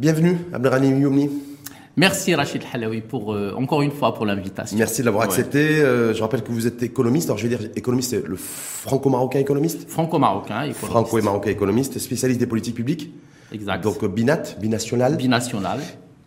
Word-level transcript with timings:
Bienvenue, 0.00 0.38
Abdelrani 0.54 0.98
Youmni. 0.98 1.28
Merci 1.98 2.34
Rachid 2.34 2.62
Halawi 2.72 3.02
pour 3.02 3.34
euh, 3.34 3.52
encore 3.54 3.82
une 3.82 3.90
fois 3.90 4.14
pour 4.14 4.24
l'invitation. 4.24 4.74
Merci 4.78 5.02
de 5.02 5.04
l'avoir 5.04 5.24
accepté. 5.24 5.58
Euh, 5.58 6.14
je 6.14 6.22
rappelle 6.22 6.42
que 6.42 6.50
vous 6.50 6.66
êtes 6.66 6.82
économiste. 6.82 7.28
Alors 7.28 7.36
je 7.36 7.46
vais 7.46 7.54
dire 7.54 7.68
économiste, 7.76 8.14
le 8.14 8.36
franco-marocain 8.36 9.40
économiste. 9.40 9.90
Franco-marocain 9.90 10.62
économiste. 10.62 10.86
Franco 10.86 11.18
et 11.18 11.22
marocain 11.22 11.50
économiste, 11.50 11.98
spécialiste 11.98 12.40
des 12.40 12.46
politiques 12.46 12.76
publiques. 12.76 13.12
Exact. 13.52 13.84
Donc 13.84 14.02
binat, 14.06 14.56
binational. 14.58 15.18
Binational. 15.18 15.80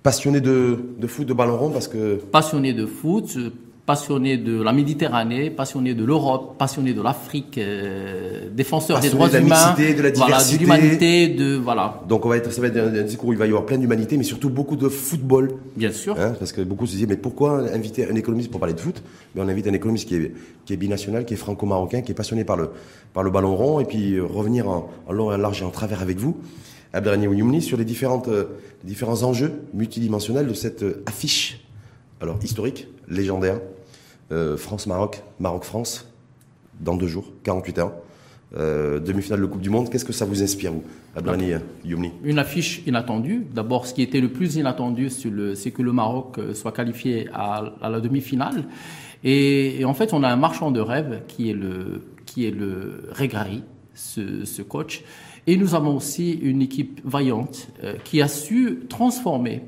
Passionné 0.04 0.40
de, 0.40 0.78
de 1.00 1.08
foot, 1.08 1.26
de 1.26 1.34
ballon 1.34 1.58
rond 1.58 1.72
parce 1.72 1.88
que. 1.88 2.18
Passionné 2.32 2.74
de 2.74 2.86
foot, 2.86 3.40
passionné 3.86 4.38
de 4.38 4.62
la 4.62 4.72
Méditerranée, 4.72 5.50
passionné 5.50 5.94
de 5.94 6.06
l'Europe, 6.06 6.56
passionné 6.58 6.94
de 6.94 7.02
l'Afrique, 7.02 7.58
euh, 7.58 8.50
défenseur 8.50 9.02
des 9.02 9.10
droits 9.10 9.28
de 9.28 9.34
la 9.34 9.40
humains, 9.42 9.74
mixité, 9.76 9.94
de 9.94 10.02
la 10.02 10.12
diversité, 10.12 10.64
voilà, 10.66 10.80
de 10.80 10.84
l'humanité, 10.84 11.28
de 11.28 11.56
voilà. 11.56 12.02
Donc 12.08 12.26
on 12.26 12.30
va 12.30 12.38
être, 12.38 12.52
ça 12.52 12.62
va 12.62 12.68
être 12.68 12.78
un, 12.78 13.02
discours 13.02 13.30
où 13.30 13.34
il 13.34 13.40
va 13.40 13.46
y 13.46 13.50
avoir 13.50 13.66
plein 13.66 13.78
d'humanité, 13.78 14.16
mais 14.18 14.24
surtout 14.24 14.50
beaucoup 14.50 14.78
de 14.78 14.88
football. 14.88 15.56
Bien 15.76 15.92
sûr. 15.92 16.18
Hein, 16.18 16.34
parce 16.40 16.54
que 16.54 16.62
beaucoup 16.62 16.86
se 16.86 16.96
disent 16.96 17.08
mais 17.08 17.18
pourquoi 17.18 17.60
inviter 17.74 18.10
un 18.10 18.16
économiste 18.16 18.52
pour 18.52 18.62
parler 18.62 18.74
de 18.74 18.80
foot? 18.80 19.04
Mais 19.36 19.42
on 19.42 19.48
invite 19.50 19.68
un 19.68 19.74
économiste 19.74 20.08
qui 20.08 20.16
est 20.16 20.34
qui 20.66 20.72
est 20.72 20.78
binational, 20.78 21.26
qui 21.26 21.34
est 21.34 21.38
franco-marocain, 21.38 22.02
qui 22.02 22.12
est 22.14 22.16
passionné 22.16 22.46
par 22.46 22.56
le 22.56 22.70
par 23.14 23.24
le 23.24 23.32
ballon 23.32 23.56
rond, 23.56 23.80
et 23.82 23.86
puis 23.86 24.14
euh, 24.14 24.24
revenir 24.24 24.70
en, 24.70 24.90
en 25.08 25.12
long, 25.12 25.28
en 25.28 25.38
large 25.38 25.62
et 25.62 25.66
en 25.66 25.72
travers 25.72 26.02
avec 26.02 26.18
vous. 26.18 26.38
Abdelrani 26.94 27.28
Ouyoumni 27.28 27.62
sur 27.62 27.76
les 27.76 27.86
différentes 27.86 28.30
euh, 28.30 28.46
les 28.84 28.90
différents 28.90 29.24
enjeux 29.24 29.52
multidimensionnels 29.74 30.48
de 30.48 30.54
cette 30.54 30.86
affiche, 31.06 31.66
alors 32.22 32.38
historique, 32.42 32.88
légendaire, 33.10 33.60
France-Maroc, 34.32 35.22
Maroc-France, 35.40 36.08
dans 36.80 36.96
deux 36.96 37.08
jours, 37.08 37.32
48 37.44 37.80
heures. 37.80 37.94
Euh, 38.56 39.00
demi-finale 39.00 39.42
de 39.42 39.46
Coupe 39.48 39.62
du 39.62 39.72
Monde, 39.72 39.90
qu'est-ce 39.90 40.06
que 40.06 40.14
ça 40.14 40.26
vous 40.26 40.44
inspire, 40.44 40.72
vous, 40.72 40.84
Abdelrani 41.16 41.54
Youmni 41.84 42.12
Une 42.24 42.38
affiche 42.38 42.84
inattendue. 42.86 43.48
D'abord, 43.52 43.88
ce 43.88 43.96
qui 43.96 44.04
était 44.04 44.22
le 44.22 44.30
plus 44.30 44.58
inattendu, 44.58 45.10
c'est 45.10 45.72
que 45.72 45.82
le 45.82 45.92
Maroc 45.92 46.38
euh, 46.38 46.54
soit 46.54 46.72
qualifié 46.72 47.28
à, 47.34 47.74
la 47.82 48.00
demi-finale. 48.00 48.66
Et, 49.24 49.84
en 49.86 49.96
fait, 49.96 50.14
on 50.14 50.22
a 50.22 50.30
un 50.30 50.36
marchand 50.36 50.70
de 50.70 50.82
rêve 50.82 51.22
qui 51.28 51.50
est 51.50 51.56
le, 51.56 52.04
qui 52.28 52.46
est 52.46 52.52
le 52.52 53.10
Regrari, 53.12 53.64
ce, 53.96 54.62
coach. 54.62 55.04
Et 55.48 55.58
nous 55.58 55.74
avons 55.74 55.96
aussi 55.96 56.34
une 56.34 56.62
équipe 56.62 57.02
vaillante 57.04 57.70
qui 58.04 58.22
a 58.22 58.28
su 58.28 58.82
transformer 58.88 59.64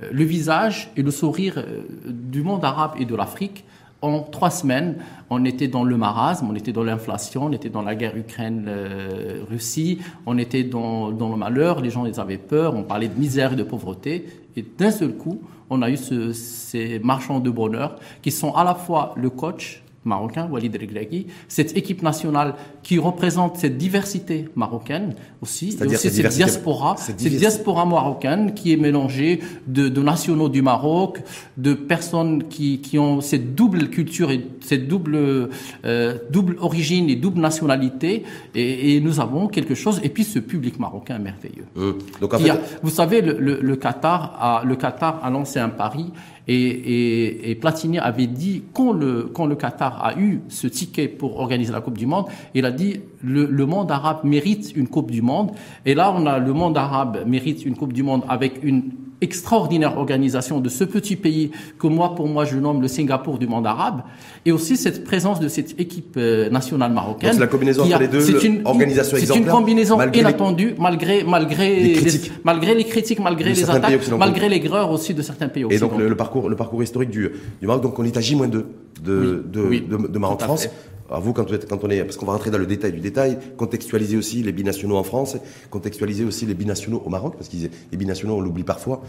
le 0.00 0.24
visage 0.24 0.90
et 0.96 1.02
le 1.02 1.10
sourire 1.10 1.64
du 2.06 2.42
monde 2.42 2.64
arabe 2.64 2.94
et 2.98 3.04
de 3.04 3.14
l'Afrique 3.14 3.64
en 4.04 4.22
trois 4.22 4.50
semaines, 4.50 4.96
on 5.30 5.44
était 5.44 5.68
dans 5.68 5.84
le 5.84 5.96
marasme, 5.96 6.48
on 6.50 6.54
était 6.54 6.72
dans 6.72 6.84
l'inflation, 6.84 7.44
on 7.46 7.52
était 7.52 7.70
dans 7.70 7.82
la 7.82 7.94
guerre 7.94 8.16
Ukraine-Russie, 8.16 10.00
on 10.26 10.36
était 10.38 10.64
dans, 10.64 11.10
le 11.10 11.36
malheur, 11.36 11.80
les 11.80 11.90
gens 11.90 12.04
ils 12.04 12.20
avaient 12.20 12.38
peur, 12.38 12.74
on 12.74 12.82
parlait 12.82 13.08
de 13.08 13.18
misère 13.18 13.52
et 13.52 13.56
de 13.56 13.62
pauvreté. 13.62 14.26
Et 14.56 14.64
d'un 14.78 14.90
seul 14.90 15.14
coup, 15.14 15.40
on 15.70 15.80
a 15.82 15.90
eu 15.90 15.96
ces 15.96 16.98
marchands 17.02 17.40
de 17.40 17.50
bonheur 17.50 17.96
qui 18.22 18.30
sont 18.30 18.54
à 18.54 18.64
la 18.64 18.74
fois 18.74 19.14
le 19.16 19.30
coach, 19.30 19.83
marocain, 20.04 20.48
Walid 20.50 20.76
Regragui, 20.76 21.26
cette 21.48 21.76
équipe 21.76 22.02
nationale 22.02 22.54
qui 22.82 22.98
représente 22.98 23.56
cette 23.56 23.78
diversité 23.78 24.48
marocaine 24.56 25.14
aussi, 25.40 25.76
et 25.80 25.86
aussi 25.86 26.10
cette, 26.10 26.28
diaspora, 26.28 26.96
cette, 26.96 27.16
diaspora 27.16 27.86
marocaine 27.86 28.54
qui 28.54 28.72
est 28.72 28.76
mélangée 28.76 29.40
de, 29.66 29.88
de, 29.88 30.02
nationaux 30.02 30.48
du 30.48 30.62
Maroc, 30.62 31.22
de 31.56 31.74
personnes 31.74 32.44
qui, 32.48 32.80
qui 32.80 32.98
ont 32.98 33.20
cette 33.20 33.54
double 33.54 33.88
culture 33.88 34.30
et 34.30 34.46
cette 34.60 34.88
double 34.88 35.50
euh, 35.84 36.18
double 36.30 36.56
origine 36.60 37.08
et 37.08 37.16
double 37.16 37.40
nationalité, 37.40 38.24
et, 38.54 38.96
et, 38.96 39.00
nous 39.00 39.20
avons 39.20 39.48
quelque 39.48 39.74
chose. 39.74 40.00
Et 40.02 40.08
puis 40.08 40.24
ce 40.24 40.38
public 40.38 40.78
marocain 40.78 41.18
merveilleux. 41.18 41.66
Mmh. 41.74 41.92
Donc, 42.20 42.34
vous 42.82 42.90
savez, 42.90 43.20
le, 43.20 43.36
le, 43.38 43.60
le, 43.60 43.76
Qatar 43.76 44.36
a 44.40 44.62
le 44.64 44.76
Qatar 44.76 45.20
a 45.22 45.30
lancé 45.30 45.58
un 45.58 45.68
pari 45.68 46.12
et, 46.46 47.56
Platini 47.60 47.98
avait 47.98 48.26
dit, 48.26 48.64
quand 48.72 48.92
le, 48.92 49.30
quand 49.32 49.46
le 49.46 49.56
Qatar 49.56 50.04
a 50.04 50.18
eu 50.18 50.42
ce 50.48 50.66
ticket 50.66 51.08
pour 51.08 51.38
organiser 51.38 51.72
la 51.72 51.80
Coupe 51.80 51.96
du 51.96 52.06
Monde, 52.06 52.26
il 52.54 52.66
a 52.66 52.70
dit 52.70 53.00
le, 53.22 53.46
le 53.46 53.66
monde 53.66 53.90
arabe 53.90 54.20
mérite 54.24 54.72
une 54.76 54.88
Coupe 54.88 55.10
du 55.10 55.22
Monde. 55.22 55.52
Et 55.86 55.94
là, 55.94 56.14
on 56.14 56.26
a 56.26 56.38
le 56.38 56.52
monde 56.52 56.76
arabe 56.76 57.24
mérite 57.26 57.64
une 57.64 57.76
Coupe 57.76 57.92
du 57.92 58.02
Monde 58.02 58.22
avec 58.28 58.62
une 58.62 58.90
extraordinaire 59.24 59.98
organisation 59.98 60.60
de 60.60 60.68
ce 60.68 60.84
petit 60.84 61.16
pays 61.16 61.50
que 61.78 61.88
moi, 61.88 62.14
pour 62.14 62.28
moi, 62.28 62.44
je 62.44 62.56
nomme 62.56 62.80
le 62.80 62.88
Singapour 62.88 63.38
du 63.38 63.46
monde 63.46 63.66
arabe, 63.66 64.02
et 64.46 64.52
aussi 64.52 64.76
cette 64.76 65.02
présence 65.04 65.40
de 65.40 65.48
cette 65.48 65.80
équipe 65.80 66.14
euh, 66.16 66.50
nationale 66.50 66.92
marocaine. 66.92 67.32
C'est 67.32 67.40
la 67.40 67.46
combinaison 67.46 67.82
entre 67.84 67.98
les 67.98 68.08
deux, 68.08 68.20
c'est 68.20 68.44
une, 68.44 68.60
organisation 68.64 69.16
C'est 69.18 69.36
une 69.36 69.46
combinaison 69.46 69.98
inattendue, 70.12 70.74
malgré, 70.78 71.24
malgré 71.24 71.80
les 71.80 71.92
critiques, 71.94 72.32
malgré 72.44 72.74
les, 72.74 72.84
critiques, 72.84 73.20
malgré 73.20 73.52
les 73.54 73.68
attaques, 73.68 74.08
malgré 74.18 74.48
les 74.48 74.60
greurs 74.60 74.90
aussi 74.90 75.14
de 75.14 75.22
certains 75.22 75.48
pays 75.48 75.64
Et 75.70 75.78
donc 75.78 75.96
le, 75.98 76.14
parcours, 76.14 76.48
le 76.48 76.56
parcours 76.56 76.82
historique 76.82 77.10
du, 77.10 77.30
du 77.60 77.66
Maroc, 77.66 77.82
donc 77.82 77.98
on 77.98 78.04
est 78.04 78.16
à 78.16 78.20
J-2 78.20 78.50
de, 78.50 78.66
de, 79.02 79.44
de, 79.50 80.08
de 80.08 80.18
Maroc-France. 80.18 80.68
Alors 81.10 81.22
vous, 81.22 81.32
quand, 81.32 81.46
quand 81.68 81.84
on 81.84 81.90
est, 81.90 82.02
parce 82.02 82.16
qu'on 82.16 82.26
va 82.26 82.32
rentrer 82.32 82.50
dans 82.50 82.58
le 82.58 82.66
détail 82.66 82.92
du 82.92 83.00
détail, 83.00 83.38
contextualiser 83.56 84.16
aussi 84.16 84.42
les 84.42 84.52
binationaux 84.52 84.96
en 84.96 85.04
France, 85.04 85.36
contextualiser 85.70 86.24
aussi 86.24 86.46
les 86.46 86.54
binationaux 86.54 87.02
au 87.04 87.10
Maroc, 87.10 87.34
parce 87.36 87.48
que 87.48 87.56
les 87.56 87.96
binationaux, 87.96 88.36
on 88.36 88.40
l'oublie 88.40 88.64
parfois. 88.64 89.02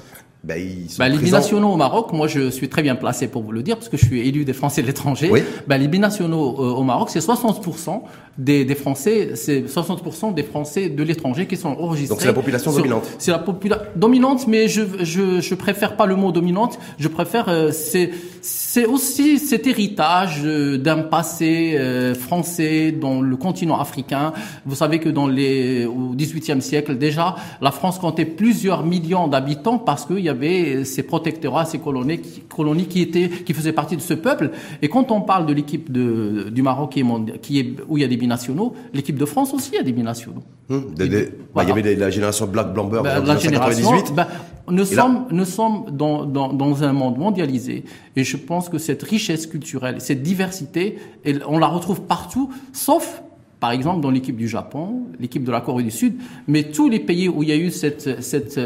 Ben, 0.44 0.57
ils 0.57 0.89
sont 0.91 1.00
ben, 1.00 1.09
les 1.09 1.17
binationaux 1.17 1.69
au 1.69 1.75
Maroc, 1.75 2.13
moi 2.13 2.28
je 2.28 2.51
suis 2.51 2.69
très 2.69 2.84
bien 2.84 2.95
placé 2.95 3.28
pour 3.28 3.41
vous 3.41 3.51
le 3.51 3.63
dire, 3.63 3.78
parce 3.78 3.89
que 3.89 3.97
je 3.97 4.05
suis 4.05 4.28
élu 4.28 4.45
des 4.45 4.53
Français 4.53 4.84
de 4.84 4.88
l'étranger. 4.88 5.29
Oui. 5.31 5.41
Ben, 5.67 5.78
les 5.78 5.88
binationaux 5.88 6.55
euh, 6.59 6.73
au 6.73 6.84
Maroc, 6.84 7.09
c'est 7.09 7.19
60% 7.19 8.01
des, 8.38 8.66
des 8.66 8.75
Français, 8.75 9.31
c'est 9.35 9.61
60% 9.61 10.34
des 10.34 10.44
Français 10.44 10.89
de 10.89 11.01
l'étranger 11.01 11.47
qui 11.47 11.57
sont 11.57 11.69
enregistrés. 11.69 12.09
Donc 12.09 12.22
c'est 12.22 12.28
la 12.28 12.34
population 12.34 12.73
dominante. 12.73 13.09
C'est 13.17 13.31
la 13.31 13.39
population 13.39 13.85
dominante, 13.95 14.47
mais 14.47 14.67
je, 14.67 14.84
je 15.01 15.41
je 15.41 15.55
préfère 15.55 15.95
pas 15.95 16.05
le 16.05 16.16
mot 16.16 16.31
dominante. 16.31 16.78
Je 17.00 17.07
préfère 17.07 17.50
euh, 17.50 17.72
c'est 17.72 18.11
c'est 18.41 18.85
aussi 18.85 19.39
cet 19.39 19.66
héritage 19.66 20.41
euh, 20.44 20.78
d'un 20.78 21.00
passé 21.00 21.75
euh, 21.85 22.16
français 22.16 22.91
dans 22.91 23.22
le 23.22 23.35
continent 23.38 23.79
africain. 23.79 24.34
Vous 24.66 24.75
savez 24.75 25.00
que 25.00 25.09
dans 25.09 25.28
les 25.28 25.85
au 25.85 26.13
XVIIIe 26.16 26.62
siècle 26.62 26.97
déjà, 26.97 27.35
la 27.62 27.72
France 27.72 28.00
comptait 28.00 28.25
plusieurs 28.25 28.84
millions 28.85 29.28
d'habitants 29.28 29.78
parce 29.78 30.06
qu'il 30.06 30.19
y 30.19 30.29
avait 30.29 30.84
ces 30.85 31.03
protectorats, 31.03 31.66
ces 31.66 31.79
colonies, 31.79 32.22
colonies 32.50 32.88
qui 32.88 33.01
étaient 33.01 33.29
qui 33.29 33.53
faisaient 33.53 33.73
partie 33.73 33.96
de 33.96 34.01
ce 34.01 34.13
peuple. 34.13 34.51
Et 34.81 34.90
quand 34.90 35.12
on 35.12 35.22
parle 35.22 35.46
de 35.46 35.53
l'équipe 35.53 35.91
de 35.91 36.50
du 36.50 36.62
Maroc 36.62 36.91
qui 36.91 37.01
est, 37.01 37.40
qui 37.41 37.59
est 37.59 37.75
où 37.88 37.97
il 37.97 38.02
y 38.02 38.03
a 38.03 38.07
des 38.07 38.17
binationaux. 38.17 38.73
L'équipe 38.94 39.17
de 39.17 39.25
France 39.25 39.53
aussi 39.53 39.78
a 39.78 39.84
des 39.84 39.91
binationaux. 39.91 40.44
Hum, 40.69 40.94
bah, 40.97 41.63
il 41.63 41.69
y 41.69 41.72
avait 41.72 41.96
la 41.96 42.09
génération 42.09 42.47
Black 42.47 42.73
Blamber 42.73 43.02
bah, 43.03 43.19
en 43.19 43.22
1998. 43.22 44.13
Bah, 44.16 44.28
nous, 44.70 44.86
sommes, 44.86 45.28
nous 45.31 45.46
sommes 45.46 45.86
dans, 45.92 46.26
dans, 46.26 46.52
dans, 46.53 46.84
un 46.84 46.94
monde 46.94 47.18
mondialisé 47.18 47.84
et 48.16 48.24
je 48.24 48.38
pense 48.38 48.70
que 48.70 48.78
cette 48.78 49.03
richesse 49.03 49.48
culturelle, 49.48 50.02
cette 50.02 50.24
diversité, 50.24 50.98
on 51.48 51.58
la 51.58 51.68
retrouve 51.68 52.02
partout, 52.02 52.50
sauf 52.74 53.22
par 53.59 53.72
exemple 53.72 54.02
dans 54.02 54.12
l'équipe 54.12 54.36
du 54.36 54.48
Japon, 54.48 55.03
l'équipe 55.20 55.44
de 55.44 55.52
la 55.52 55.62
Corée 55.62 55.84
du 55.84 55.92
Sud, 55.92 56.16
mais 56.48 56.64
tous 56.64 56.90
les 56.90 57.00
pays 57.00 57.30
où 57.30 57.44
il 57.44 57.50
y 57.50 57.52
a 57.52 57.56
eu 57.56 57.72
cette, 57.72 58.22
cette 58.22 58.59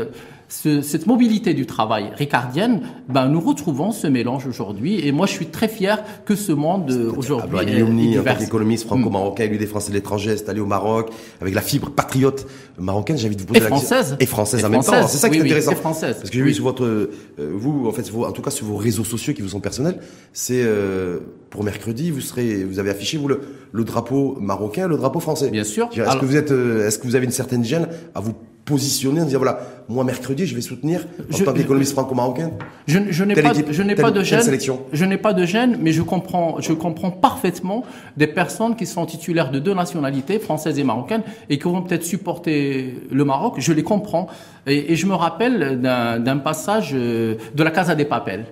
ce, 0.50 0.82
cette 0.82 1.08
mobilité 1.08 1.54
du 1.54 1.66
travail 1.66 2.12
ricardienne, 2.16 2.82
ben, 3.08 3.28
nous 3.30 3.40
retrouvons 3.40 3.92
ce 3.92 4.08
mélange 4.08 4.48
aujourd'hui. 4.48 5.06
Et 5.08 5.12
moi, 5.12 5.28
je 5.28 5.32
suis 5.32 5.46
très 5.48 5.68
fier 5.68 6.04
que 6.26 6.36
ce 6.36 6.52
monde 6.52 6.92
aujourd'hui 7.16 7.60
est, 7.70 7.80
est 7.80 8.20
en 8.20 8.24
tant 8.24 8.36
qu'économiste 8.36 8.86
franco-marocain, 8.86 9.46
élu 9.46 9.58
des 9.58 9.68
Français 9.68 9.90
de 9.90 9.96
l'étranger, 9.96 10.32
installé 10.32 10.60
au 10.60 10.66
Maroc, 10.66 11.12
avec 11.40 11.54
la 11.54 11.62
fibre 11.62 11.92
patriote 11.92 12.48
marocaine, 12.78 13.18
j'ai 13.18 13.28
envie 13.28 13.36
de 13.36 13.42
vous 13.42 13.48
poser 13.48 13.60
et 13.60 13.64
française. 13.64 14.18
Et 14.20 14.26
française 14.26 14.66
en 14.66 14.70
même 14.70 14.82
temps. 14.82 15.08
C'est 15.08 15.18
ça 15.18 15.30
qui 15.30 15.38
est 15.38 15.42
intéressant. 15.42 15.75
française. 15.75 16.18
Parce 16.18 16.30
que 16.30 16.38
j'ai 16.38 16.44
vu 16.44 16.54
sur 16.54 16.63
votre, 16.63 16.84
euh, 16.84 17.10
vous, 17.38 17.88
en 17.88 17.92
fait, 17.92 18.12
en 18.13 18.31
tout 18.31 18.42
cas 18.42 18.52
sur 18.52 18.66
vos 18.66 18.78
réseaux 18.78 19.04
sociaux 19.04 19.34
qui 19.34 19.42
vous 19.42 19.50
sont 19.50 19.60
personnels, 19.60 20.00
c'est 20.34 20.62
euh, 20.63 21.19
pour 21.50 21.63
mercredi, 21.63 22.12
vous 22.12 22.22
serez, 22.22 22.63
vous 22.63 22.80
avez 22.80 22.90
affiché 22.90 23.18
vous 23.18 23.28
le, 23.28 23.42
le 23.72 23.84
drapeau 23.84 24.38
marocain, 24.40 24.88
le 24.88 24.98
drapeau 24.98 25.19
français. 25.19 25.50
Bien 25.50 25.63
sûr. 25.63 25.90
Est-ce 25.94 26.18
que 26.18 26.25
vous 26.25 26.36
êtes, 26.36 26.52
euh, 26.52 26.88
est-ce 26.88 27.00
que 27.00 27.07
vous 27.07 27.16
avez 27.16 27.25
une 27.25 27.31
certaine 27.31 27.63
gêne 27.63 27.88
à 28.16 28.19
vous 28.19 28.34
positionner 28.69 29.21
en 29.21 29.25
disant 29.25 29.39
voilà, 29.39 29.60
moi 29.89 30.04
mercredi, 30.04 30.45
je 30.45 30.56
vais 30.56 30.62
soutenir 30.62 31.07
en 31.33 31.38
je, 31.38 31.44
tant 31.44 31.54
qu'économiste 31.54 31.94
franco-marocain. 31.94 32.51
Je, 32.88 33.00
je 33.10 33.24
n'ai 33.24 33.33
pas, 33.33 33.54
je 33.77 33.83
n'ai 33.83 33.95
pas 33.95 34.12
de 34.12 34.24
gêne. 34.24 34.60
Je 34.94 35.06
n'ai 35.06 35.18
pas 35.18 35.33
de 35.33 35.45
gêne, 35.54 35.77
mais 35.81 35.92
je 35.92 36.04
comprends, 36.04 36.62
je 36.62 36.74
comprends 36.74 37.12
parfaitement 37.12 37.83
des 38.16 38.27
personnes 38.27 38.75
qui 38.75 38.86
sont 38.86 39.06
titulaires 39.06 39.51
de 39.51 39.60
deux 39.60 39.74
nationalités, 39.74 40.38
françaises 40.39 40.77
et 40.77 40.83
marocaines, 40.83 41.24
et 41.50 41.57
qui 41.57 41.63
vont 41.63 41.81
peut-être 41.81 42.06
supporter 42.06 42.95
le 43.12 43.25
Maroc. 43.25 43.56
Je 43.57 43.74
les 43.74 43.83
comprends. 43.83 44.27
Et, 44.68 44.94
et 44.94 44.95
je 44.95 45.06
me 45.07 45.16
rappelle 45.16 45.81
d'un 45.81 46.38
passage 46.38 46.92
euh, 46.94 47.36
de 47.56 47.63
la 47.63 47.71
Casa 47.71 47.95
des 47.95 48.06
Papels. 48.06 48.45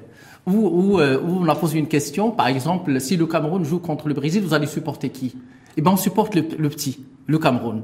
Où, 0.48 0.54
où, 0.54 1.00
euh, 1.00 1.20
où, 1.20 1.44
on 1.44 1.48
a 1.50 1.56
posé 1.56 1.78
une 1.78 1.90
question, 1.98 2.32
par 2.32 2.48
exemple, 2.48 3.00
si 3.02 3.18
le 3.18 3.26
Cameroun 3.26 3.64
joue 3.66 3.80
contre 3.80 4.08
le 4.08 4.14
Brésil, 4.14 4.42
vous 4.44 4.54
allez 4.54 4.66
supporter 4.66 5.10
qui? 5.10 5.36
Eh 5.76 5.82
ben, 5.82 5.92
on 5.92 5.98
supporte 5.98 6.36
le, 6.36 6.44
le 6.58 6.70
petit, 6.70 7.06
le 7.28 7.38
Cameroun. 7.38 7.84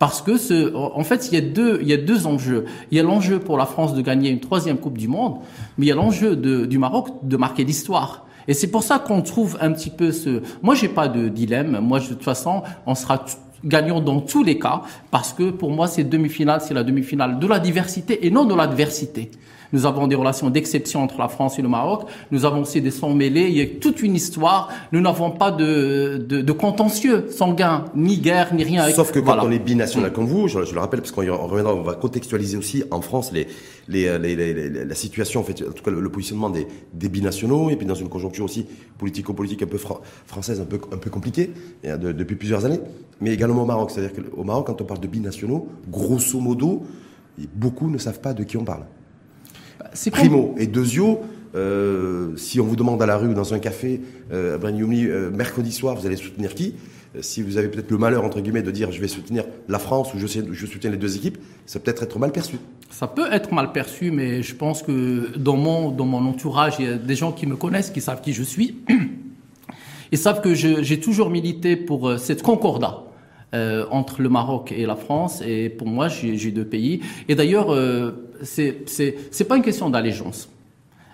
Parce 0.00 0.22
que 0.22 0.38
ce, 0.38 0.74
en 0.74 1.04
fait, 1.04 1.28
il 1.30 1.34
y 1.34 1.36
a 1.36 1.42
deux, 1.42 1.78
il 1.82 1.86
y 1.86 1.92
a 1.92 1.98
deux 1.98 2.26
enjeux. 2.26 2.64
Il 2.90 2.96
y 2.96 3.00
a 3.00 3.02
l'enjeu 3.02 3.38
pour 3.38 3.58
la 3.58 3.66
France 3.66 3.94
de 3.94 4.00
gagner 4.00 4.30
une 4.30 4.40
troisième 4.40 4.78
Coupe 4.78 4.96
du 4.96 5.08
Monde, 5.08 5.40
mais 5.76 5.84
il 5.84 5.88
y 5.90 5.92
a 5.92 5.94
l'enjeu 5.94 6.36
du 6.36 6.78
Maroc 6.78 7.08
de 7.22 7.36
marquer 7.36 7.64
l'histoire. 7.64 8.24
Et 8.48 8.54
c'est 8.54 8.70
pour 8.70 8.82
ça 8.82 8.98
qu'on 8.98 9.20
trouve 9.20 9.58
un 9.60 9.70
petit 9.72 9.90
peu 9.90 10.10
ce. 10.10 10.40
Moi, 10.62 10.74
j'ai 10.74 10.88
pas 10.88 11.06
de 11.06 11.28
dilemme. 11.28 11.80
Moi, 11.82 12.00
de 12.00 12.06
toute 12.06 12.22
façon, 12.22 12.62
on 12.86 12.94
sera 12.94 13.26
gagnant 13.64 14.00
dans 14.00 14.20
tous 14.20 14.42
les 14.42 14.58
cas, 14.58 14.82
parce 15.10 15.32
que 15.32 15.50
pour 15.50 15.70
moi, 15.70 15.86
cette 15.86 16.08
demi-finale, 16.08 16.60
c'est 16.60 16.74
la 16.74 16.84
demi-finale 16.84 17.38
de 17.38 17.46
la 17.46 17.58
diversité 17.58 18.26
et 18.26 18.30
non 18.30 18.44
de 18.44 18.54
l'adversité. 18.54 19.30
Nous 19.72 19.86
avons 19.86 20.06
des 20.06 20.16
relations 20.16 20.50
d'exception 20.50 21.02
entre 21.02 21.18
la 21.18 21.28
France 21.28 21.58
et 21.58 21.62
le 21.62 21.68
Maroc. 21.68 22.02
Nous 22.30 22.44
avons 22.44 22.62
aussi 22.62 22.80
des 22.80 22.90
sangs 22.90 23.14
mêlés. 23.14 23.48
Il 23.48 23.56
y 23.56 23.62
a 23.62 23.66
toute 23.66 24.02
une 24.02 24.16
histoire. 24.16 24.68
Nous 24.92 25.00
n'avons 25.00 25.30
pas 25.30 25.50
de, 25.50 26.24
de, 26.28 26.42
de, 26.42 26.52
contentieux 26.52 27.26
sanguin, 27.30 27.84
ni 27.94 28.18
guerre, 28.18 28.52
ni 28.52 28.64
rien. 28.64 28.88
Sauf 28.90 29.12
que 29.12 29.20
quand 29.20 29.38
on 29.42 29.50
est 29.50 29.58
binational 29.58 30.12
comme 30.12 30.26
vous, 30.26 30.48
je, 30.48 30.58
le 30.58 30.80
rappelle, 30.80 31.00
parce 31.00 31.12
qu'on 31.12 31.22
reviendra, 31.22 31.74
on 31.74 31.82
va 31.82 31.94
contextualiser 31.94 32.56
aussi 32.56 32.82
en 32.90 33.00
France 33.00 33.30
les, 33.32 33.46
les, 33.90 34.18
les, 34.18 34.36
les 34.36 34.84
la 34.84 34.94
situation, 34.94 35.40
en 35.40 35.42
fait, 35.42 35.62
en 35.68 35.72
tout 35.72 35.82
cas 35.82 35.90
le, 35.90 36.08
positionnement 36.08 36.50
des, 36.50 36.66
des, 36.94 37.08
binationaux, 37.08 37.70
et 37.70 37.76
puis 37.76 37.86
dans 37.86 37.94
une 37.94 38.08
conjoncture 38.08 38.44
aussi 38.44 38.66
politico-politique 38.98 39.62
un 39.62 39.66
peu 39.66 39.78
française, 40.26 40.60
un 40.60 40.64
peu, 40.64 40.80
un 40.92 40.96
peu 40.96 41.10
compliquée, 41.10 41.50
depuis 41.82 42.36
plusieurs 42.36 42.64
années, 42.64 42.80
mais 43.20 43.32
également 43.32 43.62
au 43.62 43.66
Maroc. 43.66 43.90
C'est-à-dire 43.90 44.12
qu'au 44.12 44.44
Maroc, 44.44 44.66
quand 44.66 44.80
on 44.80 44.84
parle 44.84 45.00
de 45.00 45.08
binationaux, 45.08 45.68
grosso 45.88 46.38
modo, 46.40 46.84
beaucoup 47.54 47.90
ne 47.90 47.98
savent 47.98 48.20
pas 48.20 48.32
de 48.32 48.44
qui 48.44 48.56
on 48.56 48.64
parle. 48.64 48.84
C'est 49.92 50.10
Primo. 50.10 50.54
Et 50.58 50.66
deuxio, 50.66 51.20
euh, 51.54 52.36
si 52.36 52.60
on 52.60 52.64
vous 52.64 52.76
demande 52.76 53.02
à 53.02 53.06
la 53.06 53.16
rue 53.16 53.28
ou 53.28 53.34
dans 53.34 53.54
un 53.54 53.58
café, 53.58 54.00
euh, 54.32 54.58
euh 54.62 55.30
mercredi 55.30 55.72
soir, 55.72 55.96
vous 55.96 56.06
allez 56.06 56.16
soutenir 56.16 56.54
qui? 56.54 56.74
euh, 56.74 56.99
Si 57.20 57.42
vous 57.42 57.56
avez 57.56 57.68
peut-être 57.68 57.90
le 57.90 57.98
malheur, 57.98 58.24
entre 58.24 58.40
guillemets, 58.40 58.62
de 58.62 58.70
dire 58.70 58.92
je 58.92 59.00
vais 59.00 59.08
soutenir 59.08 59.44
la 59.68 59.78
France 59.78 60.14
ou 60.14 60.18
je, 60.18 60.26
soutiens 60.66 60.90
les 60.90 60.96
deux 60.96 61.16
équipes, 61.16 61.38
ça 61.66 61.80
peut 61.80 61.94
être 61.96 62.18
mal 62.18 62.30
perçu. 62.30 62.56
Ça 62.90 63.08
peut 63.08 63.32
être 63.32 63.52
mal 63.52 63.72
perçu, 63.72 64.10
mais 64.10 64.42
je 64.42 64.54
pense 64.54 64.82
que 64.82 65.36
dans 65.36 65.56
mon, 65.56 65.90
dans 65.90 66.04
mon 66.04 66.24
entourage, 66.26 66.74
il 66.78 66.84
y 66.84 66.88
a 66.88 66.94
des 66.94 67.16
gens 67.16 67.32
qui 67.32 67.46
me 67.46 67.56
connaissent, 67.56 67.90
qui 67.90 68.00
savent 68.00 68.20
qui 68.20 68.32
je 68.32 68.42
suis. 68.42 68.76
Ils 70.12 70.18
savent 70.18 70.40
que 70.40 70.54
j'ai 70.54 70.98
toujours 70.98 71.30
milité 71.30 71.76
pour 71.76 72.18
cette 72.18 72.42
concordat. 72.42 73.04
Euh, 73.52 73.84
entre 73.90 74.22
le 74.22 74.28
Maroc 74.28 74.70
et 74.70 74.86
la 74.86 74.94
France. 74.94 75.42
Et 75.44 75.70
pour 75.70 75.88
moi, 75.88 76.06
j'ai 76.06 76.52
deux 76.52 76.64
pays. 76.64 77.00
Et 77.28 77.34
d'ailleurs, 77.34 77.74
euh, 77.74 78.30
c'est 78.44 79.48
pas 79.48 79.56
une 79.56 79.62
question 79.64 79.90
d'allégeance. 79.90 80.48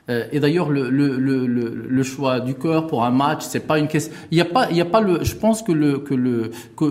Euh, 0.09 0.27
et 0.31 0.39
d'ailleurs, 0.39 0.71
le, 0.71 2.03
choix 2.03 2.41
du 2.41 2.55
cœur 2.55 2.87
pour 2.87 3.05
un 3.05 3.11
match, 3.11 3.43
c'est 3.43 3.67
pas 3.67 3.79
une 3.79 3.89
question. 3.89 4.15
Il 4.31 4.39
y 4.39 4.41
a 4.41 4.45
pas, 4.45 4.71
il 4.71 4.77
y 4.77 4.81
a 4.81 4.85
pas 4.85 5.01
le. 5.01 5.25
Je 5.25 5.35
pense 5.35 5.63
que 5.63 5.73
le 5.73 5.99
que 5.99 6.15
le 6.15 6.51
que 6.77 6.85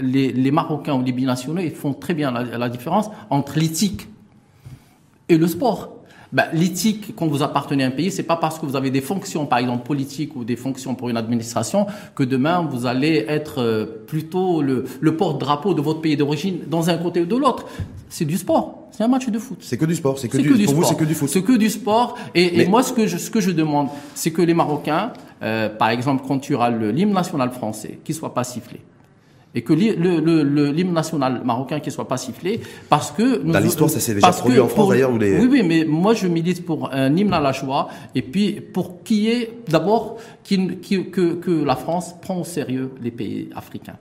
les, 0.00 0.50
Marocains 0.50 0.94
ou 0.94 1.02
les 1.02 1.12
binationaux, 1.12 1.60
ils 1.60 1.72
font 1.72 1.92
très 1.92 2.14
bien 2.14 2.30
la, 2.30 2.68
différence 2.68 3.10
entre 3.30 3.58
l'éthique 3.58 4.08
et 5.28 5.38
le 5.38 5.46
sport 5.46 5.92
bah, 6.32 6.46
l'éthique 6.52 7.14
quand 7.16 7.28
vous 7.28 7.42
appartenez 7.42 7.84
à 7.84 7.86
un 7.86 7.90
pays, 7.90 8.10
c'est 8.10 8.24
pas 8.24 8.36
parce 8.36 8.58
que 8.58 8.66
vous 8.66 8.76
avez 8.76 8.90
des 8.90 9.00
fonctions, 9.00 9.46
par 9.46 9.58
exemple 9.58 9.86
politiques 9.86 10.34
ou 10.34 10.44
des 10.44 10.56
fonctions 10.56 10.94
pour 10.94 11.08
une 11.08 11.16
administration, 11.16 11.86
que 12.14 12.24
demain 12.24 12.66
vous 12.68 12.84
allez 12.86 13.24
être 13.28 13.62
euh, 13.62 13.86
plutôt 14.06 14.60
le, 14.60 14.84
le 15.00 15.16
porte-drapeau 15.16 15.72
de 15.72 15.80
votre 15.80 16.00
pays 16.00 16.16
d'origine 16.16 16.60
dans 16.66 16.90
un 16.90 16.98
côté 16.98 17.20
ou 17.20 17.26
de 17.26 17.36
l'autre. 17.36 17.66
C'est 18.08 18.24
du 18.24 18.36
sport. 18.36 18.88
C'est 18.90 19.04
un 19.04 19.08
match 19.08 19.28
de 19.28 19.38
foot. 19.38 19.58
C'est 19.60 19.76
que 19.76 19.84
du 19.84 19.94
sport. 19.94 20.18
C'est 20.18 20.28
que, 20.28 20.38
du, 20.38 20.64
pour 20.64 20.74
vous, 20.74 20.84
c'est 20.84 20.96
que 20.96 21.04
du 21.04 21.14
foot. 21.14 21.28
C'est 21.28 21.42
que 21.42 21.56
du 21.56 21.68
sport. 21.68 22.16
Et, 22.34 22.62
et, 22.62 22.66
moi, 22.66 22.82
ce 22.82 22.92
que 22.92 23.06
je, 23.06 23.18
ce 23.18 23.30
que 23.30 23.40
je 23.40 23.50
demande, 23.50 23.88
c'est 24.14 24.30
que 24.30 24.42
les 24.42 24.54
Marocains, 24.54 25.12
euh, 25.42 25.68
par 25.68 25.90
exemple, 25.90 26.24
quand 26.26 26.38
tu 26.38 26.54
auras 26.54 26.70
l'hymne 26.70 27.12
national 27.12 27.50
français, 27.50 27.98
qu'il 28.04 28.14
soit 28.14 28.32
pas 28.32 28.44
sifflé 28.44 28.80
et 29.56 29.62
que 29.62 29.72
l'hymne 29.72 30.92
national 30.92 31.40
marocain 31.42 31.80
qui 31.80 31.90
soit 31.90 32.06
pas 32.06 32.18
sifflé 32.18 32.60
parce 32.90 33.10
que 33.10 33.38
dans 33.38 33.58
l'histoire 33.58 33.88
ça 33.88 34.00
s'est 34.00 34.14
déjà 34.14 34.30
produit 34.30 34.60
en 34.60 34.68
France 34.68 34.90
d'ailleurs 34.90 35.16
les... 35.16 35.38
oui 35.38 35.48
oui 35.50 35.62
mais 35.64 35.84
moi 35.86 36.12
je 36.12 36.28
milite 36.28 36.64
pour 36.64 36.92
un 36.92 37.16
hymne 37.16 37.32
à 37.32 37.40
la 37.40 37.52
joie 37.52 37.88
et 38.14 38.20
puis 38.20 38.60
pour 38.60 39.02
qu'il 39.02 39.16
y 39.16 39.28
ait 39.28 39.58
d'abord 39.68 40.18
que, 40.44 41.34
que 41.34 41.64
la 41.64 41.76
France 41.76 42.14
prend 42.20 42.40
au 42.40 42.44
sérieux 42.44 42.92
les 43.02 43.10
pays 43.10 43.48
africains 43.56 43.96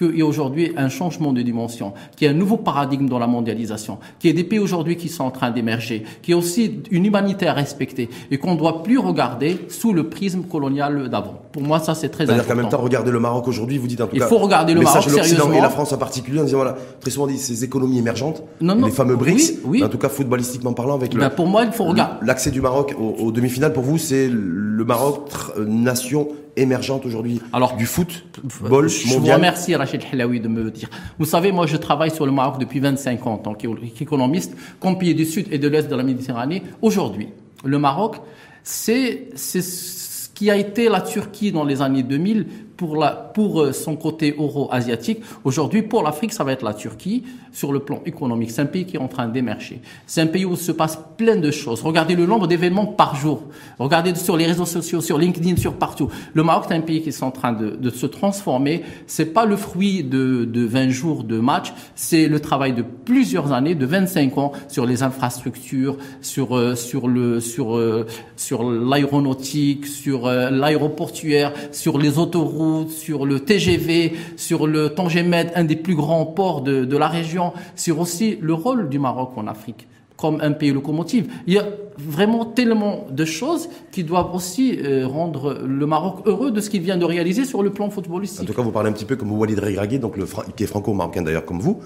qu'il 0.00 0.18
y 0.18 0.22
a 0.22 0.26
aujourd'hui 0.26 0.72
un 0.76 0.88
changement 0.88 1.32
de 1.32 1.42
dimension, 1.42 1.92
qu'il 2.16 2.26
y 2.26 2.28
a 2.28 2.34
un 2.34 2.36
nouveau 2.36 2.56
paradigme 2.56 3.08
dans 3.08 3.18
la 3.18 3.26
mondialisation, 3.26 3.98
qu'il 4.18 4.30
y 4.30 4.32
a 4.32 4.36
des 4.36 4.44
pays 4.44 4.58
aujourd'hui 4.58 4.96
qui 4.96 5.08
sont 5.08 5.24
en 5.24 5.30
train 5.30 5.50
d'émerger, 5.50 6.04
qu'il 6.22 6.32
y 6.32 6.34
a 6.34 6.38
aussi 6.38 6.80
une 6.90 7.04
humanité 7.04 7.46
à 7.46 7.52
respecter 7.52 8.08
et 8.30 8.38
qu'on 8.38 8.54
ne 8.54 8.58
doit 8.58 8.82
plus 8.82 8.98
regarder 8.98 9.58
sous 9.68 9.92
le 9.92 10.08
prisme 10.08 10.42
colonial 10.42 11.08
d'avant. 11.10 11.42
Pour 11.52 11.62
moi, 11.62 11.80
ça, 11.80 11.94
c'est 11.94 12.08
très 12.08 12.24
important. 12.24 12.42
C'est-à-dire 12.42 12.54
qu'en 12.54 12.62
même 12.62 12.70
temps, 12.70 12.82
regarder 12.82 13.10
le 13.10 13.20
Maroc 13.20 13.46
aujourd'hui, 13.48 13.76
vous 13.76 13.88
dites 13.88 14.00
en 14.00 14.06
tout 14.06 14.16
Il 14.16 14.22
faut 14.22 14.38
regarder 14.38 14.72
le 14.72 14.80
Maroc 14.80 15.02
sérieusement. 15.02 15.52
et 15.52 15.60
la 15.60 15.68
France 15.68 15.92
en 15.92 15.98
particulier 15.98 16.40
en 16.40 16.44
disant, 16.44 16.58
voilà, 16.58 16.76
très 17.00 17.10
souvent, 17.10 17.26
dit 17.26 17.38
ces 17.38 17.64
économies 17.64 17.98
émergentes, 17.98 18.42
les 18.60 18.90
fameux 18.90 19.16
BRICS, 19.16 19.60
oui, 19.64 19.84
en 19.84 19.88
tout 19.88 19.98
cas 19.98 20.08
footballistiquement 20.08 20.72
parlant, 20.72 20.94
avec 20.94 21.14
ben, 21.14 21.28
pour 21.28 21.46
moi, 21.46 21.64
il 21.64 21.72
faut 21.72 21.84
regarder. 21.84 22.24
L'accès 22.24 22.50
du 22.50 22.60
Maroc 22.60 22.94
aux, 22.98 23.32
demi-finales, 23.32 23.72
pour 23.72 23.82
vous, 23.82 23.98
c'est 23.98 24.28
le 24.28 24.84
Maroc, 24.84 25.28
nation 25.58 26.28
émergente 26.56 27.06
aujourd'hui 27.06 27.40
Alors, 27.52 27.76
du 27.76 27.86
foot, 27.86 28.24
mondial. 28.42 28.88
Je 28.88 29.14
vous 29.14 29.26
remercie, 29.26 29.74
Rachid 29.74 30.02
Hilaoui, 30.12 30.40
de 30.40 30.48
me 30.48 30.70
dire. 30.70 30.88
Vous 31.18 31.24
savez, 31.24 31.52
moi, 31.52 31.66
je 31.66 31.76
travaille 31.76 32.10
sur 32.10 32.26
le 32.26 32.32
Maroc 32.32 32.58
depuis 32.58 32.80
25 32.80 33.26
ans 33.26 33.32
en 33.34 33.38
tant 33.38 33.54
qu'économiste, 33.54 34.56
comme 34.78 34.98
pays 34.98 35.14
du 35.14 35.24
sud 35.24 35.46
et 35.50 35.58
de 35.58 35.68
l'est 35.68 35.88
de 35.88 35.96
la 35.96 36.02
Méditerranée. 36.02 36.62
Aujourd'hui, 36.82 37.28
le 37.64 37.78
Maroc, 37.78 38.16
c'est 38.62 39.28
ce 39.36 40.28
qui 40.34 40.50
a 40.50 40.56
été 40.56 40.88
la 40.88 41.00
Turquie 41.00 41.52
dans 41.52 41.64
les 41.64 41.82
années 41.82 42.02
2000 42.02 42.46
pour, 42.80 42.96
la, 42.96 43.10
pour 43.10 43.60
euh, 43.60 43.72
son 43.74 43.94
côté 43.94 44.34
euro-asiatique. 44.38 45.20
Aujourd'hui, 45.44 45.82
pour 45.82 46.02
l'Afrique, 46.02 46.32
ça 46.32 46.44
va 46.44 46.52
être 46.52 46.64
la 46.64 46.72
Turquie 46.72 47.24
sur 47.52 47.74
le 47.74 47.80
plan 47.80 48.00
économique. 48.06 48.50
C'est 48.50 48.62
un 48.62 48.66
pays 48.66 48.86
qui 48.86 48.96
est 48.96 48.98
en 48.98 49.06
train 49.06 49.28
d'émerger. 49.28 49.82
C'est 50.06 50.22
un 50.22 50.26
pays 50.26 50.46
où 50.46 50.56
se 50.56 50.72
passe 50.72 50.98
plein 51.18 51.36
de 51.36 51.50
choses. 51.50 51.82
Regardez 51.82 52.16
le 52.16 52.24
nombre 52.24 52.46
d'événements 52.46 52.86
par 52.86 53.16
jour. 53.16 53.42
Regardez 53.78 54.14
sur 54.14 54.34
les 54.34 54.46
réseaux 54.46 54.64
sociaux, 54.64 55.02
sur 55.02 55.18
LinkedIn, 55.18 55.56
sur 55.56 55.74
partout. 55.74 56.08
Le 56.32 56.42
Maroc, 56.42 56.64
c'est 56.68 56.74
un 56.74 56.80
pays 56.80 57.02
qui 57.02 57.10
est 57.10 57.22
en 57.22 57.30
train 57.30 57.52
de, 57.52 57.90
se 57.90 58.06
transformer. 58.06 58.82
C'est 59.06 59.34
pas 59.34 59.44
le 59.44 59.56
fruit 59.56 60.02
de, 60.02 60.46
de 60.46 60.64
20 60.64 60.88
jours 60.88 61.24
de 61.24 61.38
match. 61.38 61.74
C'est 61.94 62.28
le 62.28 62.40
travail 62.40 62.72
de 62.72 62.82
plusieurs 62.82 63.52
années, 63.52 63.74
de 63.74 63.84
25 63.84 64.38
ans 64.38 64.52
sur 64.68 64.86
les 64.86 65.02
infrastructures, 65.02 65.98
sur, 66.22 66.56
euh, 66.56 66.74
sur 66.76 67.08
le, 67.08 67.40
sur, 67.40 67.76
euh, 67.76 68.06
sur 68.36 68.62
l'aéronautique, 68.62 69.86
sur 69.86 70.28
l'aéroportuaire, 70.28 71.52
sur 71.72 71.98
les 71.98 72.18
autoroutes, 72.18 72.69
sur 72.88 73.26
le 73.26 73.40
TGV, 73.40 74.12
sur 74.36 74.66
le 74.66 74.90
Tangemed, 74.90 75.52
un 75.54 75.64
des 75.64 75.76
plus 75.76 75.94
grands 75.94 76.26
ports 76.26 76.62
de, 76.62 76.84
de 76.84 76.96
la 76.96 77.08
région, 77.08 77.52
sur 77.76 78.00
aussi 78.00 78.38
le 78.40 78.54
rôle 78.54 78.88
du 78.88 78.98
Maroc 78.98 79.32
en 79.36 79.46
Afrique 79.46 79.86
comme 80.20 80.38
un 80.42 80.52
pays 80.52 80.70
locomotive. 80.70 81.32
Il 81.46 81.54
y 81.54 81.58
a 81.58 81.66
vraiment 81.96 82.44
tellement 82.44 83.06
de 83.10 83.24
choses 83.24 83.68
qui 83.90 84.04
doivent 84.04 84.34
aussi 84.34 84.78
euh, 84.78 85.06
rendre 85.06 85.62
le 85.66 85.86
Maroc 85.86 86.22
heureux 86.26 86.50
de 86.50 86.60
ce 86.60 86.68
qu'il 86.68 86.82
vient 86.82 86.98
de 86.98 87.04
réaliser 87.04 87.44
sur 87.46 87.62
le 87.62 87.70
plan 87.70 87.88
footballistique. 87.90 88.42
En 88.42 88.44
tout 88.44 88.52
cas, 88.52 88.62
vous 88.62 88.70
parlez 88.70 88.90
un 88.90 88.92
petit 88.92 89.06
peu 89.06 89.16
comme 89.16 89.32
Walid 89.32 89.58
Regragui, 89.58 89.98
donc 89.98 90.16
le, 90.16 90.26
qui 90.56 90.64
est 90.64 90.66
franco-marocain 90.66 91.22
d'ailleurs 91.22 91.46
comme 91.46 91.60
vous. 91.60 91.80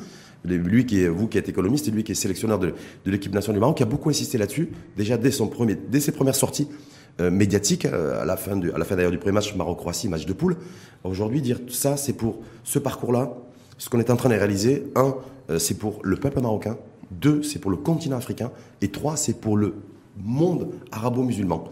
Lui 0.45 0.85
qui 0.85 1.03
est, 1.03 1.09
vous 1.09 1.27
qui 1.27 1.39
êtes 1.39 1.49
économiste 1.49 1.89
et 1.89 1.91
lui 1.91 2.05
qui 2.05 2.13
est 2.13 2.17
sélectionneur 2.17 2.59
de, 2.59 2.75
de 3.07 3.11
l'équipe 3.11 3.33
nationale 3.33 3.57
du 3.57 3.61
Maroc, 3.61 3.77
qui 3.79 3.83
a 3.83 3.87
beaucoup 3.87 4.11
insisté 4.11 4.37
là-dessus, 4.37 4.69
déjà 4.97 5.17
dès, 5.17 5.31
son 5.31 5.47
premier, 5.47 5.75
dès 5.75 6.01
ses 6.01 6.13
premières 6.13 6.35
sorties 6.35 6.69
euh, 7.21 7.31
médiatique 7.31 7.85
euh, 7.87 8.21
à 8.23 8.25
la 8.25 8.37
fin 8.37 8.61
à 8.61 8.79
la 8.79 8.85
fin 8.85 8.97
d'ailleurs 8.97 9.13
du 9.13 9.19
premier 9.19 9.35
match 9.35 9.55
Maroc-Croatie, 9.55 10.09
match 10.09 10.27
de 10.27 10.33
poule. 10.33 10.57
Aujourd'hui, 11.05 11.41
dire 11.41 11.61
ça, 11.69 11.97
c'est 11.97 12.15
pour 12.15 12.41
ce 12.65 12.79
parcours-là, 12.79 13.35
ce 13.79 13.89
qu'on 13.89 14.01
est 14.01 14.11
en 14.11 14.17
train 14.17 14.31
de 14.31 14.35
réaliser. 14.35 14.85
Un, 14.97 15.15
euh, 15.51 15.59
c'est 15.59 15.79
pour 15.79 16.01
le 16.03 16.17
peuple 16.17 16.41
marocain. 16.41 16.77
Deux, 17.11 17.43
c'est 17.43 17.61
pour 17.61 17.71
le 17.71 17.77
continent 17.77 18.17
africain. 18.17 18.51
Et 18.81 18.89
trois, 18.89 19.17
c'est 19.17 19.41
pour 19.41 19.57
le 19.57 19.75
monde 20.17 20.71
arabo-musulman. 20.91 21.69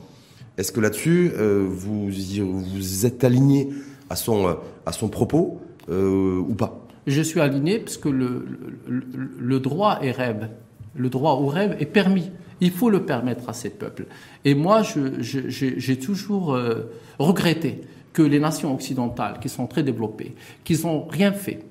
Est-ce 0.59 0.71
que 0.71 0.81
là-dessus, 0.81 1.33
vous, 1.37 2.11
vous 2.11 3.07
êtes 3.07 3.25
aligné 3.25 3.71
à 4.11 4.17
son, 4.17 4.59
à 4.85 4.93
son 4.93 5.09
propos 5.09 5.61
ou 5.89 6.55
pas? 6.57 6.87
Je 7.07 7.23
suis 7.23 7.41
aligné 7.41 7.79
parce 7.79 7.97
que 7.97 8.11
le, 8.11 8.45
le 8.87 9.61
droit 9.61 9.99
est 10.03 10.13
rêve. 10.13 10.51
Le 10.95 11.09
droit 11.09 11.33
au 11.35 11.47
rêve 11.47 11.77
est 11.81 11.87
permis. 11.87 12.31
Il 12.61 12.71
faut 12.71 12.91
le 12.91 13.05
permettre 13.05 13.49
à 13.49 13.53
ces 13.53 13.71
peuples. 13.71 14.07
Et 14.45 14.55
moi, 14.55 14.83
j'ai 14.83 15.99
toujours 15.99 16.55
euh, 16.55 16.93
regretté 17.19 17.81
que 18.13 18.23
les 18.23 18.39
nations 18.39 18.75
occidentales, 18.75 19.39
qui 19.41 19.49
sont 19.49 19.67
très 19.67 19.83
développées, 19.83 20.35
qui 20.65 20.79
n'ont 20.85 21.07
rien 21.07 21.33
fait 21.33 21.65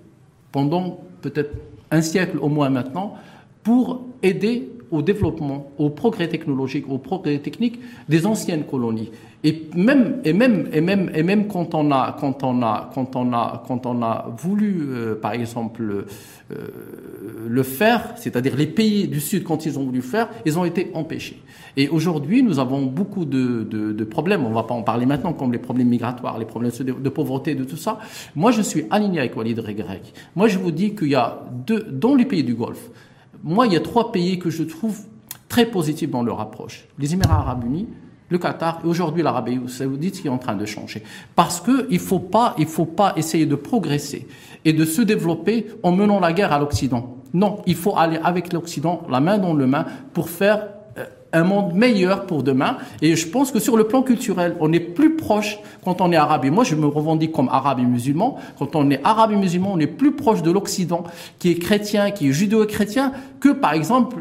pendant 0.52 1.00
peut-être 1.22 1.52
un 1.92 2.02
siècle 2.02 2.38
au 2.42 2.50
moins 2.50 2.70
maintenant, 2.70 3.16
pour 3.64 4.06
aider 4.24 4.70
au 4.90 5.02
développement, 5.02 5.72
au 5.78 5.90
progrès 5.90 6.28
technologique, 6.28 6.90
au 6.90 6.98
progrès 6.98 7.40
technique 7.40 7.80
des 8.10 8.26
anciennes 8.26 8.66
colonies. 8.66 9.12
Et 9.44 9.70
même, 9.76 10.22
et 10.24 10.34
même, 10.34 10.70
et 10.72 10.82
même, 10.82 11.10
et 11.16 11.24
même 11.24 11.48
quand 11.48 11.74
on 11.74 11.92
a, 11.92 12.16
quand 12.20 12.44
on 12.44 12.62
a, 12.62 12.92
quand 12.94 13.16
on 13.16 13.34
a, 13.34 13.64
quand 13.68 13.88
on 13.88 14.04
a 14.04 14.28
voulu, 14.38 14.82
euh, 14.82 15.16
par 15.16 15.34
exemple, 15.34 16.06
euh, 16.52 16.56
le 17.48 17.64
faire, 17.64 18.14
c'est-à-dire 18.18 18.56
les 18.56 18.68
pays 18.68 19.08
du 19.08 19.20
Sud, 19.20 19.44
quand 19.44 19.66
ils 19.66 19.80
ont 19.80 19.84
voulu 19.84 20.04
faire, 20.04 20.30
ils 20.46 20.60
ont 20.60 20.66
été 20.66 20.92
empêchés. 20.94 21.42
Et 21.76 21.90
aujourd'hui, 21.90 22.44
nous 22.44 22.60
avons 22.60 22.86
beaucoup 22.86 23.26
de, 23.26 23.64
de, 23.64 23.94
de 23.94 24.04
problèmes. 24.04 24.46
On 24.46 24.52
va 24.52 24.64
pas 24.64 24.76
en 24.76 24.84
parler 24.84 25.08
maintenant, 25.08 25.34
comme 25.34 25.52
les 25.52 25.58
problèmes 25.58 25.88
migratoires, 25.88 26.38
les 26.38 26.46
problèmes 26.46 26.72
de, 26.80 27.10
pauvreté, 27.10 27.56
de 27.56 27.64
tout 27.64 27.78
ça. 27.78 27.98
Moi, 28.36 28.52
je 28.52 28.62
suis 28.62 28.86
aligné 28.92 29.20
avec 29.20 29.36
Walid 29.36 29.58
Regreg. 29.58 30.02
Moi, 30.36 30.50
je 30.50 30.60
vous 30.60 30.72
dis 30.72 30.94
qu'il 30.94 31.10
y 31.10 31.16
a 31.16 31.40
deux, 31.66 31.82
dans 31.82 32.14
les 32.14 32.26
pays 32.26 32.44
du 32.44 32.54
Golfe, 32.54 32.90
moi, 33.44 33.66
il 33.66 33.74
y 33.74 33.76
a 33.76 33.80
trois 33.80 34.12
pays 34.12 34.38
que 34.38 34.52
je 34.52 34.62
trouve 34.62 35.00
très 35.50 35.66
positifs 35.66 36.12
dans 36.12 36.22
leur 36.22 36.40
approche. 36.40 36.86
Les 37.00 37.14
Émirats 37.14 37.40
Arabes 37.40 37.64
Unis, 37.66 37.88
le 38.32 38.38
Qatar 38.38 38.80
et 38.84 38.88
aujourd'hui 38.88 39.22
l'Arabie 39.22 39.60
saoudite 39.68 40.22
qui 40.22 40.28
est 40.28 40.32
en 40.32 40.38
train 40.38 40.56
de 40.56 40.66
changer. 40.66 41.04
Parce 41.36 41.62
que 41.62 41.86
il 41.92 42.00
faut 42.00 42.20
pas, 42.20 42.56
il 42.58 42.66
faut 42.66 42.86
pas 42.86 43.14
essayer 43.18 43.46
de 43.46 43.56
progresser 43.56 44.28
et 44.66 44.74
de 44.74 44.86
se 44.86 45.02
développer 45.02 45.68
en 45.84 45.92
menant 45.92 46.20
la 46.20 46.34
guerre 46.34 46.54
à 46.54 46.60
l'Occident. 46.60 47.18
Non, 47.34 47.62
il 47.66 47.76
faut 47.76 47.98
aller 47.98 48.20
avec 48.24 48.54
l'Occident, 48.54 49.02
la 49.10 49.20
main 49.20 49.38
dans 49.38 49.54
la 49.54 49.68
main, 49.68 49.86
pour 50.14 50.30
faire 50.30 50.68
euh, 50.98 51.06
un 51.34 51.44
monde 51.44 51.74
meilleur 51.74 52.26
pour 52.26 52.44
demain. 52.44 52.78
Et 53.02 53.16
je 53.16 53.28
pense 53.28 53.52
que 53.52 53.60
sur 53.60 53.78
le 53.78 53.86
plan 53.86 54.02
culturel, 54.02 54.56
on 54.60 54.72
est 54.74 54.82
plus 54.82 55.16
proche 55.16 55.60
quand 55.84 56.02
on 56.02 56.12
est 56.12 56.18
arabe. 56.18 56.46
Et 56.46 56.50
moi, 56.50 56.64
je 56.64 56.76
me 56.76 56.88
revendique 56.88 57.32
comme 57.32 57.50
arabe 57.50 57.80
et 57.80 57.86
musulman. 57.86 58.38
Quand 58.60 58.76
on 58.76 58.90
est 58.90 59.02
arabe 59.04 59.32
et 59.32 59.38
musulman, 59.38 59.72
on 59.74 59.80
est 59.80 59.88
plus 59.88 60.14
proche 60.14 60.42
de 60.42 60.52
l'Occident, 60.52 61.04
qui 61.40 61.52
est 61.52 61.56
chrétien, 61.56 62.12
qui 62.12 62.30
est 62.30 62.34
judéo-chrétien, 62.34 63.14
que 63.40 63.50
par 63.50 63.74
exemple 63.74 64.18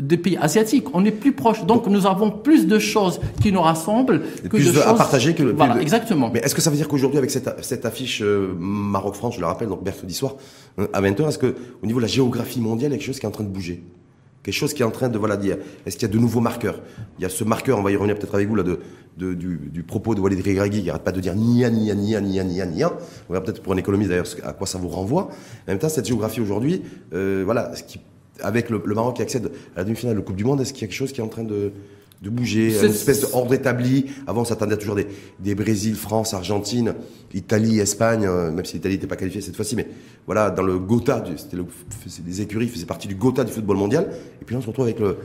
des 0.00 0.16
pays 0.16 0.36
asiatiques. 0.36 0.86
On 0.94 1.04
est 1.04 1.10
plus 1.10 1.32
proche. 1.32 1.64
Donc, 1.64 1.86
nous 1.86 2.06
avons 2.06 2.30
plus 2.30 2.66
de 2.66 2.78
choses 2.78 3.20
qui 3.42 3.52
nous 3.52 3.60
rassemblent 3.60 4.22
que 4.42 4.48
plus 4.48 4.66
de 4.66 4.70
de- 4.72 4.76
choses... 4.76 4.86
à 4.86 4.94
partager 4.94 5.34
que 5.34 5.42
le. 5.42 5.52
Voilà, 5.52 5.74
de- 5.76 5.80
exactement. 5.80 6.30
Mais 6.32 6.40
est-ce 6.40 6.54
que 6.54 6.60
ça 6.60 6.70
veut 6.70 6.76
dire 6.76 6.88
qu'aujourd'hui, 6.88 7.18
avec 7.18 7.30
cette, 7.30 7.48
cette 7.62 7.84
affiche 7.86 8.22
euh, 8.22 8.54
Maroc-France, 8.58 9.34
je 9.36 9.40
le 9.40 9.46
rappelle, 9.46 9.68
donc 9.68 9.82
mercredi 9.84 10.14
soir, 10.14 10.36
euh, 10.78 10.86
à 10.92 11.00
20h, 11.00 11.28
est-ce 11.28 11.38
que 11.38 11.54
au 11.82 11.86
niveau 11.86 11.98
de 12.00 12.04
la 12.04 12.08
géographie 12.10 12.60
mondiale, 12.60 12.90
il 12.90 12.94
y 12.94 12.96
a 12.96 12.98
quelque 12.98 13.06
chose 13.06 13.18
qui 13.20 13.26
est 13.26 13.28
en 13.28 13.32
train 13.32 13.44
de 13.44 13.48
bouger? 13.48 13.82
Quelque 14.42 14.54
chose 14.54 14.72
qui 14.72 14.80
est 14.80 14.86
en 14.86 14.90
train 14.90 15.10
de, 15.10 15.18
voilà, 15.18 15.36
dire, 15.36 15.58
est-ce 15.84 15.96
qu'il 15.98 16.08
y 16.08 16.10
a 16.10 16.14
de 16.14 16.18
nouveaux 16.18 16.40
marqueurs? 16.40 16.80
Il 17.18 17.22
y 17.22 17.26
a 17.26 17.28
ce 17.28 17.44
marqueur, 17.44 17.78
on 17.78 17.82
va 17.82 17.90
y 17.92 17.96
revenir 17.96 18.16
peut-être 18.18 18.34
avec 18.34 18.48
vous, 18.48 18.54
là, 18.54 18.62
de, 18.62 18.80
de- 19.18 19.34
du, 19.34 19.60
du 19.70 19.82
propos 19.82 20.14
de 20.14 20.20
Walid 20.20 20.40
Regragui, 20.46 20.82
qui 20.82 20.88
arrête 20.88 21.02
pas 21.02 21.12
de 21.12 21.20
dire 21.20 21.34
nia, 21.36 21.68
nia, 21.68 21.94
nia, 21.94 22.22
nia, 22.22 22.42
nia, 22.42 22.64
nia. 22.64 22.90
On 23.28 23.34
verra 23.34 23.44
peut-être 23.44 23.62
pour 23.62 23.74
un 23.74 23.76
économiste 23.76 24.08
d'ailleurs 24.08 24.26
à 24.44 24.54
quoi 24.54 24.66
ça 24.66 24.78
vous 24.78 24.88
renvoie. 24.88 25.24
En 25.24 25.70
même 25.72 25.78
temps, 25.78 25.90
cette 25.90 26.06
géographie 26.06 26.40
aujourd'hui, 26.40 26.80
euh, 27.12 27.42
voilà, 27.44 27.74
ce 27.76 27.82
qui, 27.82 28.00
avec 28.42 28.70
le, 28.70 28.82
le 28.84 28.94
Maroc 28.94 29.16
qui 29.16 29.22
accède 29.22 29.46
à 29.74 29.78
la 29.78 29.84
demi-finale 29.84 30.16
de 30.16 30.20
Coupe 30.20 30.36
du 30.36 30.44
Monde, 30.44 30.60
est-ce 30.60 30.72
qu'il 30.72 30.82
y 30.82 30.84
a 30.84 30.88
quelque 30.88 30.96
chose 30.96 31.12
qui 31.12 31.20
est 31.20 31.24
en 31.24 31.28
train 31.28 31.44
de, 31.44 31.72
de 32.22 32.30
bouger, 32.30 32.78
une 32.78 32.90
espèce 32.90 33.22
d'ordre 33.30 33.52
établi 33.54 34.06
Avant, 34.26 34.42
on 34.42 34.44
s'attendait 34.44 34.76
toujours 34.76 34.94
des, 34.94 35.06
des 35.38 35.54
Brésil, 35.54 35.94
France, 35.94 36.34
Argentine, 36.34 36.94
Italie, 37.34 37.78
Espagne, 37.80 38.26
euh, 38.26 38.50
même 38.50 38.64
si 38.64 38.74
l'Italie 38.74 38.94
n'était 38.94 39.06
pas 39.06 39.16
qualifiée 39.16 39.40
cette 39.40 39.56
fois-ci, 39.56 39.76
mais 39.76 39.88
voilà, 40.26 40.50
dans 40.50 40.62
le 40.62 40.78
Gotha, 40.78 41.24
c'était 41.36 41.56
le, 41.56 41.64
les 42.26 42.40
écuries 42.40 42.68
faisaient 42.68 42.86
partie 42.86 43.08
du 43.08 43.14
Gotha 43.14 43.44
du 43.44 43.52
football 43.52 43.76
mondial. 43.76 44.08
Et 44.40 44.44
puis 44.44 44.54
là, 44.54 44.58
on 44.58 44.62
se 44.62 44.68
retrouve 44.68 44.84
avec 44.84 45.00
le, 45.00 45.16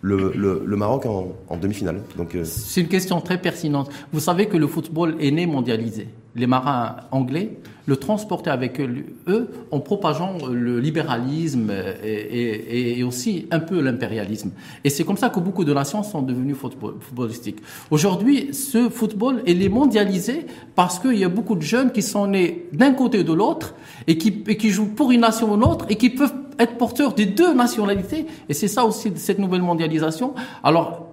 le, 0.00 0.32
le, 0.34 0.62
le 0.64 0.76
Maroc 0.76 1.06
en, 1.06 1.32
en 1.48 1.56
demi-finale. 1.56 2.02
Donc, 2.16 2.34
euh, 2.34 2.44
C'est 2.44 2.80
une 2.80 2.88
question 2.88 3.20
très 3.20 3.40
pertinente. 3.40 3.90
Vous 4.12 4.20
savez 4.20 4.46
que 4.46 4.56
le 4.56 4.66
football 4.66 5.16
est 5.20 5.30
né 5.30 5.46
mondialisé. 5.46 6.08
Les 6.36 6.46
marins 6.46 6.96
anglais 7.10 7.58
le 7.86 7.96
transportaient 7.96 8.50
avec 8.50 8.80
eux, 8.80 9.48
en 9.70 9.80
propageant 9.80 10.38
le 10.50 10.80
libéralisme 10.80 11.70
et, 12.02 13.02
aussi 13.04 13.46
un 13.50 13.60
peu 13.60 13.80
l'impérialisme. 13.80 14.52
Et 14.84 14.90
c'est 14.90 15.04
comme 15.04 15.18
ça 15.18 15.28
que 15.28 15.38
beaucoup 15.38 15.64
de 15.64 15.74
nations 15.74 16.02
sont 16.02 16.22
devenues 16.22 16.54
football- 16.54 16.96
footballistiques. 17.00 17.58
Aujourd'hui, 17.90 18.54
ce 18.54 18.88
football, 18.88 19.42
il 19.46 19.62
est 19.62 19.68
mondialisé 19.68 20.46
parce 20.74 20.98
qu'il 20.98 21.18
y 21.18 21.24
a 21.24 21.28
beaucoup 21.28 21.56
de 21.56 21.62
jeunes 21.62 21.92
qui 21.92 22.00
sont 22.02 22.26
nés 22.26 22.66
d'un 22.72 22.92
côté 22.92 23.20
ou 23.20 23.24
de 23.24 23.32
l'autre 23.34 23.74
et 24.06 24.16
qui, 24.16 24.42
et 24.48 24.56
qui 24.56 24.70
jouent 24.70 24.86
pour 24.86 25.12
une 25.12 25.20
nation 25.20 25.52
ou 25.52 25.56
une 25.56 25.64
autre 25.64 25.84
et 25.90 25.96
qui 25.96 26.08
peuvent 26.10 26.34
être 26.58 26.78
porteurs 26.78 27.12
des 27.12 27.26
deux 27.26 27.52
nationalités. 27.52 28.26
Et 28.48 28.54
c'est 28.54 28.68
ça 28.68 28.84
aussi, 28.86 29.12
cette 29.16 29.38
nouvelle 29.38 29.62
mondialisation. 29.62 30.34
Alors, 30.62 31.10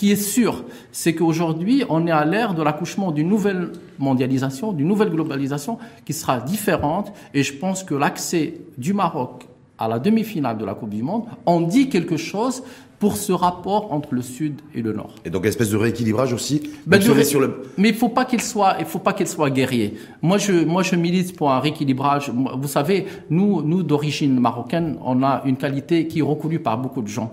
qui 0.00 0.12
est 0.12 0.16
sûr, 0.16 0.64
c'est 0.92 1.14
qu'aujourd'hui, 1.14 1.84
on 1.90 2.06
est 2.06 2.10
à 2.10 2.24
l'ère 2.24 2.54
de 2.54 2.62
l'accouchement 2.62 3.10
d'une 3.12 3.28
nouvelle 3.28 3.72
mondialisation, 3.98 4.72
d'une 4.72 4.88
nouvelle 4.88 5.10
globalisation 5.10 5.76
qui 6.06 6.14
sera 6.14 6.40
différente. 6.40 7.12
Et 7.34 7.42
je 7.42 7.52
pense 7.52 7.84
que 7.84 7.94
l'accès 7.94 8.54
du 8.78 8.94
Maroc 8.94 9.46
à 9.78 9.88
la 9.88 9.98
demi-finale 9.98 10.56
de 10.56 10.64
la 10.64 10.72
Coupe 10.72 10.88
du 10.88 11.02
Monde 11.02 11.24
en 11.44 11.60
dit 11.60 11.90
quelque 11.90 12.16
chose 12.16 12.62
pour 12.98 13.16
ce 13.18 13.32
rapport 13.32 13.92
entre 13.92 14.14
le 14.14 14.22
Sud 14.22 14.54
et 14.74 14.80
le 14.80 14.92
Nord. 14.94 15.16
et 15.26 15.28
donc, 15.28 15.42
une 15.42 15.48
espèce 15.50 15.68
de 15.70 15.76
rééquilibrage 15.76 16.32
aussi. 16.32 16.62
Ben, 16.86 16.98
ré- 16.98 17.24
sur 17.24 17.40
le, 17.40 17.62
Mais 17.76 17.90
il 17.90 17.94
faut 17.94 18.08
pas 18.08 18.24
qu'il 18.24 18.40
soit, 18.40 18.76
il 18.78 18.86
faut 18.86 18.98
pas 19.00 19.12
qu'il 19.12 19.26
soit 19.26 19.50
guerrier. 19.50 19.98
Moi, 20.22 20.38
je, 20.38 20.64
moi, 20.64 20.82
je 20.82 20.96
milite 20.96 21.36
pour 21.36 21.50
un 21.50 21.60
rééquilibrage. 21.60 22.30
Vous 22.30 22.68
savez, 22.68 23.04
nous, 23.28 23.60
nous 23.60 23.82
d'origine 23.82 24.40
marocaine, 24.40 24.96
on 25.04 25.22
a 25.22 25.42
une 25.44 25.56
qualité 25.58 26.06
qui 26.06 26.20
est 26.20 26.22
reconnue 26.22 26.58
par 26.60 26.78
beaucoup 26.78 27.02
de 27.02 27.08
gens. 27.08 27.32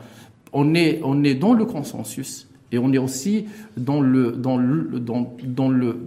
On 0.51 0.73
est, 0.75 0.99
on 1.03 1.23
est 1.23 1.35
dans 1.35 1.53
le 1.53 1.65
consensus 1.65 2.46
et 2.71 2.77
on 2.77 2.91
est 2.91 2.97
aussi 2.97 3.45
dans 3.77 4.01
le, 4.01 4.31
dans 4.33 4.57
le, 4.57 4.99
dans, 4.99 5.35
dans 5.43 5.69
le, 5.69 5.97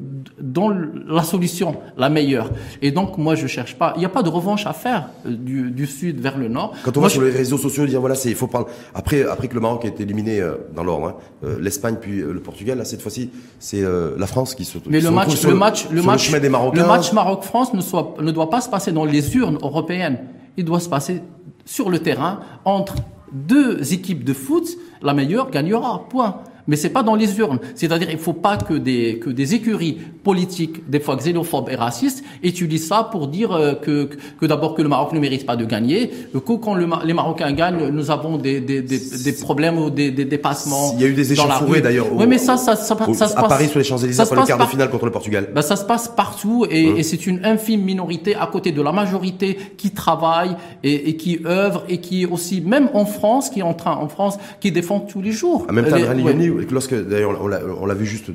dans 0.40 0.68
la 0.68 1.22
solution 1.22 1.76
la 1.96 2.10
meilleure. 2.10 2.50
Et 2.82 2.90
donc, 2.90 3.16
moi, 3.16 3.34
je 3.34 3.46
cherche 3.46 3.76
pas. 3.76 3.92
Il 3.96 4.00
n'y 4.00 4.04
a 4.04 4.10
pas 4.10 4.22
de 4.22 4.28
revanche 4.28 4.66
à 4.66 4.72
faire 4.72 5.08
euh, 5.26 5.34
du, 5.34 5.70
du 5.70 5.86
sud 5.86 6.20
vers 6.20 6.36
le 6.36 6.48
nord. 6.48 6.74
Quand 6.84 6.96
on 6.96 7.00
Moi, 7.00 7.08
va 7.08 7.12
sur 7.12 7.22
les 7.22 7.30
réseaux 7.30 7.58
sociaux 7.58 7.86
dire 7.86 8.00
voilà, 8.00 8.14
c'est 8.14 8.28
il 8.30 8.34
faut 8.34 8.46
prendre 8.46 8.68
après 8.94 9.22
après 9.24 9.48
que 9.48 9.54
le 9.54 9.60
Maroc 9.60 9.84
ait 9.84 9.88
été 9.88 10.02
éliminé 10.02 10.40
euh, 10.40 10.56
dans 10.74 10.84
l'ordre, 10.84 11.06
hein, 11.08 11.14
euh, 11.44 11.58
l'Espagne 11.60 11.96
puis 12.00 12.20
euh, 12.20 12.32
le 12.32 12.40
Portugal, 12.40 12.78
là 12.78 12.84
cette 12.84 13.02
fois-ci 13.02 13.30
c'est 13.58 13.82
la 13.82 14.26
France 14.26 14.54
qui 14.54 14.64
se 14.64 14.78
Mais 14.86 14.98
qui 14.98 15.04
le 15.04 15.10
se 15.10 15.14
match, 15.14 15.34
sur 15.34 15.50
le 15.50 15.56
match, 15.56 15.88
le 15.90 16.02
match, 16.02 16.26
chemin 16.26 16.40
des 16.40 16.48
Marocains. 16.48 16.82
le 16.82 16.86
match 16.86 17.12
Maroc-France 17.12 17.74
ne, 17.74 17.80
soit, 17.80 18.16
ne 18.20 18.30
doit 18.30 18.50
pas 18.50 18.60
se 18.60 18.68
passer 18.68 18.92
dans 18.92 19.04
les 19.04 19.36
urnes 19.36 19.58
européennes. 19.62 20.18
Il 20.56 20.64
doit 20.64 20.80
se 20.80 20.88
passer 20.88 21.22
sur 21.64 21.90
le 21.90 21.98
terrain 21.98 22.40
entre 22.64 22.96
deux 23.32 23.92
équipes 23.92 24.24
de 24.24 24.32
foot. 24.32 24.66
La 25.02 25.14
meilleure 25.14 25.50
gagnera. 25.50 26.06
Point. 26.08 26.40
Mais 26.70 26.76
c'est 26.76 26.88
pas 26.98 27.02
dans 27.02 27.16
les 27.16 27.30
urnes. 27.38 27.58
C'est-à-dire, 27.74 28.08
il 28.10 28.16
faut 28.18 28.32
pas 28.32 28.56
que 28.56 28.74
des 28.74 29.18
que 29.18 29.28
des 29.28 29.54
écuries 29.54 29.98
politiques, 30.24 30.88
des 30.88 31.00
fois 31.00 31.16
xénophobes 31.16 31.68
et 31.70 31.74
racistes, 31.74 32.22
utilisent 32.42 32.86
ça 32.86 33.08
pour 33.12 33.26
dire 33.28 33.52
euh, 33.52 33.74
que 33.74 34.04
que, 34.04 34.16
que 34.40 34.46
d'abord 34.46 34.74
que 34.76 34.82
le 34.82 34.88
Maroc 34.88 35.12
ne 35.12 35.20
mérite 35.20 35.44
pas 35.44 35.56
de 35.56 35.64
gagner, 35.64 36.10
que 36.32 36.38
quand 36.64 36.74
le 36.74 36.86
les 37.04 37.12
Marocains 37.14 37.52
gagnent, 37.52 37.88
nous 37.88 38.10
avons 38.10 38.36
des 38.38 38.60
des 38.60 38.80
des, 38.82 39.00
des 39.26 39.32
problèmes 39.32 39.78
ou 39.78 39.90
des 39.90 40.10
des 40.10 40.24
dépassements. 40.24 40.92
Il 40.94 41.00
y 41.02 41.04
a 41.04 41.08
eu 41.08 41.14
des 41.14 41.26
la 41.28 41.32
échauffourées 41.32 41.80
d'ailleurs. 41.80 42.06
Oui, 42.12 42.26
mais 42.28 42.38
ça 42.38 42.56
ça 42.56 42.76
ça, 42.76 42.94
au- 43.08 43.14
ça 43.14 43.26
se 43.28 43.36
à 43.36 43.40
passe. 43.42 43.48
Paris 43.48 43.68
sur 43.68 43.78
les 43.78 43.84
Champs-Élysées 43.84 44.16
ça 44.18 44.24
se 44.24 44.30
après 44.32 44.42
le 44.42 44.46
quart 44.46 44.58
de 44.58 44.70
finale 44.70 44.90
contre 44.90 45.06
le 45.06 45.10
Portugal. 45.18 45.48
ben, 45.54 45.62
ça 45.62 45.76
se 45.76 45.84
passe 45.84 46.06
partout 46.08 46.66
et, 46.70 46.84
et 47.00 47.02
c'est 47.02 47.26
une 47.26 47.44
infime 47.44 47.82
minorité 47.82 48.34
à 48.36 48.46
côté 48.46 48.70
de 48.72 48.82
la 48.82 48.92
majorité 48.92 49.48
qui 49.76 49.90
travaille 49.90 50.52
et, 50.84 51.08
et 51.10 51.16
qui 51.16 51.40
œuvre 51.46 51.82
et 51.88 51.98
qui 51.98 52.26
aussi, 52.26 52.60
même 52.60 52.88
en 52.94 53.04
France, 53.06 53.50
qui 53.50 53.58
est 53.60 53.68
en 53.72 53.74
train, 53.74 53.96
en 53.96 54.08
France, 54.08 54.38
qui 54.60 54.70
défend 54.70 55.00
tous 55.00 55.20
les 55.22 55.32
jours. 55.32 55.66
Même 55.72 55.86
temps, 55.88 55.96
Les- 55.96 56.59
lorsque 56.70 56.94
d'ailleurs 56.94 57.40
on 57.42 57.86
l'a 57.86 57.94
vu 57.94 58.06
juste 58.06 58.30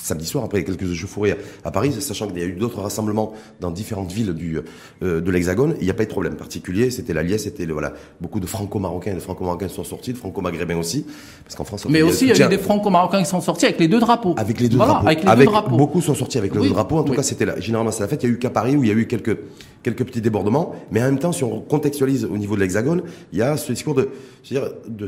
samedi 0.00 0.24
soir 0.24 0.44
après 0.44 0.62
quelques 0.64 0.90
échauffourées 0.90 1.32
à, 1.32 1.36
à 1.64 1.70
Paris, 1.70 1.92
sachant 2.00 2.28
qu'il 2.28 2.38
y 2.38 2.42
a 2.42 2.46
eu 2.46 2.52
d'autres 2.52 2.80
rassemblements 2.80 3.32
dans 3.60 3.70
différentes 3.70 4.12
villes 4.12 4.32
du 4.34 4.58
euh, 5.02 5.20
de 5.20 5.30
l'Hexagone, 5.30 5.74
il 5.80 5.84
n'y 5.84 5.90
a 5.90 5.94
pas 5.94 6.04
eu 6.04 6.06
de 6.06 6.10
problème 6.12 6.36
particulier. 6.36 6.90
C'était 6.90 7.12
la 7.12 7.22
liesse, 7.22 7.44
c'était 7.44 7.66
voilà 7.66 7.92
beaucoup 8.20 8.40
de 8.40 8.46
Franco-marocains, 8.46 9.14
de 9.14 9.20
Franco-marocains 9.20 9.68
sont 9.68 9.84
sortis, 9.84 10.12
de 10.12 10.18
Franco-maghrébins 10.18 10.76
aussi, 10.76 11.06
parce 11.44 11.56
qu'en 11.56 11.64
France. 11.64 11.86
Mais 11.88 12.00
a 12.00 12.06
aussi, 12.06 12.26
il 12.26 12.36
y 12.36 12.42
a 12.42 12.46
eu 12.46 12.48
des 12.48 12.58
franco-marocains 12.58 13.22
qui 13.22 13.28
sont 13.28 13.40
sortis 13.40 13.66
avec 13.66 13.80
les 13.80 13.88
deux 13.88 14.00
drapeaux. 14.00 14.34
Avec 14.36 14.60
les 14.60 14.68
deux 14.68 14.76
Voilà, 14.76 14.92
drapeaux. 14.92 15.08
Avec 15.08 15.24
les 15.24 15.36
deux 15.36 15.44
drapeaux. 15.44 15.76
Beaucoup 15.76 16.00
sont 16.00 16.14
sortis 16.14 16.38
avec 16.38 16.54
les 16.54 16.60
Oui, 16.60 16.68
deux 16.68 16.74
drapeaux. 16.74 16.98
En 16.98 17.02
tout 17.02 17.10
oui. 17.10 17.16
cas, 17.16 17.22
c'était 17.22 17.46
là. 17.46 17.58
Généralement, 17.58 17.90
c'est 17.90 18.02
la 18.02 18.08
fête. 18.08 18.22
Il 18.22 18.26
y 18.26 18.30
a 18.30 18.34
eu 18.34 18.38
qu'à 18.38 18.50
Paris 18.50 18.76
où 18.76 18.84
il 18.84 18.88
y 18.88 18.92
a 18.92 18.94
eu 18.94 19.06
quelques, 19.06 19.36
quelques 19.82 20.04
petits 20.04 20.20
débordements. 20.20 20.74
Mais 20.90 21.00
en 21.00 21.06
même 21.06 21.18
temps, 21.18 21.32
si 21.32 21.44
on 21.44 21.60
contextualise 21.60 22.24
au 22.24 22.38
niveau 22.38 22.54
de 22.54 22.60
l'Hexagone, 22.60 23.02
il 23.32 23.38
y 23.38 23.42
a 23.42 23.56
ce 23.56 23.72
discours 23.72 23.94
de, 23.94 24.08
je 24.44 24.54
veux 24.54 24.60
dire, 24.60 24.70
de 24.88 25.06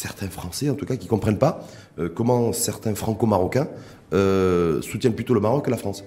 certains 0.00 0.28
Français, 0.28 0.70
en 0.70 0.74
tout 0.74 0.86
cas, 0.86 0.96
qui 0.96 1.06
comprennent 1.08 1.38
pas 1.48 1.54
euh, 1.98 2.08
comment 2.08 2.52
certains 2.52 2.94
Franco-Marocains 2.94 3.68
euh, 4.12 4.80
soutiennent 4.82 5.14
plutôt 5.14 5.34
le 5.34 5.40
Maroc 5.40 5.64
que 5.66 5.70
la 5.70 5.76
France. 5.76 6.02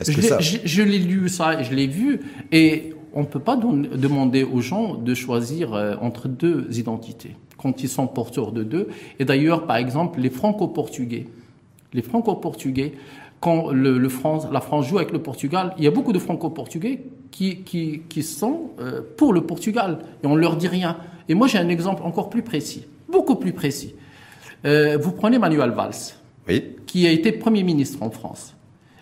Je 0.00 0.12
l'ai- 0.20 0.22
ça 0.28 0.40
je- 0.40 0.58
je 0.64 0.82
l'ai 0.82 0.98
lu 0.98 1.28
ça, 1.28 1.60
et 1.60 1.64
je 1.64 1.72
l'ai 1.74 1.86
vu, 1.86 2.20
et 2.52 2.92
on 3.14 3.20
ne 3.20 3.26
peut 3.26 3.40
pas 3.40 3.56
demander 3.56 4.42
aux 4.44 4.60
gens 4.60 4.94
de 4.94 5.14
choisir 5.14 5.72
euh, 5.74 5.94
entre 6.02 6.28
deux 6.28 6.66
identités 6.76 7.36
quand 7.56 7.82
ils 7.82 7.88
sont 7.88 8.06
porteurs 8.06 8.52
de 8.52 8.62
deux. 8.64 8.88
Et 9.18 9.24
d'ailleurs, 9.24 9.66
par 9.66 9.76
exemple, 9.76 10.20
les 10.20 10.28
Franco-Portugais, 10.28 11.26
les 11.94 12.02
Franco-Portugais, 12.02 12.92
quand 13.40 13.70
le, 13.70 13.98
le 13.98 14.08
France, 14.08 14.46
la 14.50 14.60
France 14.60 14.86
joue 14.86 14.98
avec 14.98 15.12
le 15.12 15.20
Portugal, 15.20 15.74
il 15.78 15.84
y 15.84 15.86
a 15.86 15.90
beaucoup 15.90 16.12
de 16.12 16.18
Franco-Portugais 16.18 17.04
qui, 17.30 17.58
qui, 17.58 18.02
qui 18.08 18.22
sont 18.22 18.70
euh, 18.80 19.02
pour 19.16 19.32
le 19.32 19.42
Portugal 19.42 19.98
et 20.22 20.26
on 20.26 20.36
leur 20.36 20.56
dit 20.56 20.68
rien. 20.68 20.96
Et 21.28 21.34
moi, 21.34 21.46
j'ai 21.46 21.58
un 21.58 21.68
exemple 21.68 22.02
encore 22.04 22.30
plus 22.30 22.42
précis, 22.42 22.86
beaucoup 23.10 23.36
plus 23.36 23.52
précis. 23.52 23.94
Euh, 24.64 24.98
vous 25.00 25.12
prenez 25.12 25.38
Manuel 25.38 25.70
Valls 25.70 26.14
Oui. 26.48 26.62
qui 26.86 27.06
a 27.06 27.10
été 27.10 27.32
Premier 27.32 27.62
ministre 27.62 28.02
en 28.02 28.10
France 28.10 28.54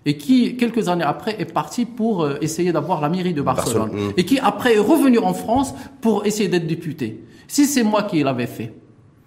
et 0.07 0.17
qui, 0.17 0.57
quelques 0.57 0.88
années 0.88 1.05
après, 1.05 1.41
est 1.41 1.50
parti 1.50 1.87
pour 1.87 2.23
euh, 2.23 2.37
essayer 2.41 2.73
d'avoir 2.73 3.00
la 3.00 3.09
mairie 3.09 3.33
de 3.33 3.41
Barcelone. 3.41 3.91
Barcelone, 3.91 4.09
mm. 4.09 4.12
Et 4.19 4.25
qui, 4.25 4.38
après, 4.38 4.75
est 4.75 4.79
revenu 4.79 5.19
en 5.19 5.33
France 5.33 5.75
pour 6.00 6.26
essayer 6.26 6.49
d'être 6.49 6.67
député. 6.67 7.25
Si 7.49 7.64
c'est 7.67 7.83
moi 7.85 8.03
qui 8.03 8.23
l'avais 8.23 8.47
fait, 8.47 8.75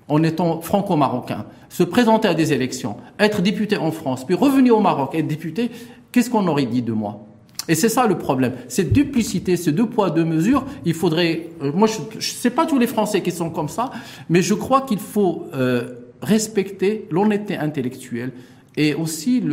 en 0.07 0.23
étant 0.23 0.61
franco-marocain, 0.61 1.45
se 1.69 1.83
présenter 1.83 2.27
à 2.27 2.33
des 2.33 2.53
élections, 2.53 2.95
être 3.19 3.41
député 3.41 3.77
en 3.77 3.91
France, 3.91 4.25
puis 4.25 4.35
revenir 4.35 4.77
au 4.77 4.81
Maroc, 4.81 5.15
être 5.15 5.27
député, 5.27 5.69
qu'est-ce 6.11 6.29
qu'on 6.29 6.47
aurait 6.47 6.65
dit 6.65 6.81
de 6.81 6.93
moi? 6.93 7.25
Et 7.67 7.75
c'est 7.75 7.89
ça 7.89 8.07
le 8.07 8.17
problème. 8.17 8.53
Cette 8.69 8.93
duplicité, 8.93 9.57
ces 9.57 9.73
deux 9.73 9.87
poids, 9.87 10.09
deux 10.09 10.23
mesures, 10.23 10.65
il 10.85 10.93
faudrait... 10.93 11.49
euh, 11.61 11.71
moi, 11.73 11.87
je 11.87 11.99
ne 12.15 12.21
sais 12.21 12.49
pas 12.49 12.65
tous 12.65 12.79
les 12.79 12.87
Français 12.87 13.21
qui 13.21 13.31
sont 13.31 13.49
comme 13.49 13.67
ça, 13.67 13.91
mais 14.29 14.41
je 14.41 14.53
crois 14.53 14.81
qu'il 14.81 14.99
faut 14.99 15.47
euh, 15.53 15.95
respecter 16.21 17.07
l'honnêteté 17.11 17.57
intellectuelle 17.57 18.31
et 18.77 18.93
aussi 18.93 19.43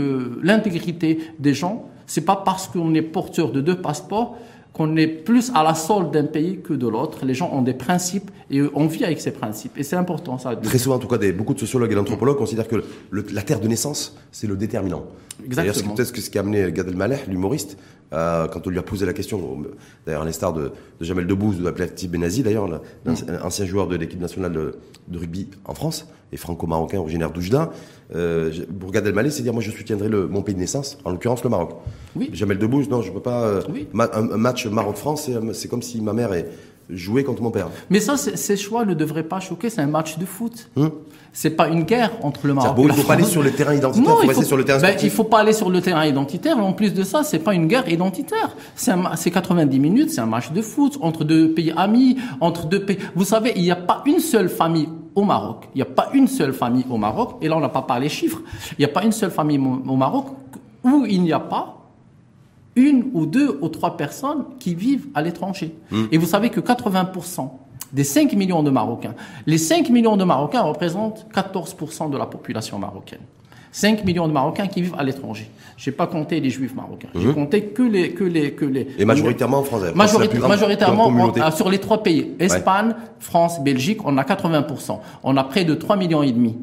l'intégrité 0.42 1.18
des 1.38 1.54
gens. 1.54 1.88
C'est 2.06 2.24
pas 2.24 2.36
parce 2.36 2.68
qu'on 2.68 2.94
est 2.94 3.02
porteur 3.02 3.50
de 3.50 3.60
deux 3.60 3.80
passeports 3.80 4.36
qu'on 4.74 4.96
est 4.96 5.06
plus 5.06 5.50
à 5.54 5.62
la 5.62 5.74
solde 5.74 6.10
d'un 6.10 6.24
pays 6.24 6.60
que 6.60 6.74
de 6.74 6.86
l'autre. 6.86 7.24
Les 7.24 7.32
gens 7.32 7.48
ont 7.52 7.62
des 7.62 7.74
principes 7.74 8.30
et 8.50 8.60
on 8.74 8.86
vit 8.86 9.04
avec 9.04 9.20
ces 9.20 9.30
principes. 9.30 9.78
Et 9.78 9.84
c'est 9.84 9.96
important, 9.96 10.36
ça. 10.36 10.54
Très 10.56 10.78
souvent, 10.78 10.96
en 10.96 10.98
tout 10.98 11.08
cas, 11.08 11.16
des, 11.16 11.32
beaucoup 11.32 11.54
de 11.54 11.60
sociologues 11.60 11.92
et 11.92 11.94
d'anthropologues 11.94 12.36
considèrent 12.36 12.68
que 12.68 12.82
la 13.12 13.42
terre 13.42 13.60
de 13.60 13.68
naissance, 13.68 14.16
c'est 14.32 14.48
le 14.48 14.56
déterminant. 14.56 15.04
Exactement. 15.44 15.74
C'est 15.74 16.02
peut-être 16.02 16.16
ce 16.16 16.28
qui 16.28 16.38
a 16.38 16.40
amené 16.40 16.72
Gad 16.72 16.88
Elmaleh, 16.88 17.20
l'humoriste, 17.28 17.78
euh, 18.12 18.46
quand 18.48 18.66
on 18.66 18.70
lui 18.70 18.78
a 18.78 18.82
posé 18.82 19.06
la 19.06 19.12
question, 19.12 19.64
d'ailleurs 20.06 20.22
à 20.22 20.24
l'instar 20.24 20.52
de, 20.52 20.72
de, 21.00 21.04
Jamel 21.04 21.26
Debbouze 21.26 21.60
ou 21.60 21.64
d'Abdelati 21.64 22.06
Benazi, 22.06 22.42
d'ailleurs, 22.42 22.68
l'ancien 23.04 23.64
joueur 23.64 23.88
de 23.88 23.96
l'équipe 23.96 24.20
nationale 24.20 24.52
de, 24.52 25.18
rugby 25.18 25.48
en 25.64 25.74
France, 25.74 26.08
et 26.34 26.36
franco-marocain 26.36 26.98
originaire 26.98 27.30
d'Oujda, 27.30 27.70
euh, 28.14 28.52
pour 28.78 28.90
Gad 28.90 29.06
Elmaleh, 29.06 29.30
c'est 29.30 29.42
dire 29.42 29.54
moi 29.54 29.62
je 29.62 29.70
soutiendrai 29.70 30.08
le, 30.08 30.26
mon 30.26 30.42
pays 30.42 30.54
de 30.54 30.60
naissance, 30.60 30.98
en 31.04 31.12
l'occurrence 31.12 31.42
le 31.44 31.50
Maroc. 31.50 31.70
Oui. 32.16 32.28
Jamel 32.32 32.58
Debbouze, 32.58 32.90
non, 32.90 33.00
je 33.00 33.12
peux 33.12 33.20
pas. 33.20 33.44
Euh, 33.44 33.62
un, 34.12 34.36
match 34.36 34.66
Maroc-France, 34.66 35.30
c'est 35.52 35.68
comme 35.68 35.82
si 35.82 36.00
ma 36.00 36.12
mère 36.12 36.34
est 36.34 36.48
jouer 36.90 37.24
contre 37.24 37.40
mon 37.40 37.50
père. 37.50 37.70
Mais 37.88 38.00
ça, 38.00 38.16
ces 38.18 38.56
choix 38.58 38.84
ne 38.84 38.92
devraient 38.92 39.22
pas 39.22 39.40
choquer. 39.40 39.70
C'est 39.70 39.80
un 39.80 39.86
match 39.86 40.18
de 40.18 40.26
foot. 40.26 40.68
Ce 40.76 40.80
hmm. 40.80 40.90
C'est 41.32 41.50
pas 41.50 41.68
une 41.68 41.84
guerre 41.84 42.12
entre 42.22 42.46
le 42.46 42.54
Maroc. 42.54 42.76
Bon, 42.76 42.86
il 42.86 42.92
faut 42.92 43.06
pas 43.06 43.14
aller 43.14 43.24
sur 43.24 43.42
le 43.42 43.50
terrain 43.50 43.74
identitaire. 43.74 44.14
Non, 44.14 44.22
il 44.22 44.30
faut, 44.32 44.42
sur 44.42 44.56
le 44.56 44.64
terrain 44.64 44.80
ben, 44.80 44.96
il 45.02 45.10
faut 45.10 45.24
pas 45.24 45.40
aller 45.40 45.54
sur 45.54 45.70
le 45.70 45.80
terrain 45.80 46.04
identitaire. 46.04 46.58
En 46.58 46.74
plus 46.74 46.92
de 46.92 47.02
ça, 47.04 47.22
c'est 47.22 47.38
pas 47.38 47.54
une 47.54 47.68
guerre 47.68 47.88
identitaire. 47.88 48.54
C'est 48.74 49.30
90 49.30 49.80
minutes. 49.80 50.10
C'est 50.10 50.20
un 50.20 50.26
match 50.26 50.52
de 50.52 50.60
foot 50.60 50.98
entre 51.00 51.24
deux 51.24 51.54
pays 51.54 51.72
amis, 51.76 52.18
entre 52.40 52.66
deux 52.66 52.84
pays. 52.84 52.98
Vous 53.14 53.24
savez, 53.24 53.52
il 53.56 53.62
n'y 53.62 53.70
a 53.70 53.76
pas 53.76 54.02
une 54.04 54.20
seule 54.20 54.48
famille 54.48 54.88
au 55.14 55.24
Maroc. 55.24 55.68
Il 55.74 55.78
n'y 55.78 55.82
a 55.82 55.86
pas 55.86 56.10
une 56.12 56.28
seule 56.28 56.52
famille 56.52 56.84
au 56.90 56.96
Maroc. 56.96 57.36
Et 57.40 57.48
là, 57.48 57.56
on 57.56 57.60
n'a 57.60 57.68
pas 57.68 57.82
parlé 57.82 58.08
chiffres. 58.08 58.40
Il 58.72 58.80
n'y 58.80 58.84
a 58.84 58.88
pas 58.88 59.04
une 59.04 59.12
seule 59.12 59.30
famille 59.30 59.58
au 59.58 59.96
Maroc 59.96 60.26
où 60.82 61.06
il 61.06 61.22
n'y 61.22 61.32
a 61.32 61.40
pas 61.40 61.78
une 62.76 63.10
ou 63.12 63.26
deux 63.26 63.58
ou 63.60 63.68
trois 63.68 63.96
personnes 63.96 64.44
qui 64.58 64.74
vivent 64.74 65.06
à 65.14 65.22
l'étranger. 65.22 65.74
Hmm. 65.90 66.06
Et 66.10 66.18
vous 66.18 66.26
savez 66.26 66.50
que 66.50 66.60
80% 66.60 67.48
des 67.92 68.04
5 68.04 68.32
millions 68.32 68.62
de 68.62 68.70
Marocains, 68.70 69.14
les 69.46 69.58
5 69.58 69.88
millions 69.90 70.16
de 70.16 70.24
Marocains 70.24 70.62
représentent 70.62 71.26
14% 71.32 72.10
de 72.10 72.18
la 72.18 72.26
population 72.26 72.78
marocaine. 72.78 73.20
5 73.74 74.04
millions 74.04 74.28
de 74.28 74.32
Marocains 74.32 74.68
qui 74.68 74.82
vivent 74.82 74.94
à 74.96 75.02
l'étranger. 75.02 75.50
Je 75.76 75.90
n'ai 75.90 75.96
pas 75.96 76.06
compté 76.06 76.38
les 76.38 76.48
Juifs 76.48 76.76
marocains. 76.76 77.08
J'ai 77.12 77.26
hmm. 77.26 77.34
compté 77.34 77.64
que 77.64 77.82
les, 77.82 78.12
que 78.12 78.22
les, 78.22 78.52
que 78.52 78.64
les. 78.64 78.86
Et 78.96 79.04
majoritairement 79.04 79.64
français. 79.64 79.92
majoritairement 79.92 81.50
sur 81.50 81.68
les 81.68 81.78
trois 81.78 82.04
pays. 82.04 82.36
Espagne, 82.38 82.94
France, 83.18 83.60
Belgique, 83.64 83.98
on 84.04 84.16
a 84.16 84.22
80%. 84.22 85.00
On 85.24 85.36
a 85.36 85.42
près 85.42 85.64
de 85.64 85.74
3 85.74 85.96
millions 85.96 86.22
et 86.22 86.30
demi 86.30 86.56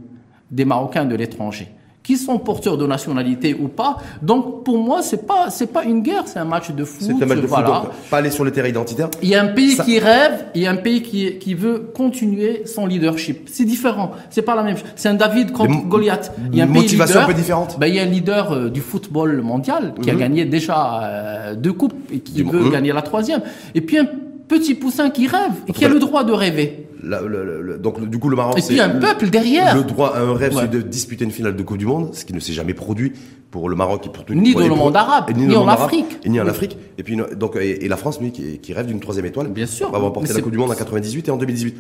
des 0.50 0.64
Marocains 0.64 1.04
de 1.04 1.16
l'étranger 1.16 1.68
qui 2.04 2.18
sont 2.18 2.40
porteurs 2.40 2.78
de 2.78 2.88
nationalité 2.88 3.56
ou 3.60 3.68
pas. 3.68 3.98
Donc 4.22 4.64
pour 4.64 4.78
moi, 4.78 5.02
c'est 5.02 5.28
pas 5.28 5.50
c'est 5.50 5.68
pas 5.72 5.84
une 5.84 6.02
guerre, 6.02 6.24
c'est 6.26 6.40
un 6.40 6.46
match 6.46 6.72
de 6.72 6.84
foot. 6.84 7.08
C'est 7.08 7.24
un 7.24 7.28
match 7.28 7.40
de 7.40 7.48
foot. 7.48 7.64
pas 8.10 8.18
aller 8.18 8.32
sur 8.32 8.44
le 8.44 8.52
terrain 8.52 8.68
identitaire. 8.68 9.10
Il 9.22 9.30
y 9.30 9.36
a 9.36 9.44
un 9.44 9.48
pays 9.48 9.78
qui 9.78 10.00
rêve, 10.00 10.46
il 10.56 10.62
y 10.62 10.68
a 10.68 10.72
un 10.72 10.78
pays 10.78 11.02
qui 11.02 11.38
qui 11.38 11.54
veut 11.54 11.92
continuer 11.94 12.64
son 12.66 12.86
leadership. 12.86 13.50
C'est 13.52 13.66
différent. 13.66 14.12
C'est 14.30 14.42
pas 14.42 14.56
la 14.56 14.64
même 14.64 14.78
chose. 14.78 14.88
C'est 14.96 15.10
un 15.10 15.14
David 15.14 15.52
contre 15.52 15.88
Goliath. 15.88 16.32
Il 16.52 16.58
y 16.58 16.62
a 16.62 16.64
un 16.64 16.68
motivation 16.68 17.22
un 17.22 17.26
peu 17.26 17.34
différente. 17.34 17.78
Ben, 17.80 17.88
il 17.88 17.96
y 17.96 18.00
a 18.00 18.04
un 18.04 18.06
leader 18.06 18.52
euh, 18.52 18.70
du 18.70 18.82
football 18.82 19.42
mondial 19.42 19.94
qui 20.02 20.10
a 20.10 20.14
mhm. 20.14 20.20
gagné 20.20 20.46
déjà 20.46 21.04
euh, 21.04 21.56
deux 21.56 21.74
coupes 21.74 21.94
et 22.12 22.20
qui 22.20 22.44
veut 22.44 22.66
mhm. 22.66 22.72
gagner 22.72 22.94
la 22.94 23.02
troisième. 23.02 23.42
Et 23.76 23.82
puis 23.82 23.98
un 23.98 24.08
petit 24.52 24.76
poussin 24.76 25.10
qui 25.10 25.28
rêve 25.28 25.54
et 25.68 25.74
qui 25.74 25.86
a 25.86 25.90
le 25.90 26.00
droit 26.00 26.24
de 26.24 26.34
rêver 26.34 26.88
donc 27.04 28.08
du 28.10 28.20
coup 28.20 28.30
le 28.30 28.36
Maroc. 28.36 28.60
Et 28.60 28.62
puis 28.62 28.80
un 28.80 28.90
peuple 28.90 29.30
derrière. 29.30 29.76
Le 29.76 29.84
droit 29.84 30.10
à 30.10 30.22
un 30.22 30.36
rêve, 30.36 30.54
c'est 30.56 30.70
de 30.70 30.82
disputer 30.82 31.26
une 31.26 31.32
finale 31.32 31.56
de 31.56 31.64
Coupe 31.64 31.78
du 31.78 31.86
Monde, 31.86 32.14
ce 32.14 32.26
qui 32.26 32.34
ne 32.34 32.40
s'est 32.40 32.54
jamais 32.54 32.74
produit 32.74 33.14
pour 33.50 33.70
le 33.70 33.76
Maroc 33.76 34.06
et 34.06 34.10
pour 34.10 34.24
tout. 34.24 34.34
Ni 34.34 34.54
dans 34.54 34.68
le 34.68 34.76
monde 34.76 34.96
arabe, 34.96 35.32
ni, 35.36 35.56
en 35.56 35.68
Afrique. 35.68 36.20
Et 36.24 36.30
ni 36.30 36.40
en 36.40 36.48
Afrique. 36.48 36.78
Et 36.98 37.04
puis 37.04 37.18
donc 37.36 37.56
et, 37.56 37.88
la 37.88 37.98
France, 37.98 38.20
lui, 38.22 38.32
qui, 38.32 38.74
rêve 38.74 38.86
d'une 38.86 39.00
troisième 39.00 39.26
étoile. 39.26 39.48
Bien 39.48 39.66
sûr. 39.66 39.88
On 39.90 39.92
va 39.92 40.00
remporter 40.00 40.34
la 40.34 40.42
Coupe 40.42 40.52
du 40.52 40.58
Monde 40.58 40.72
en 40.72 40.76
98 40.76 41.28
et 41.28 41.32
en 41.32 41.38
2018. 41.38 41.76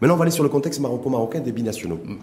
Maintenant, 0.00 0.14
on 0.14 0.18
va 0.18 0.24
aller 0.24 0.30
sur 0.30 0.42
le 0.42 0.50
contexte 0.50 0.80
maroco-marocain 0.80 1.40
des 1.40 1.52
binationaux. 1.52 2.00
Mm. 2.04 2.14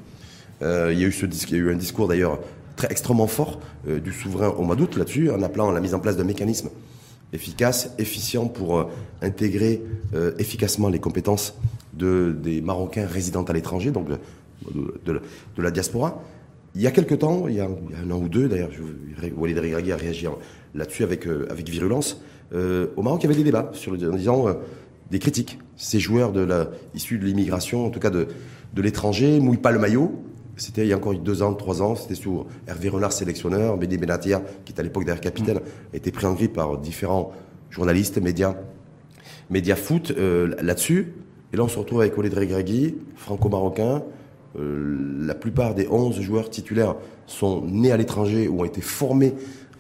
Euh, 0.61 0.93
il 0.93 0.99
y 0.99 1.03
a 1.03 1.07
eu 1.07 1.11
ce 1.11 1.25
il 1.25 1.51
y 1.51 1.55
a 1.55 1.57
eu 1.57 1.71
un 1.71 1.75
discours 1.75 2.07
d'ailleurs 2.07 2.39
très 2.75 2.87
extrêmement 2.91 3.27
fort 3.27 3.59
euh, 3.87 3.99
du 3.99 4.13
souverain 4.13 4.49
au 4.49 4.61
mois 4.61 4.75
d'août 4.75 4.95
là-dessus, 4.95 5.31
en 5.31 5.41
appelant 5.41 5.69
à 5.69 5.73
la 5.73 5.81
mise 5.81 5.95
en 5.95 5.99
place 5.99 6.15
d'un 6.15 6.23
mécanisme 6.23 6.69
efficace, 7.33 7.93
efficient 7.97 8.47
pour 8.47 8.79
euh, 8.79 8.85
intégrer 9.21 9.81
efficacement 10.37 10.89
les 10.89 10.99
compétences 10.99 11.55
de, 11.93 12.35
des 12.39 12.61
Marocains 12.61 13.07
résidant 13.07 13.43
à 13.43 13.53
l'étranger, 13.53 13.89
donc 13.89 14.07
de, 14.71 15.21
la 15.57 15.71
diaspora. 15.71 16.23
Il 16.75 16.81
y 16.81 16.87
a 16.87 16.91
quelque 16.91 17.15
temps, 17.15 17.47
il 17.47 17.55
y 17.55 17.59
a, 17.59 17.65
un 17.65 18.11
an 18.11 18.19
ou 18.19 18.29
deux 18.29 18.47
d'ailleurs, 18.47 18.71
Walid 19.35 19.57
Regragui 19.57 19.91
a 19.91 19.97
réagi 19.97 20.27
là-dessus 20.73 21.03
avec, 21.03 21.27
euh, 21.27 21.47
avec 21.49 21.69
virulence. 21.69 22.21
Euh, 22.53 22.87
au 22.95 23.01
Maroc, 23.01 23.21
il 23.21 23.25
y 23.25 23.27
avait 23.27 23.37
des 23.37 23.43
débats 23.43 23.69
sur, 23.73 23.93
en 23.93 24.15
disant 24.15 24.47
euh, 24.47 24.53
des 25.11 25.19
critiques. 25.19 25.59
Ces 25.75 25.99
joueurs 25.99 26.31
de 26.31 26.47
issus 26.93 27.17
de 27.17 27.25
l'immigration, 27.25 27.85
en 27.85 27.89
tout 27.89 27.99
cas 27.99 28.09
de, 28.09 28.27
de 28.73 28.81
l'étranger, 28.81 29.39
mouillent 29.39 29.57
pas 29.57 29.71
le 29.71 29.79
maillot. 29.79 30.23
C'était 30.55 30.83
il 30.83 30.87
y 30.87 30.93
a 30.93 30.97
encore 30.97 31.15
deux 31.15 31.41
ans, 31.41 31.53
trois 31.53 31.81
ans, 31.81 31.95
c'était 31.95 32.15
sous 32.15 32.45
Hervé 32.67 32.89
Renard, 32.89 33.11
sélectionneur, 33.11 33.77
Béni 33.77 33.97
Benatia, 33.97 34.43
qui 34.65 34.73
est 34.73 34.79
à 34.79 34.83
l'époque 34.83 35.05
d'ailleurs 35.05 35.21
capitaine, 35.21 35.57
a 35.93 35.97
été 35.97 36.11
pris 36.11 36.25
en 36.25 36.33
grippe 36.33 36.53
par 36.53 36.77
différents 36.77 37.31
journalistes, 37.71 38.19
médias, 38.19 38.55
médias 39.49 39.75
foot 39.75 40.11
là-dessus. 40.11 41.13
Et 41.53 41.57
là, 41.57 41.63
on 41.63 41.67
se 41.67 41.77
retrouve 41.77 42.01
avec 42.01 42.17
Walid 42.17 42.33
Regragui, 42.33 42.95
franco-marocain. 43.15 44.01
Euh, 44.59 44.97
la 45.19 45.35
plupart 45.35 45.75
des 45.75 45.87
11 45.87 46.19
joueurs 46.19 46.49
titulaires 46.49 46.95
sont 47.27 47.61
nés 47.61 47.91
à 47.91 47.97
l'étranger 47.97 48.47
ou 48.47 48.61
ont 48.61 48.65
été 48.65 48.81
formés 48.81 49.33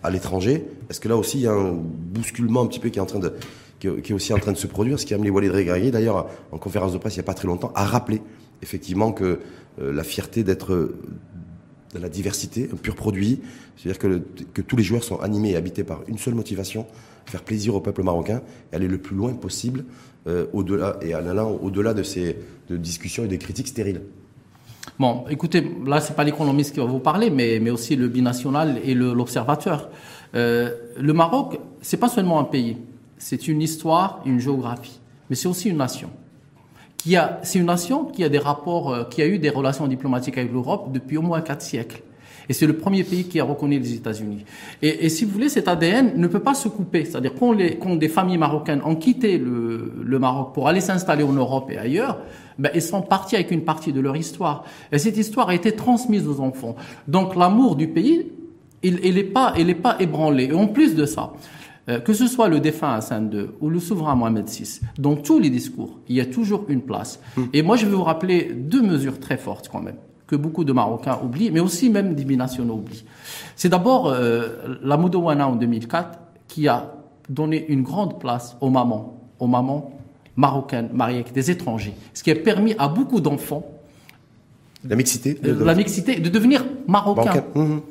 à 0.03 0.11
l'étranger. 0.11 0.65
Est-ce 0.89 0.99
que 0.99 1.09
là 1.09 1.17
aussi, 1.17 1.39
il 1.39 1.43
y 1.43 1.47
a 1.47 1.51
un 1.51 1.71
bousculement 1.73 2.61
un 2.61 2.67
petit 2.67 2.79
peu 2.79 2.89
qui 2.89 2.99
est 2.99 3.01
en 3.01 3.07
train 3.07 3.19
de, 3.19 3.33
qui 3.79 3.87
est 3.87 4.13
aussi 4.13 4.33
en 4.33 4.39
train 4.39 4.51
de 4.51 4.57
se 4.57 4.67
produire, 4.67 4.99
ce 4.99 5.05
qui 5.07 5.13
a 5.13 5.17
amené 5.17 5.31
Walid 5.31 5.51
Regragui, 5.51 5.89
d'ailleurs, 5.89 6.27
en 6.51 6.59
conférence 6.59 6.93
de 6.93 6.99
presse 6.99 7.15
il 7.15 7.19
n'y 7.19 7.25
a 7.25 7.25
pas 7.25 7.33
très 7.33 7.47
longtemps, 7.47 7.71
à 7.73 7.85
rappeler 7.85 8.21
effectivement 8.61 9.11
que 9.11 9.23
euh, 9.23 9.37
la 9.77 10.03
fierté 10.03 10.43
d'être 10.43 10.93
de 11.93 11.99
la 11.99 12.09
diversité, 12.09 12.69
un 12.73 12.75
pur 12.75 12.95
produit, 12.95 13.39
c'est-à-dire 13.77 13.99
que, 13.99 14.21
que 14.53 14.61
tous 14.61 14.75
les 14.75 14.83
joueurs 14.83 15.03
sont 15.03 15.19
animés 15.19 15.51
et 15.51 15.55
habités 15.55 15.83
par 15.83 16.01
une 16.07 16.17
seule 16.17 16.33
motivation, 16.33 16.85
faire 17.25 17.43
plaisir 17.43 17.75
au 17.75 17.81
peuple 17.81 18.03
marocain 18.03 18.41
et 18.71 18.75
aller 18.75 18.87
le 18.87 18.97
plus 18.97 19.15
loin 19.15 19.33
possible 19.33 19.85
euh, 20.27 20.45
au-delà 20.53 20.97
et 21.01 21.13
au-delà 21.15 21.93
de 21.93 22.03
ces 22.03 22.37
de 22.69 22.77
discussions 22.77 23.25
et 23.25 23.27
des 23.27 23.37
critiques 23.37 23.67
stériles. 23.67 24.01
Bon, 24.99 25.25
écoutez, 25.29 25.65
là 25.85 26.01
c'est 26.01 26.15
pas 26.15 26.23
l'économiste 26.23 26.73
qui 26.73 26.79
va 26.79 26.85
vous 26.85 26.99
parler, 26.99 27.29
mais, 27.29 27.59
mais 27.61 27.71
aussi 27.71 27.95
le 27.95 28.07
binational 28.07 28.79
et 28.83 28.93
l'observateur. 28.93 29.89
Euh, 30.35 30.71
le 30.99 31.13
Maroc, 31.13 31.59
c'est 31.81 31.97
pas 31.97 32.09
seulement 32.09 32.39
un 32.39 32.43
pays, 32.43 32.77
c'est 33.17 33.47
une 33.47 33.61
histoire, 33.61 34.21
une 34.25 34.39
géographie, 34.39 34.99
mais 35.29 35.35
c'est 35.35 35.47
aussi 35.47 35.69
une 35.69 35.77
nation. 35.77 36.09
Qui 37.03 37.17
a, 37.17 37.39
c'est 37.43 37.59
une 37.59 37.65
nation 37.65 38.05
qui 38.05 38.23
a 38.23 38.29
des 38.29 38.39
rapports, 38.39 38.93
euh, 38.93 39.03
qui 39.03 39.21
a 39.21 39.27
eu 39.27 39.37
des 39.37 39.49
relations 39.49 39.87
diplomatiques 39.87 40.37
avec 40.37 40.53
l'Europe 40.53 40.93
depuis 40.93 41.17
au 41.17 41.21
moins 41.21 41.41
quatre 41.41 41.61
siècles. 41.61 42.01
Et 42.47 42.53
c'est 42.53 42.65
le 42.65 42.77
premier 42.77 43.03
pays 43.03 43.25
qui 43.25 43.41
a 43.41 43.43
reconnu 43.43 43.77
les 43.77 43.93
États-Unis. 43.93 44.45
Et, 44.81 45.05
et, 45.05 45.09
si 45.09 45.25
vous 45.25 45.31
voulez, 45.31 45.49
cet 45.49 45.67
ADN 45.67 46.13
ne 46.15 46.27
peut 46.27 46.39
pas 46.39 46.53
se 46.53 46.69
couper. 46.69 47.03
C'est-à-dire 47.03 47.33
quand, 47.37 47.51
les, 47.51 47.77
quand 47.77 47.95
des 47.97 48.07
familles 48.07 48.37
marocaines 48.37 48.81
ont 48.85 48.95
quitté 48.95 49.37
le, 49.37 49.93
le 50.01 50.19
Maroc 50.19 50.53
pour 50.53 50.69
aller 50.69 50.81
s'installer 50.81 51.23
en 51.23 51.33
Europe 51.33 51.69
et 51.71 51.77
ailleurs, 51.77 52.19
ben, 52.57 52.71
ils 52.73 52.81
sont 52.81 53.01
partis 53.01 53.35
avec 53.35 53.51
une 53.51 53.63
partie 53.63 53.91
de 53.91 53.99
leur 53.99 54.15
histoire. 54.15 54.63
Et 54.91 54.97
cette 54.97 55.17
histoire 55.17 55.49
a 55.49 55.55
été 55.55 55.73
transmise 55.73 56.25
aux 56.27 56.39
enfants. 56.39 56.75
Donc 57.07 57.35
l'amour 57.35 57.75
du 57.75 57.87
pays, 57.89 58.31
il 58.81 59.13
n'est 59.13 59.23
pas, 59.23 59.53
il 59.57 59.69
est 59.69 59.75
pas 59.75 59.95
ébranlé. 59.99 60.45
Et 60.45 60.53
en 60.53 60.67
plus 60.67 60.95
de 60.95 61.05
ça, 61.05 61.33
que 62.05 62.13
ce 62.13 62.27
soit 62.27 62.47
le 62.47 62.59
défunt 62.59 62.93
Hassan 62.93 63.29
II 63.33 63.47
ou 63.59 63.69
le 63.69 63.79
souverain 63.79 64.15
Mohamed 64.15 64.47
VI, 64.47 64.79
dans 64.97 65.15
tous 65.15 65.39
les 65.39 65.49
discours, 65.49 65.99
il 66.07 66.15
y 66.15 66.21
a 66.21 66.25
toujours 66.25 66.65
une 66.69 66.81
place. 66.81 67.19
Hmm. 67.35 67.43
Et 67.51 67.61
moi, 67.61 67.75
je 67.75 67.85
vais 67.85 67.95
vous 67.95 68.03
rappeler 68.03 68.53
deux 68.55 68.81
mesures 68.81 69.19
très 69.19 69.37
fortes 69.37 69.69
quand 69.69 69.81
même 69.81 69.97
que 70.27 70.35
beaucoup 70.35 70.63
de 70.63 70.73
Marocains 70.73 71.19
oublient, 71.23 71.51
mais 71.51 71.59
aussi 71.59 71.89
même 71.89 72.15
des 72.15 72.25
binationaux 72.25 72.75
oublient. 72.75 73.05
C'est 73.55 73.69
d'abord 73.69 74.07
euh, 74.07 74.77
la 74.81 74.97
Moudouana 74.97 75.47
en 75.47 75.55
2004 75.55 76.17
qui 76.47 76.67
a 76.67 76.93
donné 77.29 77.65
une 77.67 77.83
grande 77.83 78.19
place 78.19 78.57
aux 78.61 78.69
mamans, 78.69 79.19
aux 79.39 79.47
mamans 79.47 79.91
marocaines 80.35 80.89
mariées 80.93 81.19
avec 81.19 81.33
des 81.33 81.51
étrangers, 81.51 81.93
ce 82.13 82.23
qui 82.23 82.31
a 82.31 82.35
permis 82.35 82.73
à 82.79 82.87
beaucoup 82.87 83.19
d'enfants 83.19 83.63
la 84.85 84.95
mixité, 84.95 85.35
de, 85.35 85.51
euh, 85.51 85.63
la 85.63 85.75
mixité, 85.75 86.19
de 86.19 86.29
devenir 86.29 86.65
marocains. 86.87 87.45
Mhm. 87.55 87.81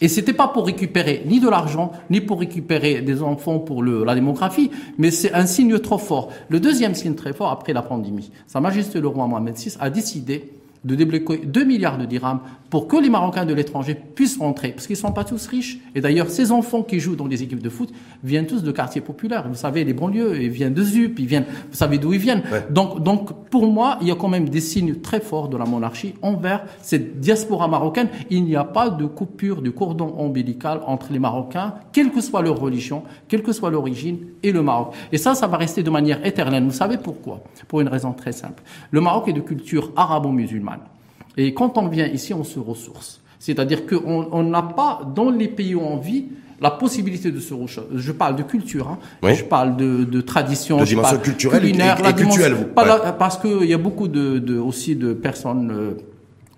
Et 0.00 0.08
c'était 0.08 0.32
pas 0.32 0.48
pour 0.48 0.66
récupérer 0.66 1.22
ni 1.26 1.40
de 1.40 1.48
l'argent, 1.48 1.92
ni 2.10 2.20
pour 2.20 2.40
récupérer 2.40 3.00
des 3.02 3.22
enfants 3.22 3.58
pour 3.58 3.82
la 3.82 4.14
démographie, 4.14 4.70
mais 4.98 5.10
c'est 5.10 5.32
un 5.32 5.46
signe 5.46 5.78
trop 5.78 5.98
fort. 5.98 6.30
Le 6.48 6.60
deuxième 6.60 6.94
signe 6.94 7.14
très 7.14 7.32
fort 7.32 7.50
après 7.50 7.72
la 7.72 7.82
pandémie, 7.82 8.30
Sa 8.46 8.60
Majesté 8.60 9.00
le 9.00 9.08
roi 9.08 9.26
Mohamed 9.26 9.56
VI 9.56 9.76
a 9.80 9.90
décidé 9.90 10.50
de 10.86 10.94
débloquer 10.94 11.44
2 11.44 11.64
milliards 11.64 11.98
de 11.98 12.06
dirhams 12.06 12.40
pour 12.70 12.88
que 12.88 12.96
les 12.96 13.10
Marocains 13.10 13.44
de 13.44 13.54
l'étranger 13.54 13.94
puissent 13.94 14.38
rentrer, 14.38 14.70
parce 14.70 14.86
qu'ils 14.86 14.96
ne 14.96 15.00
sont 15.00 15.12
pas 15.12 15.24
tous 15.24 15.46
riches. 15.46 15.78
Et 15.94 16.00
d'ailleurs, 16.00 16.30
ces 16.30 16.50
enfants 16.52 16.82
qui 16.82 17.00
jouent 17.00 17.16
dans 17.16 17.28
des 17.28 17.42
équipes 17.42 17.62
de 17.62 17.68
foot 17.68 17.92
viennent 18.24 18.46
tous 18.46 18.62
de 18.62 18.72
quartiers 18.72 19.00
populaires. 19.00 19.46
Vous 19.48 19.54
savez, 19.54 19.84
les 19.84 19.92
banlieues, 19.92 20.42
ils 20.42 20.48
viennent 20.48 20.74
de 20.74 20.82
Zup, 20.82 21.18
ils 21.18 21.26
viennent, 21.26 21.44
vous 21.70 21.76
savez 21.76 21.98
d'où 21.98 22.12
ils 22.12 22.18
viennent. 22.18 22.42
Donc, 22.70 23.02
donc, 23.02 23.48
pour 23.50 23.66
moi, 23.66 23.98
il 24.00 24.08
y 24.08 24.10
a 24.10 24.14
quand 24.14 24.28
même 24.28 24.48
des 24.48 24.60
signes 24.60 24.96
très 24.96 25.20
forts 25.20 25.48
de 25.48 25.56
la 25.56 25.64
monarchie 25.64 26.14
envers 26.22 26.64
cette 26.82 27.20
diaspora 27.20 27.68
marocaine. 27.68 28.08
Il 28.30 28.44
n'y 28.44 28.56
a 28.56 28.64
pas 28.64 28.90
de 28.90 29.06
coupure 29.06 29.62
du 29.62 29.72
cordon 29.72 30.14
ombilical 30.18 30.80
entre 30.86 31.12
les 31.12 31.18
Marocains, 31.18 31.74
quelle 31.92 32.10
que 32.10 32.20
soit 32.20 32.42
leur 32.42 32.58
religion, 32.58 33.02
quelle 33.28 33.42
que 33.42 33.52
soit 33.52 33.70
l'origine, 33.70 34.18
et 34.42 34.52
le 34.52 34.62
Maroc. 34.62 34.94
Et 35.12 35.18
ça, 35.18 35.34
ça 35.34 35.46
va 35.46 35.56
rester 35.56 35.82
de 35.82 35.90
manière 35.90 36.24
éternelle. 36.24 36.64
Vous 36.64 36.70
savez 36.70 36.98
pourquoi? 36.98 37.42
Pour 37.68 37.80
une 37.80 37.88
raison 37.88 38.12
très 38.12 38.32
simple. 38.32 38.62
Le 38.90 39.00
Maroc 39.00 39.28
est 39.28 39.32
de 39.32 39.40
culture 39.40 39.92
arabo-musulmane. 39.96 40.75
Et 41.36 41.52
quand 41.54 41.78
on 41.78 41.88
vient 41.88 42.06
ici, 42.06 42.32
on 42.34 42.44
se 42.44 42.58
ressource. 42.58 43.20
C'est-à-dire 43.38 43.86
qu'on 43.86 44.42
n'a 44.42 44.62
pas, 44.62 45.02
dans 45.14 45.30
les 45.30 45.48
pays 45.48 45.74
où 45.74 45.80
on 45.80 45.96
vit, 45.98 46.26
la 46.60 46.70
possibilité 46.70 47.30
de 47.30 47.38
se 47.38 47.52
ressourcer. 47.52 47.88
Je 47.94 48.12
parle 48.12 48.36
de 48.36 48.42
culture, 48.42 48.88
hein. 48.88 48.98
je 49.34 49.44
parle 49.44 49.76
de, 49.76 50.04
de 50.04 50.20
tradition, 50.22 50.78
de 50.78 50.84
dimension 50.84 51.18
culturelle 51.18 51.60
culinaire, 51.60 51.98
et, 51.98 52.14
culturelle. 52.14 52.54
Vous. 52.54 52.64
Parce 52.74 53.36
qu'il 53.38 53.66
y 53.66 53.74
a 53.74 53.78
beaucoup 53.78 54.08
de, 54.08 54.38
de, 54.38 54.58
aussi 54.58 54.96
de 54.96 55.12
personnes... 55.12 55.70
Euh, 55.70 55.94